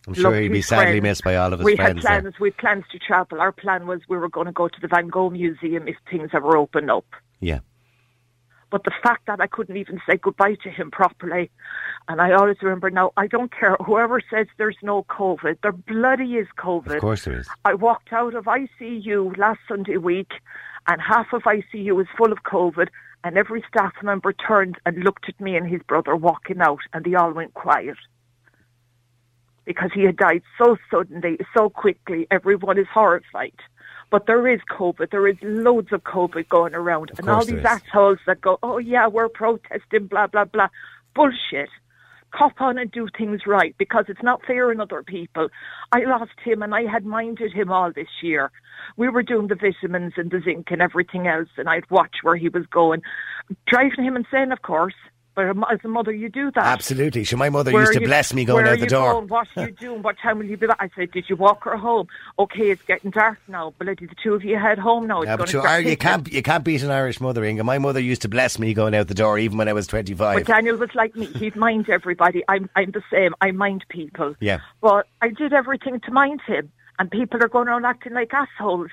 I'm 0.07 0.15
sure 0.15 0.25
Loved 0.31 0.43
he'd 0.43 0.53
be 0.53 0.63
sadly 0.63 0.85
friends. 0.85 1.03
missed 1.03 1.25
by 1.25 1.35
all 1.37 1.53
of 1.53 1.59
his 1.61 1.65
we 1.65 1.75
friends. 1.77 2.05
had 2.05 2.05
there. 2.05 2.21
plans. 2.23 2.35
We 2.39 2.51
had 2.51 2.59
plans 2.59 2.85
to 2.93 2.99
travel. 2.99 3.41
Our 3.41 3.51
plan 3.51 3.87
was 3.87 4.03
we 4.09 4.19
were 4.19 4.29
going 4.29 4.47
to 4.47 4.53
go 4.53 4.69
to 4.69 4.81
the 4.81 4.87
Van 4.87 5.09
Gogh 5.09 5.31
Museum 5.31 5.89
if 5.89 5.97
things 6.09 6.31
ever 6.33 6.57
opened 6.57 6.91
up. 6.91 7.07
Yeah. 7.41 7.61
But 8.71 8.85
the 8.85 8.93
fact 9.03 9.27
that 9.27 9.41
I 9.41 9.47
couldn't 9.47 9.77
even 9.77 10.01
say 10.09 10.17
goodbye 10.17 10.57
to 10.65 10.71
him 10.71 10.91
properly, 10.91 11.51
and 12.09 12.21
I 12.21 12.33
always 12.33 12.57
remember 12.63 12.91
now, 12.91 13.13
I 13.17 13.27
don't 13.29 13.53
care 13.53 13.77
whoever 13.85 14.21
says 14.29 14.49
there's 14.59 14.77
no 14.83 15.05
COVID, 15.05 15.59
there 15.63 15.73
bloody 15.73 16.35
is 16.35 16.49
COVID. 16.59 16.97
Of 16.97 17.01
course 17.01 17.25
there 17.25 17.39
is. 17.39 17.49
I 17.65 17.75
walked 17.75 18.13
out 18.13 18.35
of 18.35 18.45
ICU 18.47 19.37
last 19.39 19.61
Sunday 19.69 19.99
week, 19.99 20.33
and 20.89 21.01
half 21.01 21.33
of 21.33 21.43
ICU 21.43 21.95
was 21.95 22.07
full 22.17 22.33
of 22.33 22.43
COVID, 22.43 22.89
and 23.23 23.37
every 23.39 23.65
staff 23.69 23.93
member 24.03 24.33
turned 24.33 24.77
and 24.85 25.03
looked 25.03 25.29
at 25.29 25.41
me 25.41 25.57
and 25.57 25.69
his 25.69 25.83
brother 25.83 26.17
walking 26.17 26.61
out, 26.61 26.81
and 26.93 27.05
they 27.05 27.15
all 27.15 27.33
went 27.33 27.55
quiet. 27.55 27.97
Because 29.65 29.91
he 29.95 30.03
had 30.03 30.17
died 30.17 30.43
so 30.59 30.77
suddenly, 30.91 31.39
so 31.57 31.71
quickly, 31.71 32.27
everyone 32.31 32.79
is 32.79 32.87
horrified. 32.93 33.59
But 34.11 34.27
there 34.27 34.47
is 34.47 34.61
COVID. 34.71 35.11
There 35.11 35.27
is 35.27 35.37
loads 35.43 35.93
of 35.93 36.05
COVID 36.05 36.49
going 36.49 36.75
around. 36.75 37.11
and 37.19 37.29
all 37.29 37.45
these 37.45 37.65
assholes 37.65 38.19
that 38.27 38.41
go, 38.41 38.59
oh, 38.63 38.79
yeah, 38.79 39.09
we're 39.09 39.29
protesting, 39.29 40.07
blah, 40.07 40.29
blah, 40.29 40.45
blah. 40.45 40.69
Bullshit. 41.15 41.69
Cop 42.33 42.61
on 42.61 42.77
and 42.77 42.91
do 42.91 43.09
things 43.17 43.47
right 43.47 43.75
because 43.79 44.05
it's 44.09 44.23
not 44.23 44.45
fair 44.45 44.71
in 44.71 44.81
other 44.81 45.03
people. 45.03 45.49
I 45.93 46.01
lost 46.05 46.39
him 46.45 46.63
and 46.63 46.75
I 46.75 46.83
had 46.83 47.07
minded 47.07 47.53
him 47.53 47.71
all 47.71 47.93
this 47.93 48.09
year. 48.23 48.51
We 48.97 49.09
were 49.09 49.23
doing 49.23 49.47
the 49.49 49.55
vitamins 49.55 50.15
and 50.17 50.31
the 50.31 50.41
zinc 50.45 50.71
and 50.71 50.83
everything 50.83 51.27
else 51.29 51.49
and 51.57 51.69
I'd 51.69 51.91
watch 51.91 52.17
where 52.23 52.37
he 52.37 52.49
was 52.49 52.67
going. 52.67 53.01
Driving 53.67 54.05
him 54.05 54.17
insane, 54.17 54.53
of 54.53 54.63
course. 54.63 54.95
But 55.37 55.49
as 55.71 55.79
a 55.85 55.89
mother, 55.89 56.13
you 56.13 56.31
do 56.31 56.51
that. 56.53 56.65
Absolutely. 56.65 57.23
So 57.25 57.37
my 57.37 57.51
mother 57.51 57.71
Where 57.71 57.83
used 57.83 57.93
to 57.93 58.01
you- 58.01 58.07
bless 58.07 58.33
me 58.33 58.47
going 58.47 58.67
out 58.67 58.81
the 58.81 58.87
door. 58.87 59.13
Going? 59.13 59.29
What 59.29 59.47
are 59.55 59.67
you 59.67 59.73
doing? 59.73 60.01
What 60.03 60.17
time 60.19 60.39
will 60.39 60.47
you 60.47 60.57
be 60.57 60.67
back? 60.67 60.79
I 60.81 60.89
said, 60.97 61.11
Did 61.13 61.27
you 61.29 61.37
walk 61.37 61.63
her 61.65 61.77
home? 61.77 62.09
Okay, 62.39 62.71
it's 62.71 62.83
getting 62.83 63.11
dark 63.11 63.39
now. 63.47 63.75
Bloody, 63.79 64.07
the 64.07 64.15
two 64.21 64.33
of 64.33 64.43
you 64.43 64.59
head 64.59 64.79
home 64.79 65.07
now. 65.07 65.21
It's 65.21 65.27
Yeah, 65.29 65.37
going 65.37 65.39
but 65.45 65.47
to 65.49 65.57
you, 65.59 65.61
start 65.63 65.85
are, 65.85 65.89
you 65.89 65.97
can't 65.99 66.33
you 66.33 66.43
can't 66.43 66.65
beat 66.65 66.83
an 66.83 66.91
Irish 66.91 67.21
mother, 67.21 67.45
Inga. 67.45 67.65
My 67.65 67.79
mother 67.79 68.01
used 68.01 68.23
to 68.23 68.29
bless 68.31 68.59
me 68.59 68.73
going 68.73 68.95
out 68.95 69.09
the 69.09 69.15
door 69.15 69.39
even 69.39 69.59
when 69.59 69.69
I 69.69 69.75
was 69.75 69.87
twenty 69.87 70.15
five. 70.15 70.39
But. 70.39 70.47
Daniel 70.47 70.79
was 70.79 70.95
like 70.95 71.15
me. 71.15 71.27
He'd 71.27 71.55
mind 71.55 71.91
everybody. 71.91 72.43
I'm, 72.49 72.71
I'm 72.75 72.93
the 72.93 73.03
same. 73.13 73.35
I 73.43 73.51
mind 73.51 73.85
people. 73.91 74.35
Yeah. 74.41 74.61
But 74.81 75.07
I 75.21 75.29
did 75.29 75.53
everything 75.53 76.01
to 76.01 76.11
mind 76.11 76.41
him. 76.47 76.73
And 76.99 77.11
people 77.11 77.43
are 77.45 77.49
going 77.49 77.69
around 77.69 77.85
acting 77.85 78.15
like 78.15 78.33
assholes. 78.33 78.91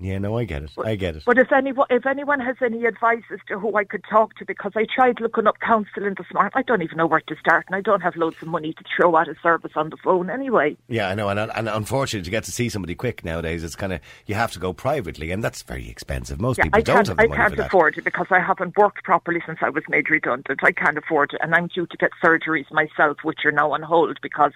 Yeah, 0.00 0.18
no, 0.18 0.38
I 0.38 0.44
get 0.44 0.62
it. 0.62 0.70
I 0.82 0.94
get 0.94 1.16
it. 1.16 1.24
But 1.26 1.38
if 1.38 1.52
anyone, 1.52 1.86
if 1.90 2.06
anyone 2.06 2.38
has 2.40 2.56
any 2.62 2.84
advice 2.84 3.24
as 3.32 3.40
to 3.48 3.58
who 3.58 3.76
I 3.76 3.84
could 3.84 4.04
talk 4.08 4.34
to, 4.36 4.44
because 4.44 4.72
I 4.76 4.86
tried 4.92 5.20
looking 5.20 5.46
up 5.46 5.58
counselling 5.60 6.14
this 6.16 6.26
morning, 6.32 6.52
I 6.54 6.62
don't 6.62 6.82
even 6.82 6.98
know 6.98 7.06
where 7.06 7.20
to 7.20 7.36
start, 7.36 7.64
and 7.66 7.74
I 7.74 7.80
don't 7.80 8.00
have 8.00 8.14
loads 8.14 8.36
of 8.40 8.48
money 8.48 8.72
to 8.72 8.84
throw 8.96 9.16
at 9.18 9.28
a 9.28 9.34
service 9.42 9.72
on 9.74 9.90
the 9.90 9.96
phone 9.96 10.30
anyway. 10.30 10.76
Yeah, 10.88 11.08
I 11.08 11.14
know, 11.14 11.28
and, 11.28 11.38
and 11.40 11.68
unfortunately, 11.68 12.24
to 12.24 12.30
get 12.30 12.44
to 12.44 12.52
see 12.52 12.68
somebody 12.68 12.94
quick 12.94 13.24
nowadays, 13.24 13.64
it's 13.64 13.74
kind 13.76 13.92
of 13.92 14.00
you 14.26 14.34
have 14.36 14.52
to 14.52 14.58
go 14.60 14.72
privately, 14.72 15.32
and 15.32 15.42
that's 15.42 15.62
very 15.62 15.88
expensive. 15.88 16.40
Most 16.40 16.58
Yeah, 16.58 16.64
people 16.64 16.78
I 16.78 16.82
don't 16.82 16.96
can't, 16.96 17.08
have 17.08 17.16
the 17.16 17.22
I 17.22 17.26
money 17.26 17.36
can't 17.36 17.50
for 17.50 17.56
that. 17.56 17.66
afford 17.66 17.98
it 17.98 18.04
because 18.04 18.26
I 18.30 18.38
haven't 18.40 18.76
worked 18.76 19.02
properly 19.02 19.40
since 19.46 19.58
I 19.62 19.70
was 19.70 19.82
made 19.88 20.10
redundant. 20.10 20.60
I 20.62 20.72
can't 20.72 20.96
afford 20.96 21.32
it, 21.32 21.40
and 21.42 21.54
I'm 21.54 21.66
due 21.66 21.86
to 21.86 21.96
get 21.96 22.10
surgeries 22.24 22.70
myself, 22.70 23.18
which 23.24 23.40
are 23.44 23.52
now 23.52 23.72
on 23.72 23.82
hold 23.82 24.18
because 24.22 24.52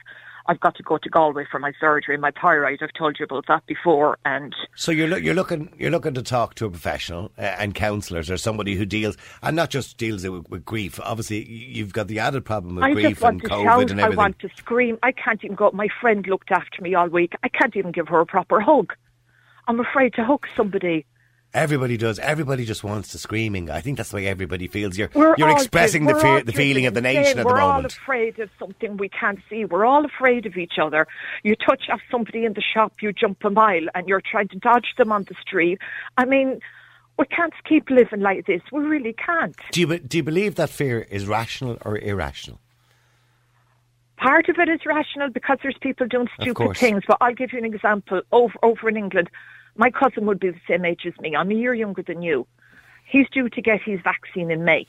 I've 0.46 0.60
got 0.60 0.74
to 0.76 0.82
go 0.82 0.98
to 0.98 1.08
Galway 1.08 1.44
for 1.50 1.58
my 1.58 1.72
surgery. 1.80 2.16
My 2.16 2.32
thyroid, 2.32 2.80
I've 2.82 2.92
told 2.92 3.18
you 3.18 3.24
about 3.24 3.46
that 3.48 3.64
before, 3.66 4.18
and 4.24 4.54
So 4.74 4.90
you're 4.92 5.08
loo- 5.08 5.18
you're 5.18 5.34
looking 5.34 5.72
you're 5.78 5.90
looking 5.90 6.14
to 6.14 6.22
talk 6.22 6.54
to 6.56 6.66
a 6.66 6.70
professional 6.70 7.30
uh, 7.38 7.42
and 7.42 7.74
counsellors 7.74 8.30
or 8.30 8.36
somebody 8.36 8.74
who 8.74 8.84
deals 8.84 9.16
and 9.42 9.54
not 9.54 9.70
just 9.70 9.96
deals 9.98 10.26
with, 10.26 10.48
with 10.48 10.64
grief. 10.64 10.98
Obviously, 11.02 11.44
you've 11.48 11.92
got 11.92 12.08
the 12.08 12.18
added 12.18 12.44
problem 12.44 12.78
of 12.78 12.84
I 12.84 12.92
grief 12.92 13.22
and 13.22 13.42
COVID 13.42 13.64
shout. 13.64 13.90
and 13.90 14.00
I 14.00 14.08
want 14.10 14.38
to 14.40 14.48
scream. 14.56 14.98
I 15.02 15.12
can't 15.12 15.42
even 15.44 15.54
go. 15.56 15.70
My 15.72 15.88
friend 16.00 16.26
looked 16.26 16.50
after 16.50 16.82
me 16.82 16.94
all 16.94 17.08
week. 17.08 17.34
I 17.42 17.48
can't 17.48 17.76
even 17.76 17.92
give 17.92 18.08
her 18.08 18.20
a 18.20 18.26
proper 18.26 18.60
hug. 18.60 18.92
I'm 19.68 19.78
afraid 19.78 20.14
to 20.14 20.24
hug 20.24 20.46
somebody. 20.56 21.06
Everybody 21.54 21.98
does. 21.98 22.18
Everybody 22.18 22.64
just 22.64 22.82
wants 22.82 23.08
to 23.12 23.18
screaming. 23.18 23.68
I 23.68 23.82
think 23.82 23.98
that's 23.98 24.08
the 24.08 24.16
way 24.16 24.26
everybody 24.26 24.68
feels. 24.68 24.96
You're 24.96 25.10
We're 25.12 25.34
you're 25.36 25.50
expressing 25.50 26.06
the 26.06 26.14
fear, 26.14 26.42
the 26.42 26.52
feeling 26.52 26.86
of 26.86 26.94
the 26.94 27.02
nation 27.02 27.38
at 27.38 27.46
the 27.46 27.52
We're 27.52 27.60
all 27.60 27.84
afraid 27.84 28.38
of 28.38 28.48
something 28.58 28.96
we 28.96 29.10
can't 29.10 29.38
see. 29.50 29.66
We're 29.66 29.84
all 29.84 30.06
afraid 30.06 30.46
of 30.46 30.56
each 30.56 30.78
other. 30.80 31.06
You 31.42 31.54
touch 31.54 31.90
off 31.90 32.00
somebody 32.10 32.46
in 32.46 32.54
the 32.54 32.62
shop, 32.62 32.94
you 33.02 33.12
jump 33.12 33.44
a 33.44 33.50
mile, 33.50 33.82
and 33.94 34.08
you're 34.08 34.22
trying 34.22 34.48
to 34.48 34.58
dodge 34.58 34.94
them 34.96 35.12
on 35.12 35.24
the 35.24 35.34
street. 35.42 35.78
I 36.16 36.24
mean, 36.24 36.60
we 37.18 37.26
can't 37.26 37.52
keep 37.68 37.90
living 37.90 38.20
like 38.20 38.46
this. 38.46 38.62
We 38.72 38.80
really 38.80 39.12
can't. 39.12 39.54
Do 39.72 39.80
you 39.80 39.98
do 39.98 40.16
you 40.16 40.22
believe 40.22 40.54
that 40.54 40.70
fear 40.70 41.00
is 41.10 41.26
rational 41.26 41.76
or 41.84 41.98
irrational? 41.98 42.60
Part 44.16 44.48
of 44.48 44.56
it 44.58 44.70
is 44.70 44.80
rational 44.86 45.28
because 45.28 45.58
there's 45.62 45.76
people 45.80 46.06
doing 46.06 46.28
stupid 46.40 46.76
things. 46.78 47.02
But 47.06 47.18
I'll 47.20 47.34
give 47.34 47.52
you 47.52 47.58
an 47.58 47.66
example. 47.66 48.22
Over 48.32 48.54
over 48.62 48.88
in 48.88 48.96
England, 48.96 49.28
my 49.76 49.90
cousin 49.90 50.26
would 50.26 50.40
be 50.40 50.50
the 50.50 50.60
same 50.68 50.84
age 50.84 51.02
as 51.06 51.18
me. 51.20 51.34
I'm 51.36 51.50
a 51.50 51.54
year 51.54 51.74
younger 51.74 52.02
than 52.02 52.22
you. 52.22 52.46
He's 53.06 53.28
due 53.30 53.48
to 53.48 53.62
get 53.62 53.82
his 53.82 54.00
vaccine 54.02 54.50
in 54.50 54.64
May. 54.64 54.86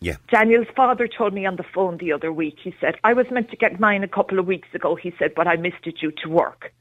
Yeah. 0.00 0.16
Daniel's 0.28 0.66
father 0.74 1.06
told 1.06 1.32
me 1.32 1.46
on 1.46 1.56
the 1.56 1.62
phone 1.62 1.98
the 1.98 2.12
other 2.12 2.32
week. 2.32 2.58
He 2.62 2.74
said, 2.80 2.96
I 3.04 3.12
was 3.12 3.26
meant 3.30 3.50
to 3.50 3.56
get 3.56 3.78
mine 3.78 4.02
a 4.02 4.08
couple 4.08 4.40
of 4.40 4.46
weeks 4.46 4.68
ago. 4.74 4.96
He 4.96 5.14
said, 5.18 5.32
but 5.34 5.46
I 5.46 5.56
missed 5.56 5.86
it 5.86 5.98
due 6.00 6.12
to 6.22 6.28
work. 6.28 6.72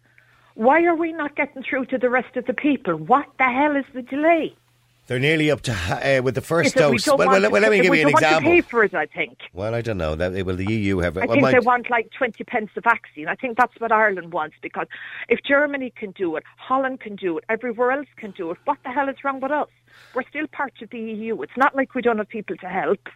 Why 0.56 0.84
are 0.86 0.96
we 0.96 1.14
not 1.14 1.36
getting 1.36 1.64
through 1.64 1.86
to 1.88 1.98
the 1.98 2.10
rest 2.10 2.36
of 2.36 2.46
the 2.46 2.54
people? 2.54 2.96
What 2.96 3.28
the 3.38 3.46
hell 3.46 3.76
is 3.76 3.86
the 3.94 4.02
delay? 4.02 4.56
They're 5.12 5.20
nearly 5.20 5.52
up 5.52 5.60
to 5.64 5.74
uh, 5.74 6.22
with 6.22 6.36
the 6.36 6.42
first 6.42 6.68
Is 6.68 6.82
it 6.82 6.90
we 6.90 6.98
dose. 6.98 7.06
Well, 7.06 7.18
well, 7.18 7.52
well, 7.52 7.62
let 7.62 7.70
me 7.70 7.82
give 7.82 7.94
you 7.94 8.00
an 8.00 8.00
don't 8.04 8.14
want 8.14 8.24
to 8.24 8.28
example. 8.28 8.52
pay 8.52 8.62
for 8.62 8.84
it, 8.86 8.94
I 8.94 9.08
think. 9.08 9.40
Well, 9.52 9.76
I 9.76 9.82
don't 9.82 9.98
know. 9.98 10.16
That, 10.16 10.46
well, 10.46 10.56
the 10.56 10.64
EU 10.72 11.00
have. 11.00 11.18
I 11.18 11.26
well, 11.26 11.32
think 11.32 11.42
my- 11.42 11.52
they 11.52 11.60
want 11.60 11.90
like 11.90 12.12
20 12.18 12.42
pence 12.46 12.70
a 12.78 12.80
vaccine. 12.80 13.28
I 13.28 13.36
think 13.36 13.58
that's 13.58 13.78
what 13.80 13.92
Ireland 13.92 14.32
wants 14.32 14.56
because 14.62 14.88
if 15.28 15.40
Germany 15.44 15.92
can 15.98 16.12
do 16.12 16.38
it, 16.38 16.44
Holland 16.56 17.02
can 17.02 17.18
do 17.18 17.38
it, 17.38 17.44
everywhere 17.50 17.92
else 17.92 18.08
can 18.16 18.32
do 18.32 18.52
it, 18.52 18.58
what 18.64 18.78
the 18.86 18.90
hell 18.90 19.10
is 19.10 19.18
wrong 19.22 19.42
with 19.42 19.52
us? 19.52 19.68
We're 20.16 20.24
still 20.30 20.48
part 20.48 20.82
of 20.82 20.90
the 20.92 21.00
EU. 21.00 21.42
It's 21.42 21.58
not 21.58 21.76
like 21.76 21.94
we 21.94 22.02
don't 22.02 22.18
have 22.18 22.30
people 22.30 22.56
to 22.56 22.68
help. 22.70 23.10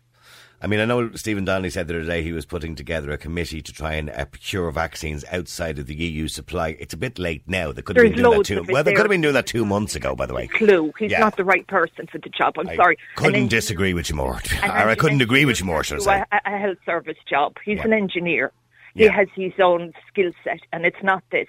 I 0.65 0.67
mean, 0.67 0.79
I 0.79 0.85
know 0.85 1.11
Stephen 1.13 1.45
Donnelly 1.45 1.69
said 1.69 1.87
the 1.87 1.93
other 1.99 2.07
day 2.07 2.23
he 2.23 2.31
was 2.31 2.43
putting 2.43 2.73
together 2.73 3.11
a 3.11 3.19
committee 3.19 3.61
to 3.61 3.71
try 3.71 3.93
and 3.93 4.09
uh, 4.09 4.25
procure 4.25 4.71
vaccines 4.71 5.23
outside 5.31 5.77
of 5.77 5.85
the 5.85 5.93
EU 5.93 6.27
supply. 6.27 6.69
It's 6.79 6.91
a 6.91 6.97
bit 6.97 7.19
late 7.19 7.43
now. 7.45 7.71
They 7.71 7.83
could 7.83 7.95
have 7.95 8.01
There's 8.03 8.15
been 8.15 8.23
doing 8.23 8.37
that 8.39 8.45
two. 8.45 8.63
Well, 8.73 8.83
they 8.83 8.93
could 8.93 9.01
have 9.03 9.09
been 9.11 9.21
doing 9.21 9.35
that 9.35 9.45
two 9.45 9.63
months 9.63 9.95
ago. 9.95 10.15
By 10.15 10.25
the 10.25 10.33
way, 10.33 10.47
Clue. 10.47 10.91
He's 10.97 11.11
Yeah. 11.11 11.19
not 11.19 11.37
the 11.37 11.43
right 11.43 11.67
person 11.67 12.07
for 12.11 12.17
the 12.17 12.29
job. 12.29 12.55
I'm 12.57 12.67
I 12.67 12.75
sorry. 12.77 12.97
couldn't 13.15 13.43
An 13.43 13.47
disagree 13.47 13.93
with 13.93 14.09
you 14.09 14.15
more. 14.15 14.41
or 14.63 14.69
I 14.89 14.95
couldn't 14.95 15.21
agree 15.21 15.45
with 15.45 15.59
you 15.59 15.67
more, 15.67 15.83
should 15.83 15.99
I 15.99 16.01
say? 16.01 16.23
A, 16.31 16.41
a 16.55 16.57
health 16.57 16.79
service 16.83 17.17
job. 17.29 17.57
He's 17.63 17.77
Yeah. 17.77 17.83
an 17.83 17.93
engineer. 17.93 18.51
He 18.95 19.03
Yeah. 19.05 19.11
has 19.11 19.27
his 19.35 19.51
own 19.61 19.91
skill 20.07 20.31
set, 20.43 20.59
and 20.71 20.85
it's 20.85 21.03
not 21.03 21.21
this. 21.29 21.47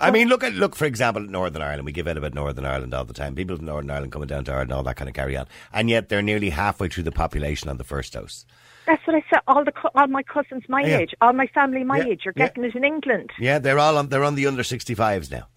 I 0.00 0.10
mean, 0.10 0.28
look 0.28 0.42
at 0.42 0.54
look 0.54 0.74
for 0.74 0.86
example 0.86 1.22
at 1.24 1.28
Northern 1.28 1.60
Ireland. 1.62 1.84
We 1.84 1.92
give 1.92 2.08
out 2.08 2.16
about 2.16 2.32
Northern 2.34 2.64
Ireland 2.64 2.94
all 2.94 3.04
the 3.04 3.12
time. 3.12 3.34
People 3.34 3.56
from 3.56 3.66
Northern 3.66 3.90
Ireland 3.90 4.12
coming 4.12 4.28
down 4.28 4.44
to 4.46 4.52
Ireland, 4.52 4.72
all 4.72 4.82
that 4.84 4.96
kind 4.96 5.08
of 5.08 5.14
carry 5.14 5.36
on, 5.36 5.46
and 5.74 5.90
yet 5.90 6.08
they're 6.08 6.22
nearly 6.22 6.50
halfway 6.50 6.88
through 6.88 7.04
the 7.04 7.12
population 7.12 7.68
on 7.68 7.76
the 7.76 7.84
first 7.84 8.14
dose. 8.14 8.46
That's 8.86 9.06
what 9.06 9.16
I 9.16 9.24
said. 9.30 9.40
All 9.46 9.62
the 9.64 9.72
all 9.94 10.06
my 10.06 10.22
cousins 10.22 10.62
my 10.68 10.82
Yeah. 10.82 10.98
age, 10.98 11.14
all 11.20 11.34
my 11.34 11.46
family 11.48 11.84
my 11.84 11.98
Yeah. 11.98 12.04
age, 12.12 12.26
are 12.26 12.32
getting 12.32 12.64
it 12.64 12.74
in 12.74 12.82
England. 12.84 13.30
Yeah, 13.38 13.58
they're 13.58 13.78
all 13.78 13.98
on. 13.98 14.08
They're 14.08 14.24
on 14.24 14.34
the 14.34 14.46
under 14.46 14.62
sixty 14.62 14.94
fives 14.94 15.30
now. 15.30 15.48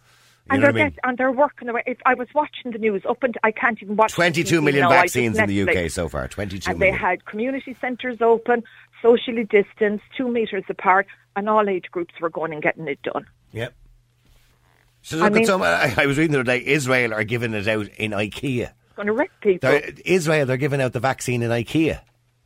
You 0.52 0.56
and 0.56 0.64
they're 0.64 0.70
I 0.72 0.74
mean? 0.74 0.90
get, 0.90 1.00
and 1.04 1.16
they're 1.18 1.32
working 1.32 1.70
away. 1.70 1.84
If 1.86 2.00
I 2.08 2.16
was 2.16 2.28
watching 2.34 2.72
the 2.72 2.80
news 2.80 3.04
up 3.08 3.22
and 3.22 3.38
I 3.44 3.52
can't 3.52 3.78
even 3.84 3.96
watch. 3.96 4.14
Twenty-two 4.14 4.62
million 4.62 4.90
vaccines 4.90 5.38
in 5.38 5.46
the 5.48 5.62
UK 5.62 5.90
so 5.90 6.10
far. 6.10 6.28
Twenty-two 6.28 6.72
And 6.72 6.82
they 6.82 6.90
had 6.92 7.24
community 7.26 7.76
centres 7.80 8.18
open, 8.20 8.64
socially 9.02 9.46
distanced, 9.46 10.04
two 10.16 10.28
metres 10.30 10.64
apart, 10.70 11.08
and 11.36 11.50
all 11.50 11.70
age 11.70 11.86
groups 11.92 12.14
were 12.20 12.30
going 12.30 12.54
and 12.54 12.62
getting 12.62 12.88
it 12.88 13.02
done. 13.02 13.26
Yep. 13.52 13.74
So 15.02 15.24
I 15.24 15.30
look 15.30 15.42
at 15.42 15.48
some. 15.48 15.62
I, 15.62 15.94
I 15.98 16.06
was 16.06 16.18
reading 16.18 16.34
the 16.34 16.40
other 16.40 16.44
day. 16.44 16.64
Israel 16.66 17.14
are 17.14 17.24
giving 17.24 17.54
it 17.54 17.68
out 17.68 17.88
in 17.98 18.12
IKEA. 18.12 18.74
Going 18.96 19.08
to 19.08 19.14
wreck 19.14 19.32
people. 19.42 19.70
They're, 19.70 19.94
Israel, 20.06 20.46
they're 20.46 20.58
giving 20.58 20.82
out 20.82 20.92
the 20.94 21.00
vaccine 21.00 21.42
in 21.42 21.52
IKEA. 21.52 22.02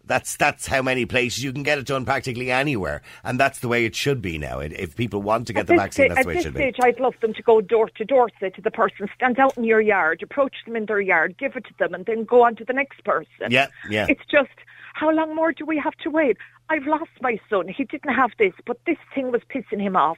That's 0.06 0.36
that's 0.36 0.68
how 0.68 0.82
many 0.82 1.06
places 1.06 1.44
you 1.44 1.54
can 1.54 1.64
get 1.64 1.78
it 1.78 1.86
done 1.86 2.04
practically 2.04 2.52
anywhere, 2.52 3.02
and 3.24 3.40
that's 3.40 3.60
the 3.60 3.70
way 3.70 3.86
it 3.86 3.96
should 3.96 4.22
be 4.22 4.38
now. 4.38 4.60
If- 4.60 4.98
people 4.98 5.22
want 5.22 5.48
to 5.48 5.54
get 5.54 5.62
At 5.62 5.68
the 5.68 5.76
vaccine, 5.78 6.08
sta- 6.08 6.16
that's 6.16 6.20
at 6.20 6.24
the 6.24 6.28
way 6.28 6.34
it 6.34 6.36
this 6.36 6.44
should 6.44 6.56
stage, 6.56 6.76
be. 6.76 6.84
I'd 6.84 7.00
love 7.00 7.16
them 7.22 7.34
to 7.34 7.42
go 7.42 7.62
door 7.62 7.90
to 7.96 8.04
door, 8.04 8.30
say 8.40 8.50
to 8.50 8.62
the 8.62 8.70
person, 8.70 9.08
stand 9.16 9.40
out 9.40 9.58
in 9.58 9.64
your 9.64 9.80
yard, 9.80 10.22
approach 10.22 10.56
them 10.66 10.76
in 10.76 10.88
their 10.88 11.00
yard, 11.00 11.38
give 11.38 11.56
it 11.56 11.64
to 11.66 11.74
them, 11.80 11.94
and 11.94 12.06
then 12.06 12.26
go 12.26 12.44
on 12.44 12.58
to 12.58 12.66
the 12.66 12.74
next 12.74 13.02
person. 13.06 13.50
Yeah, 13.50 13.68
yeah. 13.90 14.08
It's 14.10 14.22
just, 14.30 14.52
how 14.94 15.12
long 15.12 15.36
more 15.36 15.52
do 15.52 15.66
we 15.66 15.78
have 15.78 15.96
to 15.98 16.10
wait? 16.10 16.38
I've 16.70 16.88
lost 16.88 17.12
my 17.22 17.40
son. 17.50 17.68
He 17.68 17.84
didn't 17.84 18.14
have 18.14 18.32
this, 18.40 18.54
but 18.66 18.80
this 18.86 18.98
thing 19.14 19.32
was 19.32 19.42
pissing 19.54 19.82
him 19.82 19.96
off. 19.96 20.18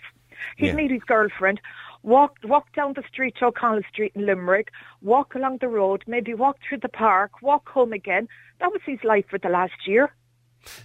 He'd 0.57 0.67
Yeah. 0.67 0.75
meet 0.75 0.91
his 0.91 1.03
girlfriend, 1.03 1.61
walk 2.03 2.38
walk 2.43 2.71
down 2.73 2.93
the 2.93 3.03
street 3.03 3.35
to 3.38 3.45
O'Connell 3.45 3.83
Street 3.89 4.11
in 4.15 4.25
Limerick, 4.25 4.69
walk 5.01 5.33
along 5.33 5.57
the 5.59 5.69
road, 5.69 6.03
maybe 6.07 6.33
walk 6.33 6.57
through 6.61 6.79
the 6.79 6.89
park, 6.89 7.41
walk 7.41 7.69
home 7.69 7.93
again. 7.93 8.27
That 8.59 8.71
was 8.71 8.81
his 8.85 9.03
life 9.03 9.25
for 9.29 9.39
the 9.39 9.49
last 9.49 9.88
year. 9.88 10.13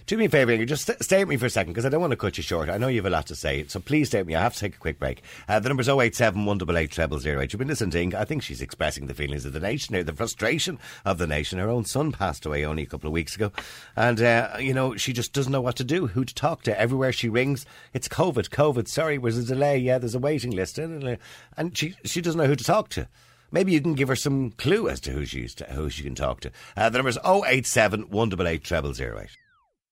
Do 0.05 0.17
me 0.17 0.25
a 0.25 0.29
favour, 0.29 0.51
Ingrid, 0.51 0.67
just 0.67 0.85
st- 0.85 1.03
stay 1.03 1.19
with 1.19 1.29
me 1.29 1.37
for 1.37 1.45
a 1.45 1.49
second 1.49 1.73
because 1.73 1.85
I 1.85 1.89
don't 1.89 2.01
want 2.01 2.11
to 2.11 2.17
cut 2.17 2.37
you 2.37 2.43
short. 2.43 2.69
I 2.69 2.77
know 2.77 2.87
you 2.87 2.97
have 2.97 3.05
a 3.05 3.09
lot 3.09 3.27
to 3.27 3.35
say, 3.35 3.65
so 3.67 3.79
please 3.79 4.07
stay 4.09 4.19
with 4.19 4.27
me. 4.27 4.35
I 4.35 4.41
have 4.41 4.53
to 4.53 4.59
take 4.59 4.75
a 4.75 4.79
quick 4.79 4.99
break. 4.99 5.21
Uh, 5.47 5.59
the 5.59 5.69
number's 5.69 5.89
087 5.89 6.45
188 6.45 6.93
0008. 7.23 7.53
You've 7.53 7.59
been 7.59 7.67
listening 7.67 7.91
to 7.91 8.01
Inga. 8.01 8.19
I 8.19 8.25
think 8.25 8.43
she's 8.43 8.61
expressing 8.61 9.07
the 9.07 9.13
feelings 9.13 9.45
of 9.45 9.53
the 9.53 9.59
nation, 9.59 10.05
the 10.05 10.13
frustration 10.13 10.79
of 11.05 11.17
the 11.17 11.27
nation. 11.27 11.59
Her 11.59 11.69
own 11.69 11.85
son 11.85 12.11
passed 12.11 12.45
away 12.45 12.65
only 12.65 12.83
a 12.83 12.87
couple 12.87 13.07
of 13.07 13.13
weeks 13.13 13.35
ago, 13.35 13.51
and 13.95 14.21
uh, 14.21 14.57
you 14.59 14.73
know 14.73 14.95
she 14.95 15.13
just 15.13 15.33
doesn't 15.33 15.51
know 15.51 15.61
what 15.61 15.75
to 15.77 15.83
do, 15.83 16.07
who 16.07 16.25
to 16.25 16.33
talk 16.33 16.63
to. 16.63 16.79
Everywhere 16.79 17.11
she 17.11 17.29
rings, 17.29 17.65
it's 17.93 18.07
COVID, 18.07 18.49
COVID. 18.49 18.87
Sorry, 18.87 19.17
there's 19.17 19.37
a 19.37 19.43
delay. 19.43 19.77
Yeah, 19.77 19.97
there's 19.97 20.15
a 20.15 20.19
waiting 20.19 20.51
list, 20.51 20.77
and 20.77 21.17
and 21.57 21.77
she 21.77 21.95
she 22.05 22.21
doesn't 22.21 22.39
know 22.39 22.47
who 22.47 22.55
to 22.55 22.63
talk 22.63 22.89
to. 22.89 23.07
Maybe 23.51 23.73
you 23.73 23.81
can 23.81 23.95
give 23.95 24.07
her 24.07 24.15
some 24.15 24.51
clue 24.51 24.87
as 24.87 25.01
to 25.01 25.11
who 25.11 25.25
she's 25.25 25.53
to, 25.55 25.65
who 25.65 25.89
she 25.89 26.03
can 26.03 26.15
talk 26.15 26.39
to. 26.41 26.51
Uh, 26.77 26.89
the 26.89 26.97
number's 26.97 27.17
087 27.25 28.03
188 28.09 28.95
0008. 28.95 29.40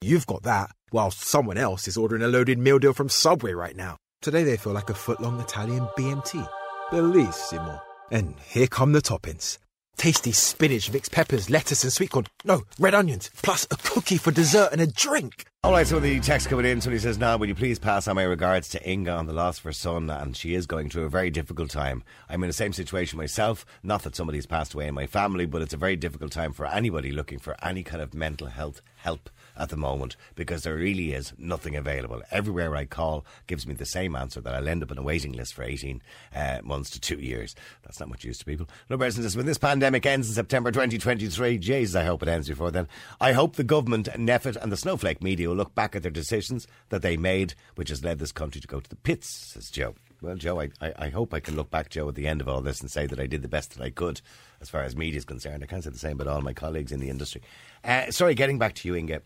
You've 0.02 0.28
got 0.28 0.44
that, 0.44 0.72
while 0.92 1.12
someone 1.12 1.58
else 1.58 1.86
is 1.86 1.98
ordering 1.98 2.22
a 2.22 2.30
loaded 2.30 2.58
meal 2.58 2.80
deal 2.80 2.94
from 2.94 3.10
Subway 3.10 3.52
right 3.52 3.76
now. 3.76 3.98
Today 4.22 4.46
they 4.46 4.56
feel 4.56 4.72
like 4.72 4.90
a 4.90 4.94
foot-long 4.94 5.42
Italian 5.42 5.90
BMT. 5.98 6.48
Bellissimo. 6.90 7.82
And 8.10 8.36
here 8.48 8.68
come 8.68 8.94
the 8.94 9.02
toppings. 9.02 9.58
Tasty 9.98 10.32
spinach, 10.32 10.90
mixed 10.94 11.12
peppers, 11.12 11.50
lettuce 11.50 11.84
and 11.84 11.92
sweet 11.92 12.12
corn. 12.12 12.28
No, 12.46 12.64
red 12.80 12.96
onions. 12.96 13.30
Plus 13.44 13.68
a 13.70 13.76
cookie 13.76 14.16
for 14.16 14.32
dessert 14.32 14.70
and 14.72 14.80
a 14.80 14.88
drink. 14.88 15.44
All 15.66 15.74
right, 15.74 15.86
so 15.86 16.00
the 16.00 16.22
text 16.22 16.48
coming 16.48 16.66
in, 16.66 16.80
somebody 16.80 17.00
says, 17.00 17.18
now, 17.18 17.36
would 17.36 17.50
you 17.50 17.56
please 17.56 17.78
pass 17.78 18.08
on 18.08 18.16
my 18.16 18.24
regards 18.24 18.70
to 18.70 18.90
Inga 18.90 19.12
on 19.12 19.26
the 19.26 19.34
loss 19.34 19.58
of 19.58 19.66
her 19.66 19.74
son? 19.74 20.10
And 20.10 20.38
she 20.38 20.56
is 20.56 20.66
going 20.66 20.90
through 20.90 21.04
a 21.04 21.10
very 21.10 21.30
difficult 21.30 21.72
time. 21.72 22.06
I'm 22.30 22.42
in 22.42 22.48
the 22.48 22.54
same 22.54 22.72
situation 22.72 23.18
myself. 23.18 23.66
Not 23.84 24.04
that 24.04 24.16
somebody's 24.16 24.46
passed 24.46 24.74
away 24.74 24.88
in 24.88 24.96
my 24.96 25.08
family, 25.08 25.46
but 25.46 25.62
it's 25.62 25.74
a 25.74 25.78
very 25.78 25.98
difficult 25.98 26.32
time 26.32 26.54
for 26.54 26.66
anybody 26.66 27.12
looking 27.12 27.40
for 27.40 27.58
any 27.62 27.84
kind 27.84 28.02
of 28.02 28.14
mental 28.14 28.48
health 28.48 28.82
help 28.96 29.30
at 29.60 29.70
the 29.70 29.78
moment 29.78 30.16
because 30.36 30.64
there 30.64 30.76
really 30.76 31.14
is 31.14 31.34
nothing 31.38 31.76
available. 31.76 32.22
Everywhere 32.32 32.76
I 32.76 32.86
call 32.86 33.26
gives 33.48 33.68
me 33.68 33.74
the 33.74 33.86
same 33.86 34.16
answer 34.16 34.42
that 34.42 34.56
I'll 34.56 34.68
end 34.68 34.82
up 34.82 34.92
on 34.92 34.98
a 34.98 35.04
waiting 35.04 35.34
list 35.34 35.54
for 35.54 35.64
18 35.64 36.02
uh, 36.34 36.60
months 36.64 36.90
to 36.92 37.00
two 37.00 37.20
years. 37.20 37.56
That's 37.84 38.00
not 38.00 38.10
much 38.10 38.24
use 38.24 38.38
to 38.40 38.46
people. 38.46 38.70
No 38.90 38.98
person 38.98 39.22
says, 39.22 39.36
when 39.36 39.46
this 39.46 39.58
pandemic 39.58 40.06
ends 40.06 40.30
in 40.30 40.34
September 40.34 40.72
2023, 40.72 41.58
Jesus, 41.58 41.96
I 41.96 42.06
hope 42.06 42.24
it 42.24 42.30
ends 42.30 42.48
before 42.48 42.72
then. 42.72 42.88
I 43.20 43.34
hope 43.34 43.56
the 43.56 43.64
government, 43.64 44.08
NPHET 44.14 44.56
and 44.56 44.72
the 44.72 44.78
Snowflake 44.78 45.22
media 45.22 45.50
will 45.50 45.56
look 45.56 45.76
back 45.76 45.96
at 45.96 46.02
their 46.02 46.12
decisions 46.12 46.66
that 46.90 47.02
they 47.02 47.18
made, 47.18 47.54
which 47.76 47.90
has 47.90 48.04
led 48.04 48.20
this 48.20 48.32
country 48.32 48.62
to 48.62 48.68
go 48.68 48.80
to 48.80 48.90
the 48.90 48.96
pits, 48.96 49.54
says 49.54 49.70
Joe. 49.70 49.96
Well, 50.22 50.36
Joe, 50.36 50.60
I, 50.60 50.70
I, 50.82 50.94
I, 50.98 51.10
hope 51.10 51.34
I 51.34 51.40
can 51.40 51.56
look 51.56 51.70
back, 51.70 51.90
Joe, 51.90 52.10
at 52.10 52.16
the 52.16 52.28
end 52.28 52.42
of 52.42 52.50
all 52.50 52.62
this 52.62 52.82
and 52.82 52.92
say 52.92 53.06
that 53.08 53.22
I 53.22 53.26
did 53.26 53.42
the 53.42 53.48
best 53.48 53.78
that 53.78 53.84
I 53.84 53.90
could 53.90 54.20
as 54.60 54.70
far 54.70 54.84
as 54.84 54.96
media 54.96 55.18
is 55.18 55.24
concerned. 55.24 55.64
I 55.64 55.66
can't 55.66 55.82
say 55.82 55.92
the 55.92 55.98
same 55.98 56.20
about 56.20 56.28
all 56.28 56.42
my 56.42 56.54
colleagues 56.54 56.92
in 56.92 57.00
the 57.00 57.10
industry. 57.10 57.42
Uh, 57.86 58.12
sorry, 58.12 58.36
getting 58.36 58.60
back 58.60 58.76
to 58.76 58.88
you, 58.88 58.96
Inga 58.96 59.22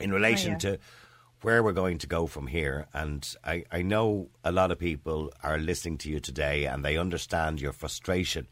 in 0.00 0.12
relation 0.12 0.50
oh, 0.50 0.52
yeah. 0.52 0.58
to 0.58 0.78
where 1.42 1.62
we're 1.62 1.72
going 1.72 1.98
to 1.98 2.06
go 2.06 2.26
from 2.26 2.46
here. 2.46 2.86
And 2.92 3.36
I, 3.44 3.64
I 3.70 3.82
know 3.82 4.30
a 4.42 4.50
lot 4.50 4.70
of 4.70 4.78
people 4.78 5.30
are 5.42 5.58
listening 5.58 5.98
to 5.98 6.10
you 6.10 6.18
today 6.18 6.64
and 6.64 6.84
they 6.84 6.96
understand 6.96 7.60
your 7.60 7.72
frustration. 7.72 8.48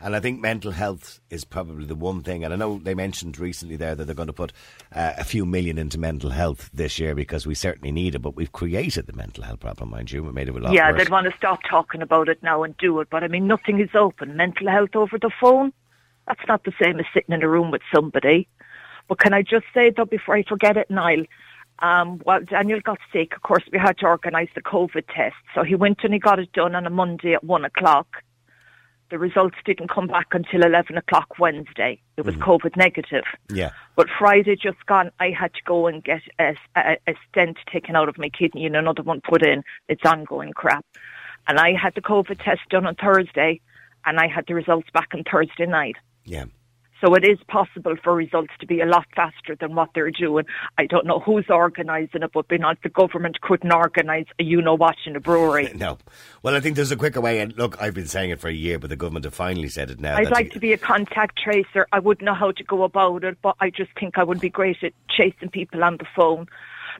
And 0.00 0.14
I 0.14 0.20
think 0.20 0.40
mental 0.40 0.72
health 0.72 1.20
is 1.30 1.46
probably 1.46 1.86
the 1.86 1.94
one 1.94 2.22
thing. 2.22 2.44
And 2.44 2.52
I 2.52 2.56
know 2.56 2.78
they 2.78 2.94
mentioned 2.94 3.38
recently 3.38 3.76
there 3.76 3.94
that 3.94 4.04
they're 4.04 4.14
going 4.14 4.26
to 4.26 4.34
put 4.34 4.52
uh, 4.92 5.14
a 5.16 5.24
few 5.24 5.46
million 5.46 5.78
into 5.78 5.98
mental 5.98 6.28
health 6.28 6.68
this 6.74 6.98
year 6.98 7.14
because 7.14 7.46
we 7.46 7.54
certainly 7.54 7.90
need 7.90 8.14
it. 8.14 8.18
But 8.18 8.36
we've 8.36 8.52
created 8.52 9.06
the 9.06 9.14
mental 9.14 9.44
health 9.44 9.60
problem, 9.60 9.90
mind 9.90 10.12
you. 10.12 10.22
We 10.22 10.32
made 10.32 10.48
it 10.48 10.54
a 10.54 10.58
lot 10.58 10.74
yeah, 10.74 10.90
worse. 10.90 10.98
they'd 10.98 11.10
want 11.10 11.30
to 11.30 11.36
stop 11.38 11.60
talking 11.68 12.02
about 12.02 12.28
it 12.28 12.42
now 12.42 12.62
and 12.64 12.76
do 12.76 13.00
it. 13.00 13.08
But 13.08 13.24
I 13.24 13.28
mean, 13.28 13.46
nothing 13.46 13.80
is 13.80 13.94
open. 13.94 14.36
Mental 14.36 14.68
health 14.68 14.94
over 14.94 15.18
the 15.18 15.30
phone, 15.40 15.72
that's 16.26 16.46
not 16.46 16.64
the 16.64 16.72
same 16.82 17.00
as 17.00 17.06
sitting 17.14 17.34
in 17.34 17.42
a 17.42 17.48
room 17.48 17.70
with 17.70 17.82
somebody. 17.94 18.46
But 19.08 19.18
can 19.18 19.34
I 19.34 19.42
just 19.42 19.66
say 19.74 19.90
though, 19.90 20.04
before 20.04 20.36
I 20.36 20.42
forget 20.42 20.76
it, 20.76 20.90
Niall, 20.90 21.24
um, 21.80 22.20
well, 22.24 22.40
Daniel 22.40 22.80
got 22.80 22.98
sick. 23.12 23.34
Of 23.34 23.42
course, 23.42 23.64
we 23.72 23.78
had 23.78 23.98
to 23.98 24.06
organise 24.06 24.48
the 24.54 24.62
COVID 24.62 25.04
test. 25.14 25.36
So 25.54 25.62
he 25.62 25.74
went 25.74 25.98
and 26.04 26.12
he 26.12 26.20
got 26.20 26.38
it 26.38 26.52
done 26.52 26.74
on 26.74 26.86
a 26.86 26.90
Monday 26.90 27.34
at 27.34 27.44
one 27.44 27.64
o'clock. 27.64 28.22
The 29.10 29.18
results 29.18 29.56
didn't 29.64 29.90
come 29.90 30.06
back 30.06 30.28
until 30.32 30.64
11 30.64 30.96
o'clock 30.96 31.38
Wednesday. 31.38 32.00
It 32.16 32.24
was 32.24 32.36
mm. 32.36 32.42
COVID 32.42 32.76
negative. 32.76 33.24
Yeah. 33.52 33.70
But 33.96 34.08
Friday 34.18 34.56
just 34.56 34.84
gone, 34.86 35.10
I 35.20 35.30
had 35.30 35.52
to 35.54 35.60
go 35.64 35.86
and 35.86 36.02
get 36.02 36.22
a, 36.38 36.56
a, 36.74 36.96
a 37.06 37.14
stent 37.28 37.58
taken 37.70 37.96
out 37.96 38.08
of 38.08 38.18
my 38.18 38.30
kidney 38.30 38.66
and 38.66 38.74
another 38.74 39.02
one 39.02 39.20
put 39.20 39.46
in. 39.46 39.62
It's 39.88 40.04
ongoing 40.04 40.52
crap. 40.52 40.86
And 41.46 41.58
I 41.58 41.74
had 41.74 41.94
the 41.94 42.00
COVID 42.00 42.42
test 42.42 42.62
done 42.70 42.86
on 42.86 42.94
Thursday 42.94 43.60
and 44.06 44.18
I 44.18 44.26
had 44.26 44.46
the 44.46 44.54
results 44.54 44.88
back 44.92 45.08
on 45.12 45.22
Thursday 45.30 45.66
night. 45.66 45.96
Yeah. 46.24 46.44
So 47.04 47.14
it 47.14 47.24
is 47.24 47.38
possible 47.48 47.96
for 48.02 48.14
results 48.14 48.54
to 48.60 48.66
be 48.66 48.80
a 48.80 48.86
lot 48.86 49.04
faster 49.14 49.54
than 49.60 49.74
what 49.74 49.90
they're 49.94 50.10
doing. 50.10 50.46
I 50.78 50.86
don't 50.86 51.06
know 51.06 51.18
who's 51.18 51.44
organising 51.50 52.22
it, 52.22 52.30
but 52.32 52.46
not 52.50 52.78
the 52.82 52.88
government 52.88 53.42
couldn't 53.42 53.72
organise 53.72 54.24
a 54.38 54.44
you 54.44 54.62
know 54.62 54.74
what 54.74 54.96
in 55.04 55.14
a 55.14 55.20
brewery. 55.20 55.70
No. 55.84 55.98
Well, 56.42 56.54
I 56.54 56.60
think 56.60 56.76
there's 56.76 56.92
a 56.92 56.96
quicker 56.96 57.20
way. 57.20 57.40
And 57.40 57.54
look, 57.58 57.80
I've 57.82 57.94
been 57.94 58.06
saying 58.06 58.30
it 58.30 58.40
for 58.40 58.48
a 58.48 58.54
year, 58.54 58.78
but 58.78 58.88
the 58.88 58.96
government 58.96 59.24
have 59.24 59.34
finally 59.34 59.68
said 59.68 59.90
it 59.90 60.00
now. 60.00 60.16
I'd 60.16 60.30
like 60.30 60.52
to 60.52 60.60
be 60.60 60.72
a 60.72 60.78
contact 60.78 61.38
tracer. 61.42 61.86
I 61.92 61.98
wouldn't 61.98 62.24
know 62.24 62.32
how 62.32 62.52
to 62.52 62.64
go 62.64 62.84
about 62.84 63.24
it, 63.24 63.36
but 63.42 63.56
I 63.60 63.68
just 63.68 63.90
think 63.98 64.16
I 64.16 64.24
would 64.24 64.40
be 64.40 64.48
great 64.48 64.82
at 64.82 64.92
chasing 65.10 65.50
people 65.50 65.84
on 65.84 65.98
the 65.98 66.06
phone 66.16 66.46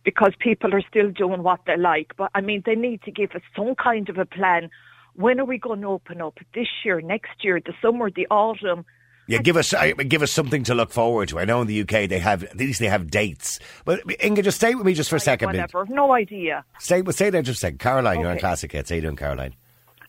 because 0.03 0.33
people 0.39 0.75
are 0.75 0.83
still 0.83 1.11
doing 1.11 1.43
what 1.43 1.61
they 1.67 1.79
like. 1.79 2.13
But 2.17 2.31
I 2.35 2.43
mean, 2.43 2.63
they 2.67 2.75
need 2.75 3.03
to 3.05 3.11
give 3.11 3.31
us 3.31 3.43
some 3.57 3.75
kind 3.77 4.11
of 4.11 4.19
a 4.19 4.27
plan. 4.27 4.71
When 5.15 5.41
are 5.41 5.47
we 5.47 5.57
going 5.57 5.81
to 5.81 5.89
open 5.89 6.21
up? 6.21 6.41
This 6.53 6.69
year, 6.85 7.01
next 7.01 7.43
year, 7.43 7.59
the 7.65 7.73
summer, 7.81 8.11
the 8.11 8.27
autumn? 8.31 8.85
Yeah, 9.27 9.39
give 9.39 9.57
us 9.57 9.73
uh, 9.73 9.93
give 10.07 10.23
us 10.23 10.31
something 10.31 10.65
to 10.65 10.75
look 10.75 10.91
forward 10.91 11.31
to. 11.31 11.39
I 11.39 11.45
know 11.45 11.63
in 11.63 11.67
the 11.67 11.81
UK 11.81 12.09
they 12.09 12.19
have 12.19 12.45
at 12.45 12.57
least 12.57 12.79
they 12.81 12.89
have 12.89 13.11
dates. 13.11 13.59
But 13.85 14.03
Inga, 14.23 14.43
just 14.43 14.59
stay 14.59 14.75
with 14.75 14.85
me 14.85 14.93
just 14.93 15.09
for 15.09 15.17
a 15.17 15.21
second. 15.21 15.47
Whatever, 15.47 15.87
no 15.89 16.13
idea. 16.13 16.65
Stay, 16.79 17.01
well, 17.01 17.13
stay 17.13 17.31
there 17.31 17.43
just 17.43 17.59
a 17.59 17.61
second. 17.61 17.79
Caroline, 17.79 18.17
okay. 18.17 18.23
you're 18.23 18.31
on 18.31 18.39
Classic 18.39 18.71
Hits. 18.71 18.91
How 18.91 18.97
you 18.97 19.03
doing, 19.03 19.17
Caroline? 19.17 19.55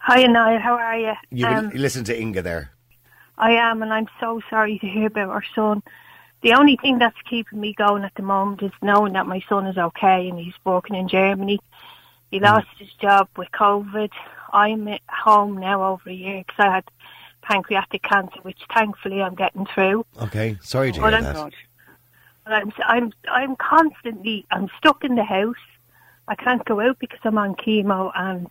Hi, 0.01 0.24
Niall. 0.24 0.59
How 0.59 0.74
are 0.74 0.99
you? 0.99 1.13
You, 1.32 1.47
um, 1.47 1.72
you 1.72 1.80
listen 1.80 2.03
to 2.05 2.20
Inga 2.20 2.41
there. 2.41 2.72
I 3.38 3.51
am, 3.51 3.82
and 3.82 3.93
I'm 3.93 4.07
so 4.20 4.41
sorry 4.49 4.80
to 4.80 4.88
hear 4.88 5.07
about 5.07 5.30
our 5.30 5.43
son. 5.55 5.82
The 6.43 6.53
only 6.53 6.78
thing 6.78 6.99
that's 6.99 7.18
keeping 7.30 7.59
me 7.59 7.74
going 7.74 8.03
at 8.03 8.13
the 8.16 8.22
moment 8.22 8.61
is 8.61 8.72
knowing 8.82 9.13
that 9.13 9.28
my 9.28 9.41
son 9.49 9.66
is 9.66 9.78
okay 9.78 10.30
and 10.30 10.38
he's 10.38 10.53
working 10.63 10.95
in 10.95 11.07
Germany. 11.07 11.59
He 12.32 12.39
mm. 12.39 12.43
lost 12.43 12.68
his 12.78 12.91
job 13.01 13.30
with 13.36 13.47
COVID. 13.51 14.11
I'm 14.53 14.88
at 14.88 15.01
home 15.09 15.57
now 15.57 15.84
over 15.84 16.09
a 16.09 16.13
year 16.13 16.43
because 16.45 16.59
I 16.59 16.76
had 16.76 16.84
pancreatic 17.48 18.04
cancer, 18.04 18.39
which 18.41 18.60
thankfully 18.74 19.22
I'm 19.22 19.36
getting 19.36 19.66
through. 19.66 20.06
Okay, 20.22 20.58
sorry 20.62 20.91
to 20.91 21.00
hear 21.00 21.08
I'm, 21.08 21.24
that. 21.24 21.52
But 22.46 22.54
I'm, 22.54 22.72
I'm, 22.86 23.14
I'm 23.32 23.56
constantly, 23.56 24.46
I'm 24.52 24.70
stuck 24.78 25.04
in 25.04 25.16
the 25.16 25.24
house. 25.24 25.56
I 26.28 26.36
can't 26.36 26.66
go 26.66 26.80
out 26.80 26.98
because 27.00 27.20
I'm 27.24 27.38
on 27.38 27.56
chemo 27.56 28.12
and 28.16 28.48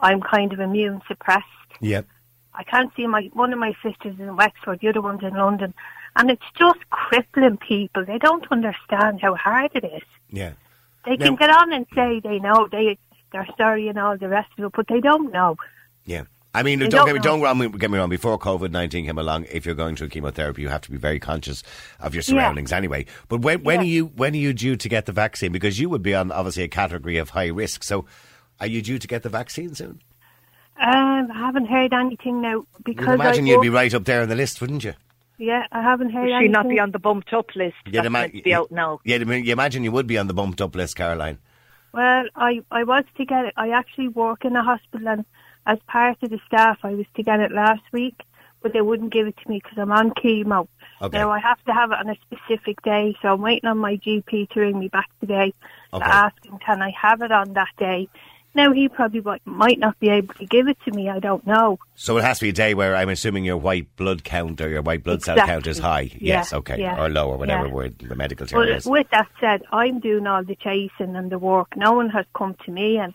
I'm 0.00 0.20
kind 0.20 0.52
of 0.52 0.60
immune 0.60 1.00
suppressed. 1.06 1.46
Yep. 1.80 2.06
I 2.54 2.64
can't 2.64 2.92
see 2.96 3.06
my, 3.06 3.30
one 3.32 3.52
of 3.52 3.58
my 3.58 3.74
sisters 3.82 4.16
in 4.18 4.36
Wexford, 4.36 4.80
the 4.80 4.88
other 4.88 5.00
one's 5.00 5.22
in 5.22 5.34
London. 5.34 5.72
And 6.16 6.30
it's 6.30 6.42
just 6.58 6.78
crippling 6.90 7.56
people. 7.56 8.04
They 8.04 8.18
don't 8.18 8.46
understand 8.50 9.20
how 9.22 9.34
hard 9.34 9.70
it 9.74 9.84
is. 9.84 10.02
Yeah. 10.30 10.52
They 11.06 11.16
now, 11.16 11.26
can 11.26 11.36
get 11.36 11.50
on 11.50 11.72
and 11.72 11.86
say 11.94 12.20
they 12.20 12.38
know, 12.38 12.68
they, 12.70 12.98
they're 13.32 13.48
sorry 13.56 13.88
and 13.88 13.98
all 13.98 14.18
the 14.18 14.28
rest 14.28 14.50
of 14.58 14.64
it, 14.64 14.72
but 14.74 14.88
they 14.88 15.00
don't 15.00 15.32
know. 15.32 15.56
Yeah. 16.04 16.24
I 16.54 16.62
mean, 16.62 16.80
don't, 16.80 16.90
don't, 16.90 17.06
get 17.06 17.14
me, 17.14 17.20
don't 17.20 17.78
get 17.78 17.90
me 17.90 17.98
wrong. 17.98 18.10
Before 18.10 18.38
COVID 18.38 18.70
nineteen 18.70 19.06
came 19.06 19.18
along, 19.18 19.46
if 19.50 19.64
you're 19.64 19.74
going 19.74 19.96
through 19.96 20.10
chemotherapy, 20.10 20.60
you 20.60 20.68
have 20.68 20.82
to 20.82 20.90
be 20.90 20.98
very 20.98 21.18
conscious 21.18 21.62
of 21.98 22.14
your 22.14 22.22
surroundings 22.22 22.72
yeah. 22.72 22.76
anyway. 22.76 23.06
But 23.28 23.40
when 23.40 23.62
when 23.62 23.76
yeah. 23.76 23.82
are 23.82 23.88
you 23.88 24.06
when 24.06 24.34
are 24.34 24.38
you 24.38 24.52
due 24.52 24.76
to 24.76 24.88
get 24.88 25.06
the 25.06 25.12
vaccine? 25.12 25.50
Because 25.50 25.80
you 25.80 25.88
would 25.88 26.02
be 26.02 26.14
on 26.14 26.30
obviously 26.30 26.64
a 26.64 26.68
category 26.68 27.16
of 27.16 27.30
high 27.30 27.46
risk. 27.46 27.82
So, 27.82 28.04
are 28.60 28.66
you 28.66 28.82
due 28.82 28.98
to 28.98 29.08
get 29.08 29.22
the 29.22 29.30
vaccine 29.30 29.74
soon? 29.74 30.00
Um, 30.78 31.30
I 31.30 31.38
haven't 31.38 31.66
heard 31.66 31.92
anything 31.94 32.42
now 32.42 32.66
because 32.84 33.06
you'd 33.06 33.14
imagine 33.14 33.44
I 33.46 33.48
you'd 33.48 33.62
be 33.62 33.68
right 33.70 33.92
up 33.94 34.04
there 34.04 34.22
on 34.22 34.28
the 34.28 34.34
list, 34.36 34.60
wouldn't 34.60 34.84
you? 34.84 34.94
Yeah, 35.38 35.64
I 35.72 35.80
haven't 35.80 36.10
heard. 36.10 36.28
Would 36.28 36.42
she 36.42 36.48
not 36.48 36.68
be 36.68 36.78
on 36.78 36.90
the 36.92 36.98
bumped 36.98 37.32
up 37.32 37.56
list? 37.56 37.76
Yeah, 37.90 38.04
ima- 38.04 38.28
be 38.28 38.52
out 38.52 38.70
now. 38.70 39.00
Yeah, 39.04 39.16
you 39.16 39.52
imagine 39.52 39.84
you 39.84 39.92
would 39.92 40.06
be 40.06 40.18
on 40.18 40.26
the 40.26 40.34
bumped 40.34 40.60
up 40.60 40.74
list, 40.74 40.96
Caroline. 40.96 41.38
Well, 41.94 42.26
I 42.36 42.60
I 42.70 42.84
was 42.84 43.04
to 43.16 43.24
get 43.24 43.46
it. 43.46 43.54
I 43.56 43.70
actually 43.70 44.08
work 44.08 44.44
in 44.44 44.54
a 44.54 44.62
hospital 44.62 45.08
and 45.08 45.24
as 45.66 45.78
part 45.86 46.22
of 46.22 46.30
the 46.30 46.40
staff, 46.46 46.78
I 46.82 46.94
was 46.94 47.06
to 47.14 47.22
get 47.22 47.40
it 47.40 47.52
last 47.52 47.82
week, 47.92 48.22
but 48.62 48.72
they 48.72 48.80
wouldn't 48.80 49.12
give 49.12 49.26
it 49.26 49.36
to 49.42 49.48
me 49.48 49.60
because 49.62 49.78
I'm 49.78 49.92
on 49.92 50.10
chemo. 50.10 50.68
Okay. 51.00 51.18
Now 51.18 51.30
I 51.30 51.38
have 51.40 51.62
to 51.64 51.72
have 51.72 51.92
it 51.92 51.98
on 51.98 52.08
a 52.08 52.16
specific 52.30 52.82
day, 52.82 53.16
so 53.22 53.32
I'm 53.34 53.40
waiting 53.40 53.68
on 53.68 53.78
my 53.78 53.96
GP 53.96 54.50
to 54.50 54.60
ring 54.60 54.78
me 54.78 54.88
back 54.88 55.10
today 55.20 55.52
okay. 55.92 56.04
to 56.04 56.14
ask 56.14 56.44
him 56.44 56.58
can 56.58 56.82
I 56.82 56.90
have 56.90 57.22
it 57.22 57.32
on 57.32 57.54
that 57.54 57.70
day. 57.78 58.08
Now 58.54 58.70
he 58.72 58.88
probably 58.88 59.22
might 59.46 59.78
not 59.78 59.98
be 59.98 60.10
able 60.10 60.34
to 60.34 60.44
give 60.44 60.68
it 60.68 60.76
to 60.84 60.90
me. 60.92 61.08
I 61.08 61.20
don't 61.20 61.46
know. 61.46 61.78
So 61.94 62.18
it 62.18 62.24
has 62.24 62.38
to 62.40 62.44
be 62.44 62.50
a 62.50 62.52
day 62.52 62.74
where 62.74 62.94
I'm 62.94 63.08
assuming 63.08 63.44
your 63.44 63.56
white 63.56 63.96
blood 63.96 64.24
count 64.24 64.60
or 64.60 64.68
your 64.68 64.82
white 64.82 65.02
blood 65.02 65.20
exactly. 65.20 65.40
cell 65.40 65.46
count 65.46 65.66
is 65.66 65.78
high. 65.78 66.10
Yeah, 66.12 66.18
yes, 66.20 66.52
okay, 66.52 66.78
yeah, 66.78 67.02
or 67.02 67.08
low 67.08 67.30
or 67.30 67.38
whatever 67.38 67.66
yeah. 67.66 67.72
word 67.72 67.98
the 67.98 68.14
medical 68.14 68.46
term 68.46 68.68
is. 68.68 68.84
With 68.84 69.08
that 69.10 69.28
said, 69.40 69.62
I'm 69.72 70.00
doing 70.00 70.26
all 70.26 70.44
the 70.44 70.54
chasing 70.54 71.16
and 71.16 71.30
the 71.30 71.38
work. 71.38 71.76
No 71.76 71.92
one 71.92 72.10
has 72.10 72.26
come 72.36 72.54
to 72.66 72.70
me 72.70 72.98
and 72.98 73.14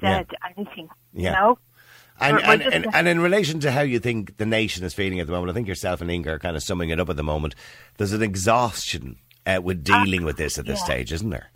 said 0.00 0.26
anything. 0.56 0.88
Yeah. 1.14 1.30
You 1.30 1.36
know? 1.36 1.58
And, 2.22 2.38
and, 2.38 2.62
and, 2.62 2.86
and, 2.94 3.08
in 3.08 3.20
relation 3.20 3.60
to 3.60 3.72
how 3.72 3.82
you 3.82 3.98
think 3.98 4.36
the 4.36 4.46
nation 4.46 4.84
is 4.84 4.94
feeling 4.94 5.20
at 5.20 5.26
the 5.26 5.32
moment, 5.32 5.50
I 5.50 5.54
think 5.54 5.68
yourself 5.68 6.00
and 6.00 6.10
Inga 6.10 6.30
are 6.30 6.38
kind 6.38 6.56
of 6.56 6.62
summing 6.62 6.90
it 6.90 7.00
up 7.00 7.10
at 7.10 7.16
the 7.16 7.22
moment. 7.22 7.54
There's 7.96 8.12
an 8.12 8.22
exhaustion 8.22 9.16
uh, 9.46 9.60
with 9.62 9.84
dealing 9.84 10.22
uh, 10.22 10.26
with 10.26 10.36
this 10.36 10.58
at 10.58 10.66
this 10.66 10.78
yeah. 10.80 10.84
stage, 10.84 11.12
isn't 11.12 11.30
there? 11.30 11.50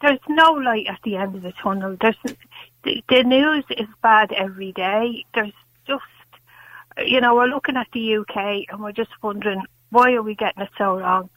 There's 0.00 0.20
no 0.28 0.52
light 0.52 0.86
at 0.88 1.00
the 1.04 1.16
end 1.16 1.36
of 1.36 1.42
the 1.42 1.52
tunnel. 1.52 1.96
There's 2.00 2.16
the, 2.82 3.02
the 3.08 3.22
news 3.22 3.64
is 3.70 3.88
bad 4.02 4.32
every 4.32 4.72
day. 4.72 5.24
There's 5.34 5.52
just, 5.86 6.02
you 7.06 7.20
know, 7.20 7.34
we're 7.34 7.46
looking 7.46 7.76
at 7.76 7.88
the 7.92 8.16
UK 8.16 8.64
and 8.68 8.80
we're 8.80 8.92
just 8.92 9.10
wondering 9.22 9.62
why 9.90 10.12
are 10.12 10.22
we 10.22 10.34
getting 10.34 10.62
it 10.62 10.70
so 10.76 10.98
wrong? 10.98 11.30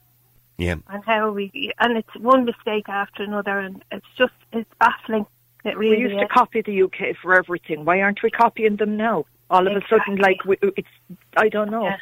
Yeah. 0.58 0.76
And 0.90 1.04
how 1.06 1.28
are 1.28 1.32
we? 1.32 1.72
And 1.80 1.98
it's 1.98 2.16
one 2.16 2.46
mistake 2.46 2.90
after 2.90 3.22
another, 3.22 3.60
and 3.60 3.84
it's 3.92 4.08
just 4.18 4.34
it's 4.52 4.70
baffling. 4.80 5.28
It 5.68 5.78
really 5.78 5.98
we 5.98 6.04
used 6.04 6.16
is. 6.16 6.22
to 6.22 6.28
copy 6.28 6.62
the 6.62 6.84
UK 6.84 7.18
for 7.22 7.36
everything. 7.36 7.84
Why 7.84 8.02
aren't 8.02 8.24
we 8.24 8.32
copying 8.32 8.78
them 8.78 8.96
now? 8.96 9.26
All 9.50 9.68
of 9.68 9.74
exactly. 9.74 9.98
a 9.98 10.00
sudden, 10.00 10.16
like 10.16 10.46
we, 10.46 10.58
it's 10.62 10.88
I 11.36 11.50
don't 11.50 11.70
know. 11.70 11.84
Yeah, 11.84 11.98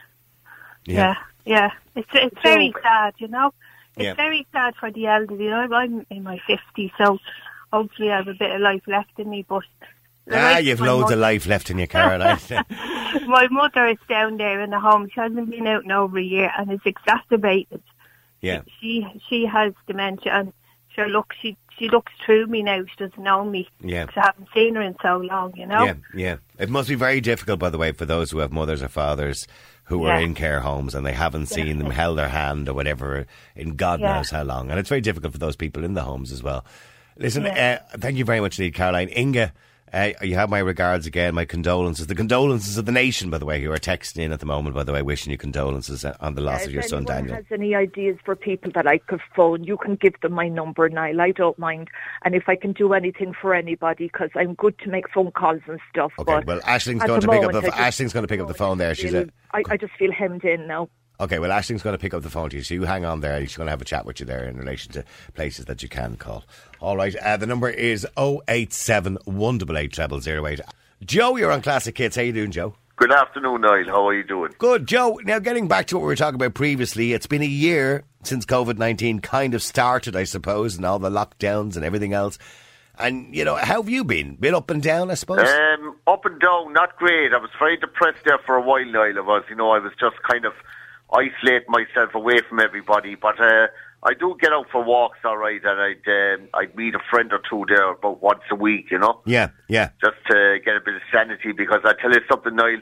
yeah, 0.85 0.95
yeah. 0.95 1.15
yeah. 1.45 1.71
It's 1.95 2.09
it's 2.13 2.41
very 2.43 2.73
sad, 2.83 3.15
you 3.17 3.27
know. 3.27 3.53
It's 3.97 4.05
yeah. 4.05 4.13
very 4.13 4.45
sad 4.51 4.75
for 4.79 4.91
the 4.91 5.07
elderly. 5.07 5.45
You 5.45 5.49
know, 5.49 5.67
I'm 5.73 6.05
in 6.09 6.23
my 6.23 6.39
fifties, 6.45 6.91
so 6.97 7.17
hopefully 7.73 8.11
I 8.11 8.17
have 8.17 8.27
a 8.27 8.33
bit 8.33 8.51
of 8.51 8.61
life 8.61 8.83
left 8.87 9.17
in 9.17 9.29
me. 9.29 9.45
But 9.47 9.63
ah, 10.31 10.57
you've 10.57 10.79
loads 10.79 11.03
mother. 11.03 11.13
of 11.15 11.19
life 11.19 11.47
left 11.47 11.69
in 11.71 11.79
you, 11.79 11.87
Caroline. 11.87 12.39
my 13.27 13.47
mother 13.49 13.87
is 13.87 13.97
down 14.07 14.37
there 14.37 14.61
in 14.61 14.69
the 14.69 14.79
home. 14.79 15.09
She 15.13 15.19
hasn't 15.19 15.49
been 15.49 15.65
out 15.67 15.85
in 15.85 15.91
over 15.91 16.19
a 16.19 16.23
year, 16.23 16.51
and 16.57 16.71
it's 16.71 16.85
exacerbated. 16.85 17.81
Yeah, 18.41 18.61
she 18.79 19.07
she 19.27 19.45
has 19.45 19.73
dementia, 19.87 20.33
and 20.33 20.53
sure, 20.93 21.09
look, 21.09 21.33
she 21.41 21.57
she 21.77 21.89
looks 21.89 22.11
through 22.25 22.47
me 22.47 22.63
now. 22.63 22.81
She 22.85 22.95
doesn't 23.03 23.21
know 23.21 23.43
me. 23.45 23.67
Yeah. 23.81 24.05
Because 24.05 24.21
I 24.21 24.25
haven't 24.27 24.47
seen 24.53 24.75
her 24.75 24.81
in 24.81 24.95
so 25.01 25.17
long, 25.17 25.53
you 25.55 25.65
know? 25.65 25.83
Yeah, 25.85 25.93
yeah. 26.13 26.35
It 26.57 26.69
must 26.69 26.89
be 26.89 26.95
very 26.95 27.21
difficult, 27.21 27.59
by 27.59 27.69
the 27.69 27.77
way, 27.77 27.91
for 27.91 28.05
those 28.05 28.31
who 28.31 28.39
have 28.39 28.51
mothers 28.51 28.81
or 28.81 28.87
fathers 28.87 29.47
who 29.85 30.03
are 30.05 30.19
in 30.19 30.33
care 30.33 30.61
homes 30.61 30.95
and 30.95 31.05
they 31.05 31.13
haven't 31.13 31.45
seen 31.45 31.77
them, 31.77 31.91
held 31.91 32.17
their 32.17 32.29
hand 32.29 32.67
or 32.67 32.73
whatever 32.73 33.27
in 33.55 33.75
God 33.75 33.99
Yeah. 33.99 34.15
knows 34.15 34.31
how 34.31 34.41
long. 34.43 34.71
And 34.71 34.79
it's 34.79 34.89
very 34.89 35.01
difficult 35.01 35.33
for 35.33 35.39
those 35.39 35.55
people 35.55 35.83
in 35.83 35.93
the 35.93 36.01
homes 36.01 36.31
as 36.31 36.41
well. 36.41 36.65
Listen, 37.17 37.43
Yeah. 37.43 37.81
uh, 37.93 37.97
thank 37.99 38.17
you 38.17 38.25
very 38.25 38.39
much 38.41 38.57
indeed, 38.57 38.73
Caroline. 38.73 39.09
Inga, 39.15 39.53
uh, 39.95 40.11
you 40.21 40.35
have 40.35 40.49
my 40.49 40.59
regards 40.59 41.07
again, 41.07 41.33
my 41.33 41.45
condolences. 41.45 42.07
The 42.07 42.15
condolences 42.15 42.77
of 42.77 42.85
the 42.85 42.91
nation, 42.91 43.29
by 43.29 43.37
the 43.37 43.45
way, 43.45 43.61
who 43.63 43.71
are 43.71 43.77
texting 43.77 44.19
in 44.19 44.31
at 44.33 44.41
the 44.41 44.45
moment, 44.45 44.75
by 44.75 44.83
the 44.83 44.91
way, 44.91 45.01
wishing 45.01 45.31
you 45.31 45.37
condolences 45.37 46.03
uh, 46.03 46.17
on 46.19 46.35
the 46.35 46.41
loss 46.41 46.61
Yeah, 46.61 46.65
of 46.67 46.73
your 46.73 46.83
if 46.83 46.89
son, 46.89 46.97
anyone 47.03 47.15
Daniel. 47.15 47.35
has 47.35 47.45
any 47.51 47.75
ideas 47.75 48.17
for 48.25 48.35
people 48.35 48.71
that 48.75 48.85
I 48.85 48.97
could 48.97 49.21
phone, 49.35 49.63
you 49.63 49.77
can 49.77 49.95
give 49.95 50.19
them 50.21 50.33
my 50.33 50.49
number, 50.49 50.89
Niall. 50.89 51.21
I 51.21 51.31
don't 51.31 51.57
mind. 51.57 51.87
And 52.25 52.35
if 52.35 52.49
I 52.49 52.57
can 52.57 52.73
do 52.73 52.93
anything 52.93 53.33
for 53.33 53.53
anybody, 53.53 54.07
because 54.07 54.29
I'm 54.35 54.53
good 54.55 54.77
to 54.79 54.89
make 54.89 55.09
phone 55.09 55.31
calls 55.31 55.61
and 55.67 55.79
stuff. 55.89 56.11
Okay, 56.19 56.33
but 56.33 56.45
well, 56.45 56.59
Ashling's 56.65 57.03
going 57.03 57.21
the 57.21 57.27
to 57.27 57.31
pick 57.31 57.43
up 57.43 57.63
the 57.63 57.79
Ashling's 57.79 58.11
going 58.11 58.23
to 58.23 58.27
pick 58.27 58.41
up 58.41 58.47
the 58.47 58.53
phone 58.53 58.77
there. 58.77 58.93
She's 58.95 59.11
feel, 59.11 59.23
a 59.23 59.57
I, 59.57 59.63
I 59.69 59.77
just 59.77 59.93
feel 59.93 60.11
hemmed 60.11 60.43
in 60.43 60.67
now. 60.67 60.89
Okay, 61.19 61.39
well, 61.39 61.51
Ashling's 61.51 61.81
going 61.81 61.93
to 61.93 62.01
pick 62.01 62.13
up 62.13 62.23
the 62.23 62.29
phone 62.29 62.49
to 62.49 62.57
you, 62.57 62.63
so 62.63 62.73
you 62.73 62.83
hang 62.83 63.05
on 63.05 63.21
there. 63.21 63.39
She's 63.41 63.55
going 63.55 63.67
to 63.67 63.71
have 63.71 63.81
a 63.81 63.85
chat 63.85 64.05
with 64.05 64.19
you 64.19 64.25
there 64.25 64.43
in 64.45 64.57
relation 64.57 64.91
to 64.93 65.03
places 65.33 65.65
that 65.65 65.81
you 65.81 65.89
can 65.89 66.17
call. 66.17 66.43
All 66.81 66.97
right, 66.97 67.15
uh, 67.15 67.37
the 67.37 67.45
number 67.45 67.69
is 67.69 68.05
087 68.17 69.17
188 69.25 70.21
0008. 70.21 70.61
Joe, 71.03 71.35
you're 71.37 71.51
on 71.51 71.61
Classic 71.61 71.97
Hits. 71.97 72.15
How 72.15 72.21
you 72.21 72.33
doing, 72.33 72.51
Joe? 72.51 72.75
Good 72.97 73.11
afternoon, 73.11 73.61
Niall. 73.61 73.85
How 73.87 74.07
are 74.07 74.13
you 74.13 74.23
doing? 74.23 74.53
Good, 74.57 74.87
Joe. 74.87 75.19
Now, 75.25 75.39
getting 75.39 75.67
back 75.67 75.87
to 75.87 75.95
what 75.97 76.01
we 76.01 76.07
were 76.07 76.15
talking 76.15 76.35
about 76.35 76.53
previously, 76.53 77.11
it's 77.11 77.27
been 77.27 77.41
a 77.41 77.45
year 77.45 78.03
since 78.23 78.45
COVID 78.45 78.77
19 78.77 79.19
kind 79.19 79.53
of 79.53 79.61
started, 79.61 80.15
I 80.15 80.23
suppose, 80.23 80.77
and 80.77 80.85
all 80.85 80.99
the 80.99 81.09
lockdowns 81.09 81.75
and 81.75 81.83
everything 81.83 82.13
else. 82.13 82.37
And, 82.97 83.35
you 83.35 83.43
know, 83.43 83.55
how 83.55 83.81
have 83.81 83.89
you 83.89 84.05
been? 84.05 84.35
Been 84.35 84.55
up 84.55 84.69
and 84.69 84.81
down, 84.81 85.11
I 85.11 85.15
suppose? 85.15 85.47
Um, 85.49 85.97
up 86.07 86.23
and 86.23 86.39
down, 86.39 86.71
not 86.71 86.95
great. 86.95 87.33
I 87.33 87.37
was 87.37 87.49
very 87.59 87.75
depressed 87.75 88.23
there 88.23 88.39
for 88.45 88.55
a 88.55 88.61
while, 88.61 88.85
Niall. 88.85 89.17
I 89.17 89.21
was, 89.21 89.43
you 89.49 89.55
know, 89.55 89.71
I 89.71 89.79
was 89.79 89.91
just 89.99 90.15
kind 90.23 90.45
of 90.45 90.53
isolating 91.11 91.69
myself 91.69 92.13
away 92.15 92.39
from 92.47 92.59
everybody. 92.59 93.15
But 93.15 93.39
uh, 93.39 93.67
I 94.03 94.13
do 94.13 94.35
get 94.39 94.51
out 94.51 94.67
for 94.71 94.83
walks, 94.83 95.19
all 95.23 95.37
right, 95.37 95.61
and 95.63 95.79
I'd 95.81 96.07
um, 96.39 96.49
I'd 96.53 96.75
meet 96.75 96.95
a 96.95 96.99
friend 97.09 97.31
or 97.33 97.39
two 97.49 97.65
there 97.67 97.91
about 97.91 98.21
once 98.21 98.43
a 98.51 98.55
week, 98.55 98.91
you 98.91 98.99
know, 98.99 99.21
yeah, 99.25 99.49
yeah. 99.67 99.89
just 100.01 100.17
to 100.29 100.57
get 100.63 100.75
a 100.75 100.81
bit 100.83 100.95
of 100.95 101.01
sanity. 101.11 101.51
Because 101.51 101.81
I 101.85 101.93
tell 102.01 102.11
you 102.11 102.21
something, 102.29 102.55
Niall. 102.55 102.79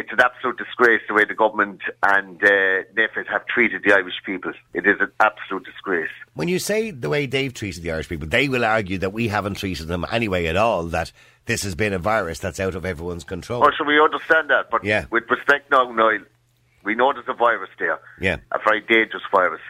It's 0.00 0.12
an 0.12 0.20
absolute 0.20 0.56
disgrace 0.58 1.00
the 1.08 1.14
way 1.14 1.24
the 1.24 1.34
government 1.34 1.80
and 2.04 2.40
uh, 2.40 2.46
NPHET 2.94 3.26
have 3.32 3.44
treated 3.48 3.82
the 3.84 3.92
Irish 3.92 4.14
people. 4.24 4.52
It 4.72 4.86
is 4.86 4.94
an 5.00 5.10
absolute 5.18 5.64
disgrace. 5.64 6.08
When 6.34 6.46
you 6.46 6.60
say 6.60 6.92
the 6.92 7.08
way 7.08 7.26
they've 7.26 7.52
treated 7.52 7.82
the 7.82 7.90
Irish 7.90 8.08
people, 8.08 8.28
they 8.28 8.48
will 8.48 8.64
argue 8.64 8.98
that 8.98 9.12
we 9.12 9.26
haven't 9.26 9.54
treated 9.56 9.88
them 9.88 10.06
anyway 10.12 10.46
at 10.46 10.54
all, 10.56 10.84
that 10.84 11.10
this 11.46 11.64
has 11.64 11.74
been 11.74 11.92
a 11.92 11.98
virus 11.98 12.38
that's 12.38 12.60
out 12.60 12.76
of 12.76 12.84
everyone's 12.84 13.24
control. 13.24 13.60
Or 13.60 13.72
should 13.74 13.88
we 13.88 13.98
understand 14.00 14.50
that? 14.50 14.70
But 14.70 14.84
Yeah. 14.84 15.06
with 15.10 15.28
respect 15.28 15.68
now, 15.72 15.90
Niall, 15.90 16.20
we 16.88 16.94
know 16.94 17.12
there's 17.12 17.28
a 17.28 17.34
virus 17.34 17.70
there. 17.78 17.98
Yeah. 18.20 18.36
A 18.52 18.58
very 18.68 18.80
dangerous 18.80 19.22
virus. 19.30 19.60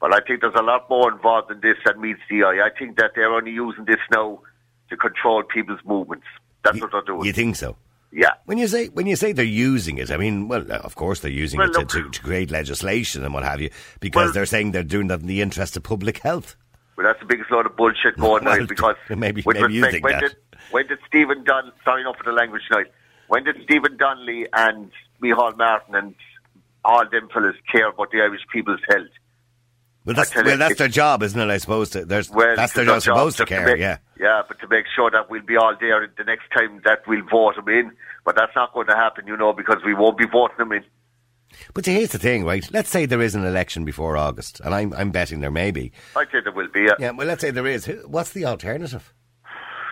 But 0.00 0.14
I 0.14 0.20
think 0.26 0.40
there's 0.42 0.54
a 0.54 0.62
lot 0.62 0.88
more 0.88 1.10
involved 1.12 1.50
in 1.50 1.60
this 1.60 1.76
than 1.84 2.00
meets 2.00 2.20
the 2.30 2.44
eye. 2.44 2.60
I 2.64 2.70
think 2.78 2.96
that 2.98 3.10
they're 3.16 3.34
only 3.34 3.50
using 3.50 3.84
this 3.84 4.02
now 4.12 4.40
to 4.90 4.96
control 4.96 5.42
people's 5.42 5.80
movements. 5.84 6.26
That's 6.62 6.80
what 6.80 6.92
they're 6.92 7.02
doing. 7.02 7.24
You 7.24 7.32
think 7.32 7.56
so? 7.56 7.76
yeah. 8.12 8.34
When 8.46 8.58
you 8.58 8.68
say 8.68 8.86
when 8.98 9.06
you 9.06 9.16
say 9.16 9.32
they're 9.32 9.44
using 9.72 9.98
it, 9.98 10.10
I 10.10 10.16
mean, 10.16 10.48
well, 10.48 10.64
uh, 10.70 10.76
of 10.88 10.94
course 10.94 11.18
they're 11.20 11.30
using 11.44 11.58
Well, 11.58 11.68
it 11.70 11.72
to, 11.74 11.78
look- 11.80 11.88
to, 11.90 12.10
to 12.10 12.20
create 12.22 12.50
legislation 12.50 13.24
and 13.24 13.34
what 13.34 13.42
have 13.44 13.60
you, 13.60 13.70
because 14.00 14.26
Well- 14.26 14.32
they're 14.34 14.46
saying 14.54 14.70
they're 14.72 14.82
doing 14.96 15.08
that 15.08 15.20
in 15.20 15.26
the 15.26 15.42
interest 15.42 15.76
of 15.76 15.82
public 15.82 16.18
health. 16.18 16.56
Well, 16.96 17.06
that's 17.06 17.20
the 17.20 17.26
biggest 17.26 17.50
load 17.50 17.66
of 17.66 17.76
bullshit 17.76 18.16
going 18.24 18.44
Well, 18.44 18.58
now 18.60 18.66
because 18.66 18.96
maybe- 19.10 19.42
with 19.44 19.56
maybe 19.60 19.74
you 19.74 19.82
respect, 19.84 19.92
think 19.92 20.04
when 20.04 20.12
that. 20.14 20.20
did 20.22 20.36
when 20.70 20.86
did 20.86 20.98
Stephen 21.08 21.44
Don 21.44 21.72
sorry 21.84 22.00
enough 22.02 22.16
for 22.16 22.24
the 22.24 22.32
language 22.32 22.62
now. 22.70 22.82
When 23.28 23.42
did 23.44 23.56
Stephen 23.64 23.96
Donnelly 23.98 24.46
and 24.54 24.90
Micheál 25.22 25.56
Martin 25.58 25.94
and 25.94 26.14
all 26.84 27.04
them 27.10 27.28
fellas 27.32 27.56
care 27.70 27.88
about 27.88 28.10
the 28.10 28.20
Irish 28.20 28.42
people's 28.52 28.80
health? 28.88 29.08
Well, 30.04 30.14
that's 30.16 30.34
well, 30.34 30.56
that's 30.56 30.78
their 30.78 30.88
job, 30.88 31.22
isn't 31.22 31.38
it? 31.38 31.50
I 31.52 31.58
suppose 31.58 31.90
to, 31.90 32.04
there's 32.04 32.30
Well, 32.30 32.56
that's 32.56 32.72
their 32.72 32.86
job 32.86 33.02
supposed 33.02 33.36
to 33.38 33.44
care. 33.44 33.66
make- 33.66 33.78
yeah, 33.78 33.98
yeah, 34.18 34.42
but 34.48 34.58
to 34.60 34.68
make 34.68 34.86
sure 34.96 35.10
that 35.10 35.28
we'll 35.28 35.42
be 35.42 35.56
all 35.56 35.76
there 35.78 36.08
the 36.16 36.24
next 36.24 36.44
time 36.56 36.80
that 36.84 37.00
we'll 37.06 37.24
vote 37.30 37.56
them 37.56 37.68
in. 37.68 37.92
But 38.24 38.36
that's 38.36 38.54
not 38.56 38.72
going 38.72 38.86
to 38.86 38.94
happen, 38.94 39.26
you 39.26 39.36
know, 39.36 39.52
because 39.52 39.78
we 39.84 39.92
won't 39.94 40.16
be 40.16 40.24
voting 40.26 40.56
them 40.58 40.72
in. 40.72 40.84
but 41.74 41.84
here's 41.84 42.10
the 42.10 42.18
thing, 42.18 42.44
right? 42.44 42.66
Let's 42.72 42.88
say 42.88 43.04
there 43.06 43.20
is 43.20 43.34
an 43.34 43.44
election 43.44 43.84
before 43.84 44.16
August, 44.16 44.60
and 44.60 44.74
I'm 44.74 44.94
I'm 44.94 45.10
betting 45.10 45.40
there 45.40 45.50
may 45.50 45.70
be. 45.72 45.92
I 46.16 46.24
think 46.24 46.44
there 46.44 46.52
will 46.54 46.68
be. 46.68 46.82
Yeah. 46.82 46.94
Yeah, 46.98 47.10
well, 47.10 47.26
let's 47.26 47.42
say 47.42 47.50
there 47.50 47.66
is. 47.66 47.86
What's 48.06 48.30
the 48.32 48.46
alternative? 48.46 49.12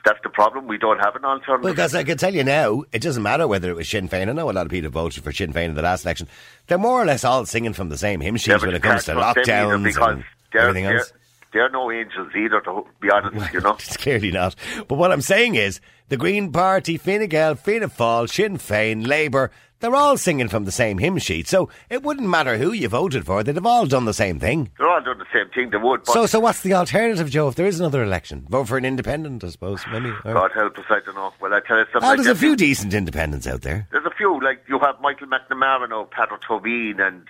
That's 0.07 0.21
the 0.23 0.29
problem. 0.31 0.69
We 0.69 0.79
don't 0.79 1.01
have 1.01 1.17
an 1.17 1.25
alternative. 1.25 1.65
Well, 1.65 1.73
because 1.75 1.93
I 1.95 2.05
can 2.05 2.17
tell 2.17 2.33
you 2.33 2.45
now, 2.45 2.85
it 2.93 3.03
doesn't 3.03 3.25
matter 3.25 3.49
whether 3.49 3.69
it 3.71 3.75
was 3.75 3.89
Sinn 3.89 4.09
Féin. 4.09 4.29
I 4.29 4.33
know 4.33 4.49
a 4.49 4.53
lot 4.53 4.65
of 4.65 4.71
people 4.71 4.89
voted 4.89 5.25
for 5.25 5.33
Sinn 5.33 5.53
Féin 5.53 5.71
in 5.71 5.75
the 5.75 5.83
last 5.83 6.05
election. 6.05 6.29
They're 6.69 6.79
more 6.79 7.03
or 7.03 7.05
less 7.05 7.25
all 7.25 7.45
singing 7.45 7.73
from 7.73 7.89
the 7.89 7.99
same 7.99 8.21
hymn 8.21 8.37
Yeah, 8.47 8.59
when 8.59 8.73
it 8.75 8.83
comes 8.83 9.05
to 9.07 9.15
can't 9.15 9.19
trust 9.21 9.35
them 9.45 9.49
either 9.59 9.77
lockdowns 9.79 9.83
because 9.85 10.09
and 10.13 10.25
they're, 10.53 10.63
everything 10.63 10.85
else. 10.87 11.13
they're 11.53 11.71
no 11.71 11.91
angels 11.91 12.29
either, 12.37 12.61
to 12.61 12.87
be 13.01 13.11
honest, 13.11 13.53
you 13.53 13.61
know. 13.61 13.73
It's 13.81 13.97
clearly 13.97 14.31
not. 14.31 14.55
But 14.87 14.95
what 14.95 15.11
I'm 15.11 15.23
saying 15.23 15.57
is, 15.57 15.81
the 16.09 16.17
Green 16.17 16.53
Party, 16.53 16.99
Fine 16.99 17.27
Gael, 17.27 17.57
Fianna 17.57 17.89
Fáil, 17.89 18.31
Sinn 18.33 18.59
Féin, 18.59 19.05
Labour, 19.09 19.51
they're 19.81 19.95
all 19.95 20.16
singing 20.16 20.49
from 20.49 20.64
the 20.64 20.72
same 20.72 20.99
hymn 20.99 21.18
sheet. 21.18 21.49
So 21.49 21.68
it 21.91 22.03
wouldn't 22.03 22.29
matter 22.29 22.57
who 22.59 22.72
you 22.72 22.89
voted 22.89 23.27
for, 23.27 23.43
they'd 23.43 23.55
have 23.57 23.66
all 23.66 23.87
done 23.87 24.05
the 24.05 24.14
same 24.14 24.39
thing. 24.39 24.70
They're 24.79 24.89
all 24.89 25.03
doing 25.03 25.18
the 25.18 25.27
same 25.35 25.49
thing, 25.51 25.70
they 25.70 25.77
would. 25.77 26.05
But 26.05 26.12
So, 26.12 26.27
so 26.27 26.41
what's 26.41 26.61
the 26.62 26.74
alternative, 26.74 27.31
Joe, 27.31 27.49
if 27.49 27.55
there 27.55 27.66
is 27.66 27.79
another 27.81 28.03
election? 28.03 28.47
Vote 28.49 28.68
for 28.68 28.77
an 28.79 28.85
independent, 28.85 29.45
I 29.45 29.49
suppose, 29.49 29.85
maybe? 29.93 30.11
Or- 30.24 30.35
God 30.35 30.53
help 30.55 30.79
us, 30.79 30.85
I 30.89 31.01
don't 31.05 31.14
know. 31.14 31.33
Well, 31.41 31.53
I 31.55 31.61
tell 31.61 31.79
you 31.79 31.85
something. 31.93 32.03
Oh, 32.05 32.09
like 32.09 32.16
there's 32.16 32.29
a 32.29 32.35
few 32.35 32.57
decent 32.57 32.95
independents 32.95 33.47
out 33.47 33.62
there. 33.62 33.87
There's 33.93 34.07
a 34.07 34.11
few, 34.16 34.41
like 34.43 34.62
you 34.68 34.79
have 34.79 35.01
Michael 35.01 35.27
McNamara 35.29 35.89
now, 35.89 36.09
Peadar 36.16 36.39
Tóibín, 36.49 37.01
and 37.07 37.27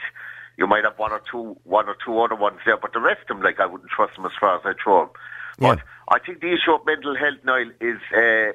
you 0.56 0.66
might 0.66 0.84
have 0.84 0.98
one 0.98 1.12
or 1.12 1.20
two, 1.30 1.56
one 1.64 1.88
or 1.88 1.96
two 2.04 2.18
other 2.20 2.34
ones 2.36 2.58
there, 2.64 2.76
but 2.76 2.92
the 2.92 3.00
rest 3.00 3.20
of 3.22 3.36
them, 3.36 3.42
like 3.42 3.60
I 3.60 3.66
wouldn't 3.66 3.90
trust 3.90 4.16
them 4.16 4.24
as 4.24 4.32
far 4.38 4.56
as 4.56 4.62
I 4.64 4.72
throw 4.82 5.00
them. 5.00 5.10
But 5.58 5.78
Yeah. 5.78 5.84
I 6.10 6.18
think 6.20 6.40
the 6.40 6.52
issue 6.52 6.72
of 6.72 6.84
mental 6.86 7.16
health, 7.16 7.38
Niall, 7.44 7.70
is 7.80 7.98
uh, 8.16 8.52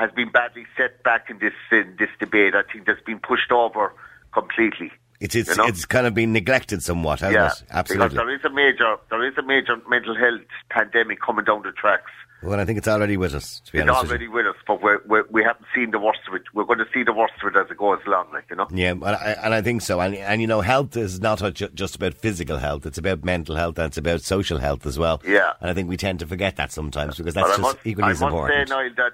has 0.00 0.10
been 0.12 0.30
badly 0.30 0.64
set 0.76 1.02
back 1.04 1.28
in 1.30 1.38
this 1.38 1.52
in 1.70 1.94
this 1.98 2.08
debate. 2.18 2.54
I 2.54 2.62
think 2.70 2.86
that's 2.86 3.02
been 3.02 3.20
pushed 3.20 3.52
over 3.52 3.92
completely. 4.32 4.90
It's 5.20 5.34
it's 5.34 5.50
You 5.50 5.56
know? 5.56 5.66
it's 5.66 5.84
kind 5.84 6.06
of 6.06 6.14
been 6.14 6.32
neglected 6.32 6.82
somewhat, 6.82 7.20
hasn't 7.20 7.34
yeah, 7.34 7.52
it? 7.52 7.62
Absolutely. 7.70 8.08
because 8.08 8.16
there 8.16 8.34
is 8.34 8.44
a 8.44 8.50
major 8.50 8.96
there 9.10 9.24
is 9.28 9.36
a 9.36 9.42
major 9.42 9.76
mental 9.88 10.16
health 10.16 10.40
pandemic 10.70 11.20
coming 11.20 11.44
down 11.44 11.62
the 11.62 11.72
tracks. 11.72 12.10
Well, 12.42 12.58
I 12.58 12.64
think 12.64 12.78
it's 12.78 12.88
already 12.88 13.18
with 13.18 13.34
us. 13.34 13.60
To 13.66 13.72
be 13.72 13.80
It's 13.80 13.82
honest 13.86 14.00
with 14.04 14.10
already 14.12 14.24
you. 14.24 14.32
with 14.32 14.46
us, 14.46 14.54
but 14.66 14.80
we're, 14.82 15.00
we're, 15.06 15.26
we 15.28 15.42
haven't 15.44 15.66
seen 15.74 15.90
the 15.90 15.98
worst 15.98 16.20
of 16.26 16.32
it. 16.36 16.44
We're 16.54 16.64
going 16.64 16.78
to 16.78 16.86
see 16.94 17.02
the 17.02 17.12
worst 17.12 17.34
of 17.42 17.54
it 17.54 17.58
as 17.58 17.70
it 17.70 17.76
goes 17.76 17.98
along, 18.06 18.32
like 18.32 18.46
you 18.48 18.56
know. 18.56 18.66
Yeah, 18.72 18.92
and 18.92 19.04
I, 19.04 19.36
and 19.44 19.52
I 19.52 19.60
think 19.60 19.82
so. 19.82 20.00
And 20.00 20.14
and 20.14 20.40
you 20.40 20.46
know, 20.46 20.62
health 20.62 20.96
is 20.96 21.20
not 21.20 21.40
ju- 21.52 21.68
just 21.74 21.96
about 21.96 22.14
physical 22.14 22.56
health; 22.56 22.86
it's 22.86 22.96
about 22.96 23.26
mental 23.26 23.56
health 23.56 23.76
and 23.78 23.88
it's 23.88 23.98
about 23.98 24.22
social 24.22 24.56
health 24.56 24.86
as 24.86 24.98
well. 24.98 25.20
Yeah. 25.26 25.52
and 25.60 25.68
I 25.70 25.74
think 25.74 25.90
we 25.90 25.98
tend 25.98 26.18
to 26.20 26.26
forget 26.26 26.56
that 26.56 26.72
sometimes 26.72 27.18
because 27.18 27.34
that's 27.34 27.46
But 27.46 27.56
just 27.58 27.60
must, 27.60 27.78
equally 27.84 28.08
I 28.08 28.10
as 28.12 28.20
must 28.22 28.32
important. 28.32 28.68
say, 28.70 28.74
Niall, 28.74 28.90
that 28.96 29.12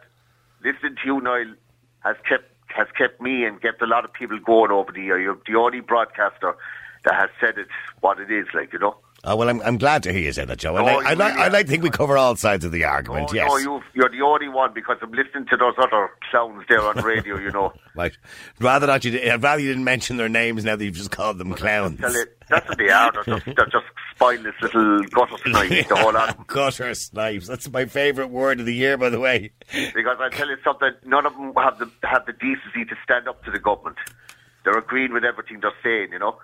listening 0.67 0.97
to 0.97 1.07
you, 1.07 1.21
Niall, 1.21 1.55
has 2.01 2.17
kept 2.29 2.53
has 2.69 2.89
kept 2.99 3.21
me 3.21 3.45
and 3.45 3.63
kept 3.63 3.81
a 3.81 3.87
lot 3.87 4.05
of 4.05 4.13
people 4.13 4.39
going 4.39 4.71
over 4.71 4.93
the 4.93 5.01
year. 5.01 5.19
You're 5.19 5.39
the 5.47 5.55
only 5.55 5.81
broadcaster 5.81 6.57
that 7.05 7.15
has 7.15 7.31
said 7.41 7.57
it 7.59 7.69
what 8.01 8.19
it 8.21 8.31
is, 8.31 8.47
like 8.53 8.73
you 8.73 8.79
know. 8.79 8.97
Oh 9.25 9.35
well, 9.35 9.49
I'm 9.49 9.61
I'm 9.63 9.79
glad 9.79 10.03
to 10.05 10.13
hear 10.13 10.23
you 10.23 10.33
say 10.33 10.45
that, 10.45 10.59
Joe. 10.59 10.77
No, 10.77 10.85
I 10.85 10.93
oh, 10.93 10.97
like, 10.99 11.07
I 11.07 11.15
like, 11.15 11.35
I 11.35 11.49
like 11.49 11.69
think 11.69 11.83
we 11.83 11.91
cover 11.91 12.17
all 12.17 12.37
sides 12.37 12.65
of 12.65 12.71
the 12.71 12.85
argument. 12.85 13.31
Oh, 13.31 13.35
yes, 13.35 13.49
no, 13.49 13.57
you, 13.57 13.83
you're 13.95 14.11
the 14.11 14.21
only 14.21 14.49
one 14.49 14.73
because 14.75 14.99
I'm 15.01 15.11
listening 15.11 15.47
to 15.47 15.57
those 15.57 15.75
other 15.79 16.11
clowns 16.31 16.65
there 16.69 16.83
on 16.83 16.97
radio. 17.03 17.39
You 17.39 17.51
know, 17.51 17.73
right. 17.97 18.17
Rather 18.61 18.87
not 18.87 19.05
you. 19.05 19.19
I'd 19.19 19.43
rather 19.43 19.61
you 19.61 19.69
didn't 19.69 19.85
mention 19.85 20.17
their 20.17 20.29
names 20.29 20.65
now 20.65 20.77
that 20.77 20.85
you've 20.85 20.95
just 20.95 21.11
called 21.11 21.39
them 21.39 21.55
clowns. 21.55 21.99
That's 22.49 22.69
what 22.69 22.79
they 22.79 22.91
are. 22.91 23.11
They're 23.13 23.39
just, 23.39 23.47
they're 23.47 23.67
just 23.67 23.87
spineless 24.17 24.55
little 24.61 25.03
gutter 25.05 25.37
snipes, 25.45 25.89
the 25.89 25.97
whole 25.97 26.13
lot. 26.13 26.47
Gutter 26.47 26.95
snipes. 26.95 27.47
That's 27.47 27.71
my 27.71 27.87
favourite 27.87 28.31
word 28.31 28.61
of 28.61 28.67
the 28.67 28.75
year, 28.75 28.97
by 28.97 29.11
the 29.11 29.21
way. 29.21 29.53
Because 29.95 30.19
I 30.21 30.29
tell 30.31 30.49
you 30.49 30.57
something, 30.65 30.91
none 31.05 31.27
of 31.27 31.35
them 31.35 31.53
have 31.57 31.79
the 31.79 31.91
have 32.03 32.27
the 32.27 32.33
decency 32.33 32.85
to 32.85 32.97
stand 33.05 33.29
up 33.29 33.45
to 33.45 33.51
the 33.51 33.59
government. 33.59 33.97
They're 34.65 34.79
agreeing 34.79 35.13
with 35.13 35.25
everything 35.25 35.61
they're 35.61 35.73
saying, 35.83 36.13
you 36.13 36.19
know. 36.19 36.39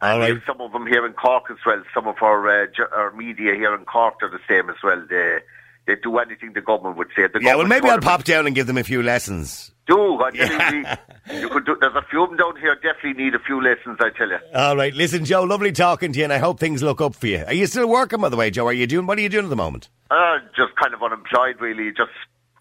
And 0.00 0.20
right. 0.20 0.42
some 0.46 0.60
of 0.60 0.72
them 0.72 0.86
here 0.86 1.06
in 1.06 1.12
Cork 1.12 1.44
as 1.50 1.58
well. 1.64 1.82
Some 1.94 2.08
of 2.08 2.16
our 2.22 2.64
uh, 2.64 2.66
our 2.92 3.12
media 3.12 3.54
here 3.54 3.74
in 3.74 3.84
Cork 3.84 4.14
are 4.22 4.30
the 4.30 4.40
same 4.48 4.70
as 4.70 4.76
well. 4.82 5.04
They 5.08 5.38
they 5.86 5.96
do 5.96 6.18
anything 6.18 6.52
the 6.52 6.60
government 6.60 6.96
would 6.96 7.08
say. 7.16 7.26
The 7.26 7.40
Yeah, 7.40 7.56
well, 7.56 7.66
maybe 7.66 7.88
I'll 7.88 8.00
pop 8.00 8.24
down 8.24 8.46
and 8.46 8.54
give 8.54 8.66
them 8.66 8.78
a 8.78 8.84
few 8.84 9.02
lessons. 9.02 9.71
Do 9.86 10.20
I 10.22 10.30
tell 10.30 10.74
you, 10.74 11.40
you 11.40 11.48
could 11.48 11.66
do. 11.66 11.76
There's 11.80 11.94
a 11.94 12.02
few 12.08 12.22
of 12.22 12.30
them 12.30 12.38
down 12.38 12.56
here. 12.60 12.74
Definitely 12.76 13.24
need 13.24 13.34
a 13.34 13.40
few 13.40 13.60
lessons. 13.60 13.98
I 14.00 14.10
tell 14.10 14.28
you. 14.28 14.38
All 14.54 14.76
right, 14.76 14.94
listen, 14.94 15.24
Joe. 15.24 15.42
Lovely 15.42 15.72
talking 15.72 16.12
to 16.12 16.18
you, 16.18 16.24
and 16.24 16.32
I 16.32 16.38
hope 16.38 16.60
things 16.60 16.82
look 16.82 17.00
up 17.00 17.16
for 17.16 17.26
you. 17.26 17.44
Are 17.46 17.52
you 17.52 17.66
still 17.66 17.88
working, 17.88 18.20
by 18.20 18.28
the 18.28 18.36
way, 18.36 18.50
Joe? 18.50 18.66
Are 18.66 18.72
you 18.72 18.86
doing? 18.86 19.06
What 19.06 19.18
are 19.18 19.22
you 19.22 19.28
doing 19.28 19.44
at 19.44 19.50
the 19.50 19.56
moment? 19.56 19.88
Uh, 20.10 20.38
just 20.56 20.76
kind 20.76 20.94
of 20.94 21.02
unemployed, 21.02 21.56
really. 21.60 21.90
Just 21.90 22.10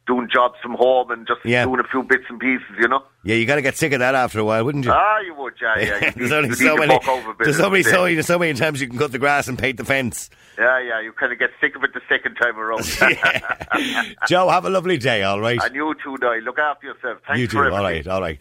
doing 0.08 0.28
jobs 0.34 0.56
from 0.62 0.74
home 0.74 1.12
and 1.12 1.28
just 1.28 1.40
Yeah. 1.46 1.66
doing 1.66 1.80
a 1.80 1.84
few 1.88 2.04
bits 2.04 2.24
and 2.30 2.40
pieces, 2.40 2.66
you 2.80 2.88
know. 2.88 3.04
Yeah, 3.24 3.36
you 3.36 3.46
got 3.46 3.56
to 3.56 3.62
get 3.62 3.78
sick 3.78 3.94
of 3.94 4.00
that 4.00 4.16
after 4.16 4.40
a 4.40 4.44
while, 4.44 4.66
wouldn't 4.66 4.84
you? 4.86 4.92
Ah, 4.92 5.20
you 5.20 5.34
would, 5.36 5.54
yeah, 5.62 5.78
yeah. 5.78 5.86
You 6.00 6.02
need, 6.02 6.14
there's 6.16 6.32
only 6.32 6.52
so 6.56 6.76
many. 6.76 6.88
buck 6.98 7.08
over 7.08 7.32
a 7.32 7.34
bit 7.36 7.46
There's 7.46 7.60
of 7.60 7.66
only 7.66 7.84
so, 7.84 8.06
there's 8.06 8.26
so 8.26 8.40
many 8.40 8.54
times 8.54 8.82
you 8.82 8.88
can 8.88 8.98
cut 8.98 9.12
the 9.12 9.20
grass 9.20 9.48
and 9.48 9.58
paint 9.60 9.78
the 9.78 9.86
fence. 9.86 10.30
Yeah, 10.58 10.80
yeah. 10.80 11.00
You 11.02 11.12
kind 11.14 11.32
of 11.32 11.38
get 11.40 11.52
sick 11.62 11.76
of 11.76 11.84
it 11.84 11.92
the 11.94 12.02
second 12.10 12.36
time 12.36 12.58
around. 12.60 12.84
Joe, 14.28 14.50
have 14.50 14.66
a 14.66 14.70
lovely 14.70 14.98
day. 14.98 15.22
All 15.24 15.40
right. 15.40 15.60
And 15.64 15.76
you 15.76 15.94
too, 16.04 16.18
Niall. 16.20 16.40
Look 16.42 16.58
after 16.60 16.88
yourself. 16.88 17.20
Thanks 17.28 17.40
you 17.40 17.48
too. 17.48 17.58
for 17.58 17.72
All 17.72 17.86
everything. 17.86 18.10
right. 18.12 18.16
All 18.16 18.22
right. 18.22 18.40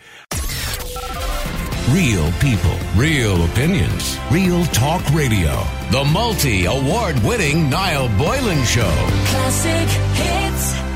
Real 1.90 2.30
people, 2.40 2.76
real 2.94 3.44
opinions, 3.46 4.16
real 4.30 4.64
talk 4.66 5.02
radio. 5.12 5.62
The 5.90 6.04
multi 6.12 6.64
award 6.66 7.18
winning 7.24 7.68
Niall 7.68 8.08
Boylan 8.16 8.64
Show. 8.64 8.88
Classic 9.26 9.88
hit 10.14 10.89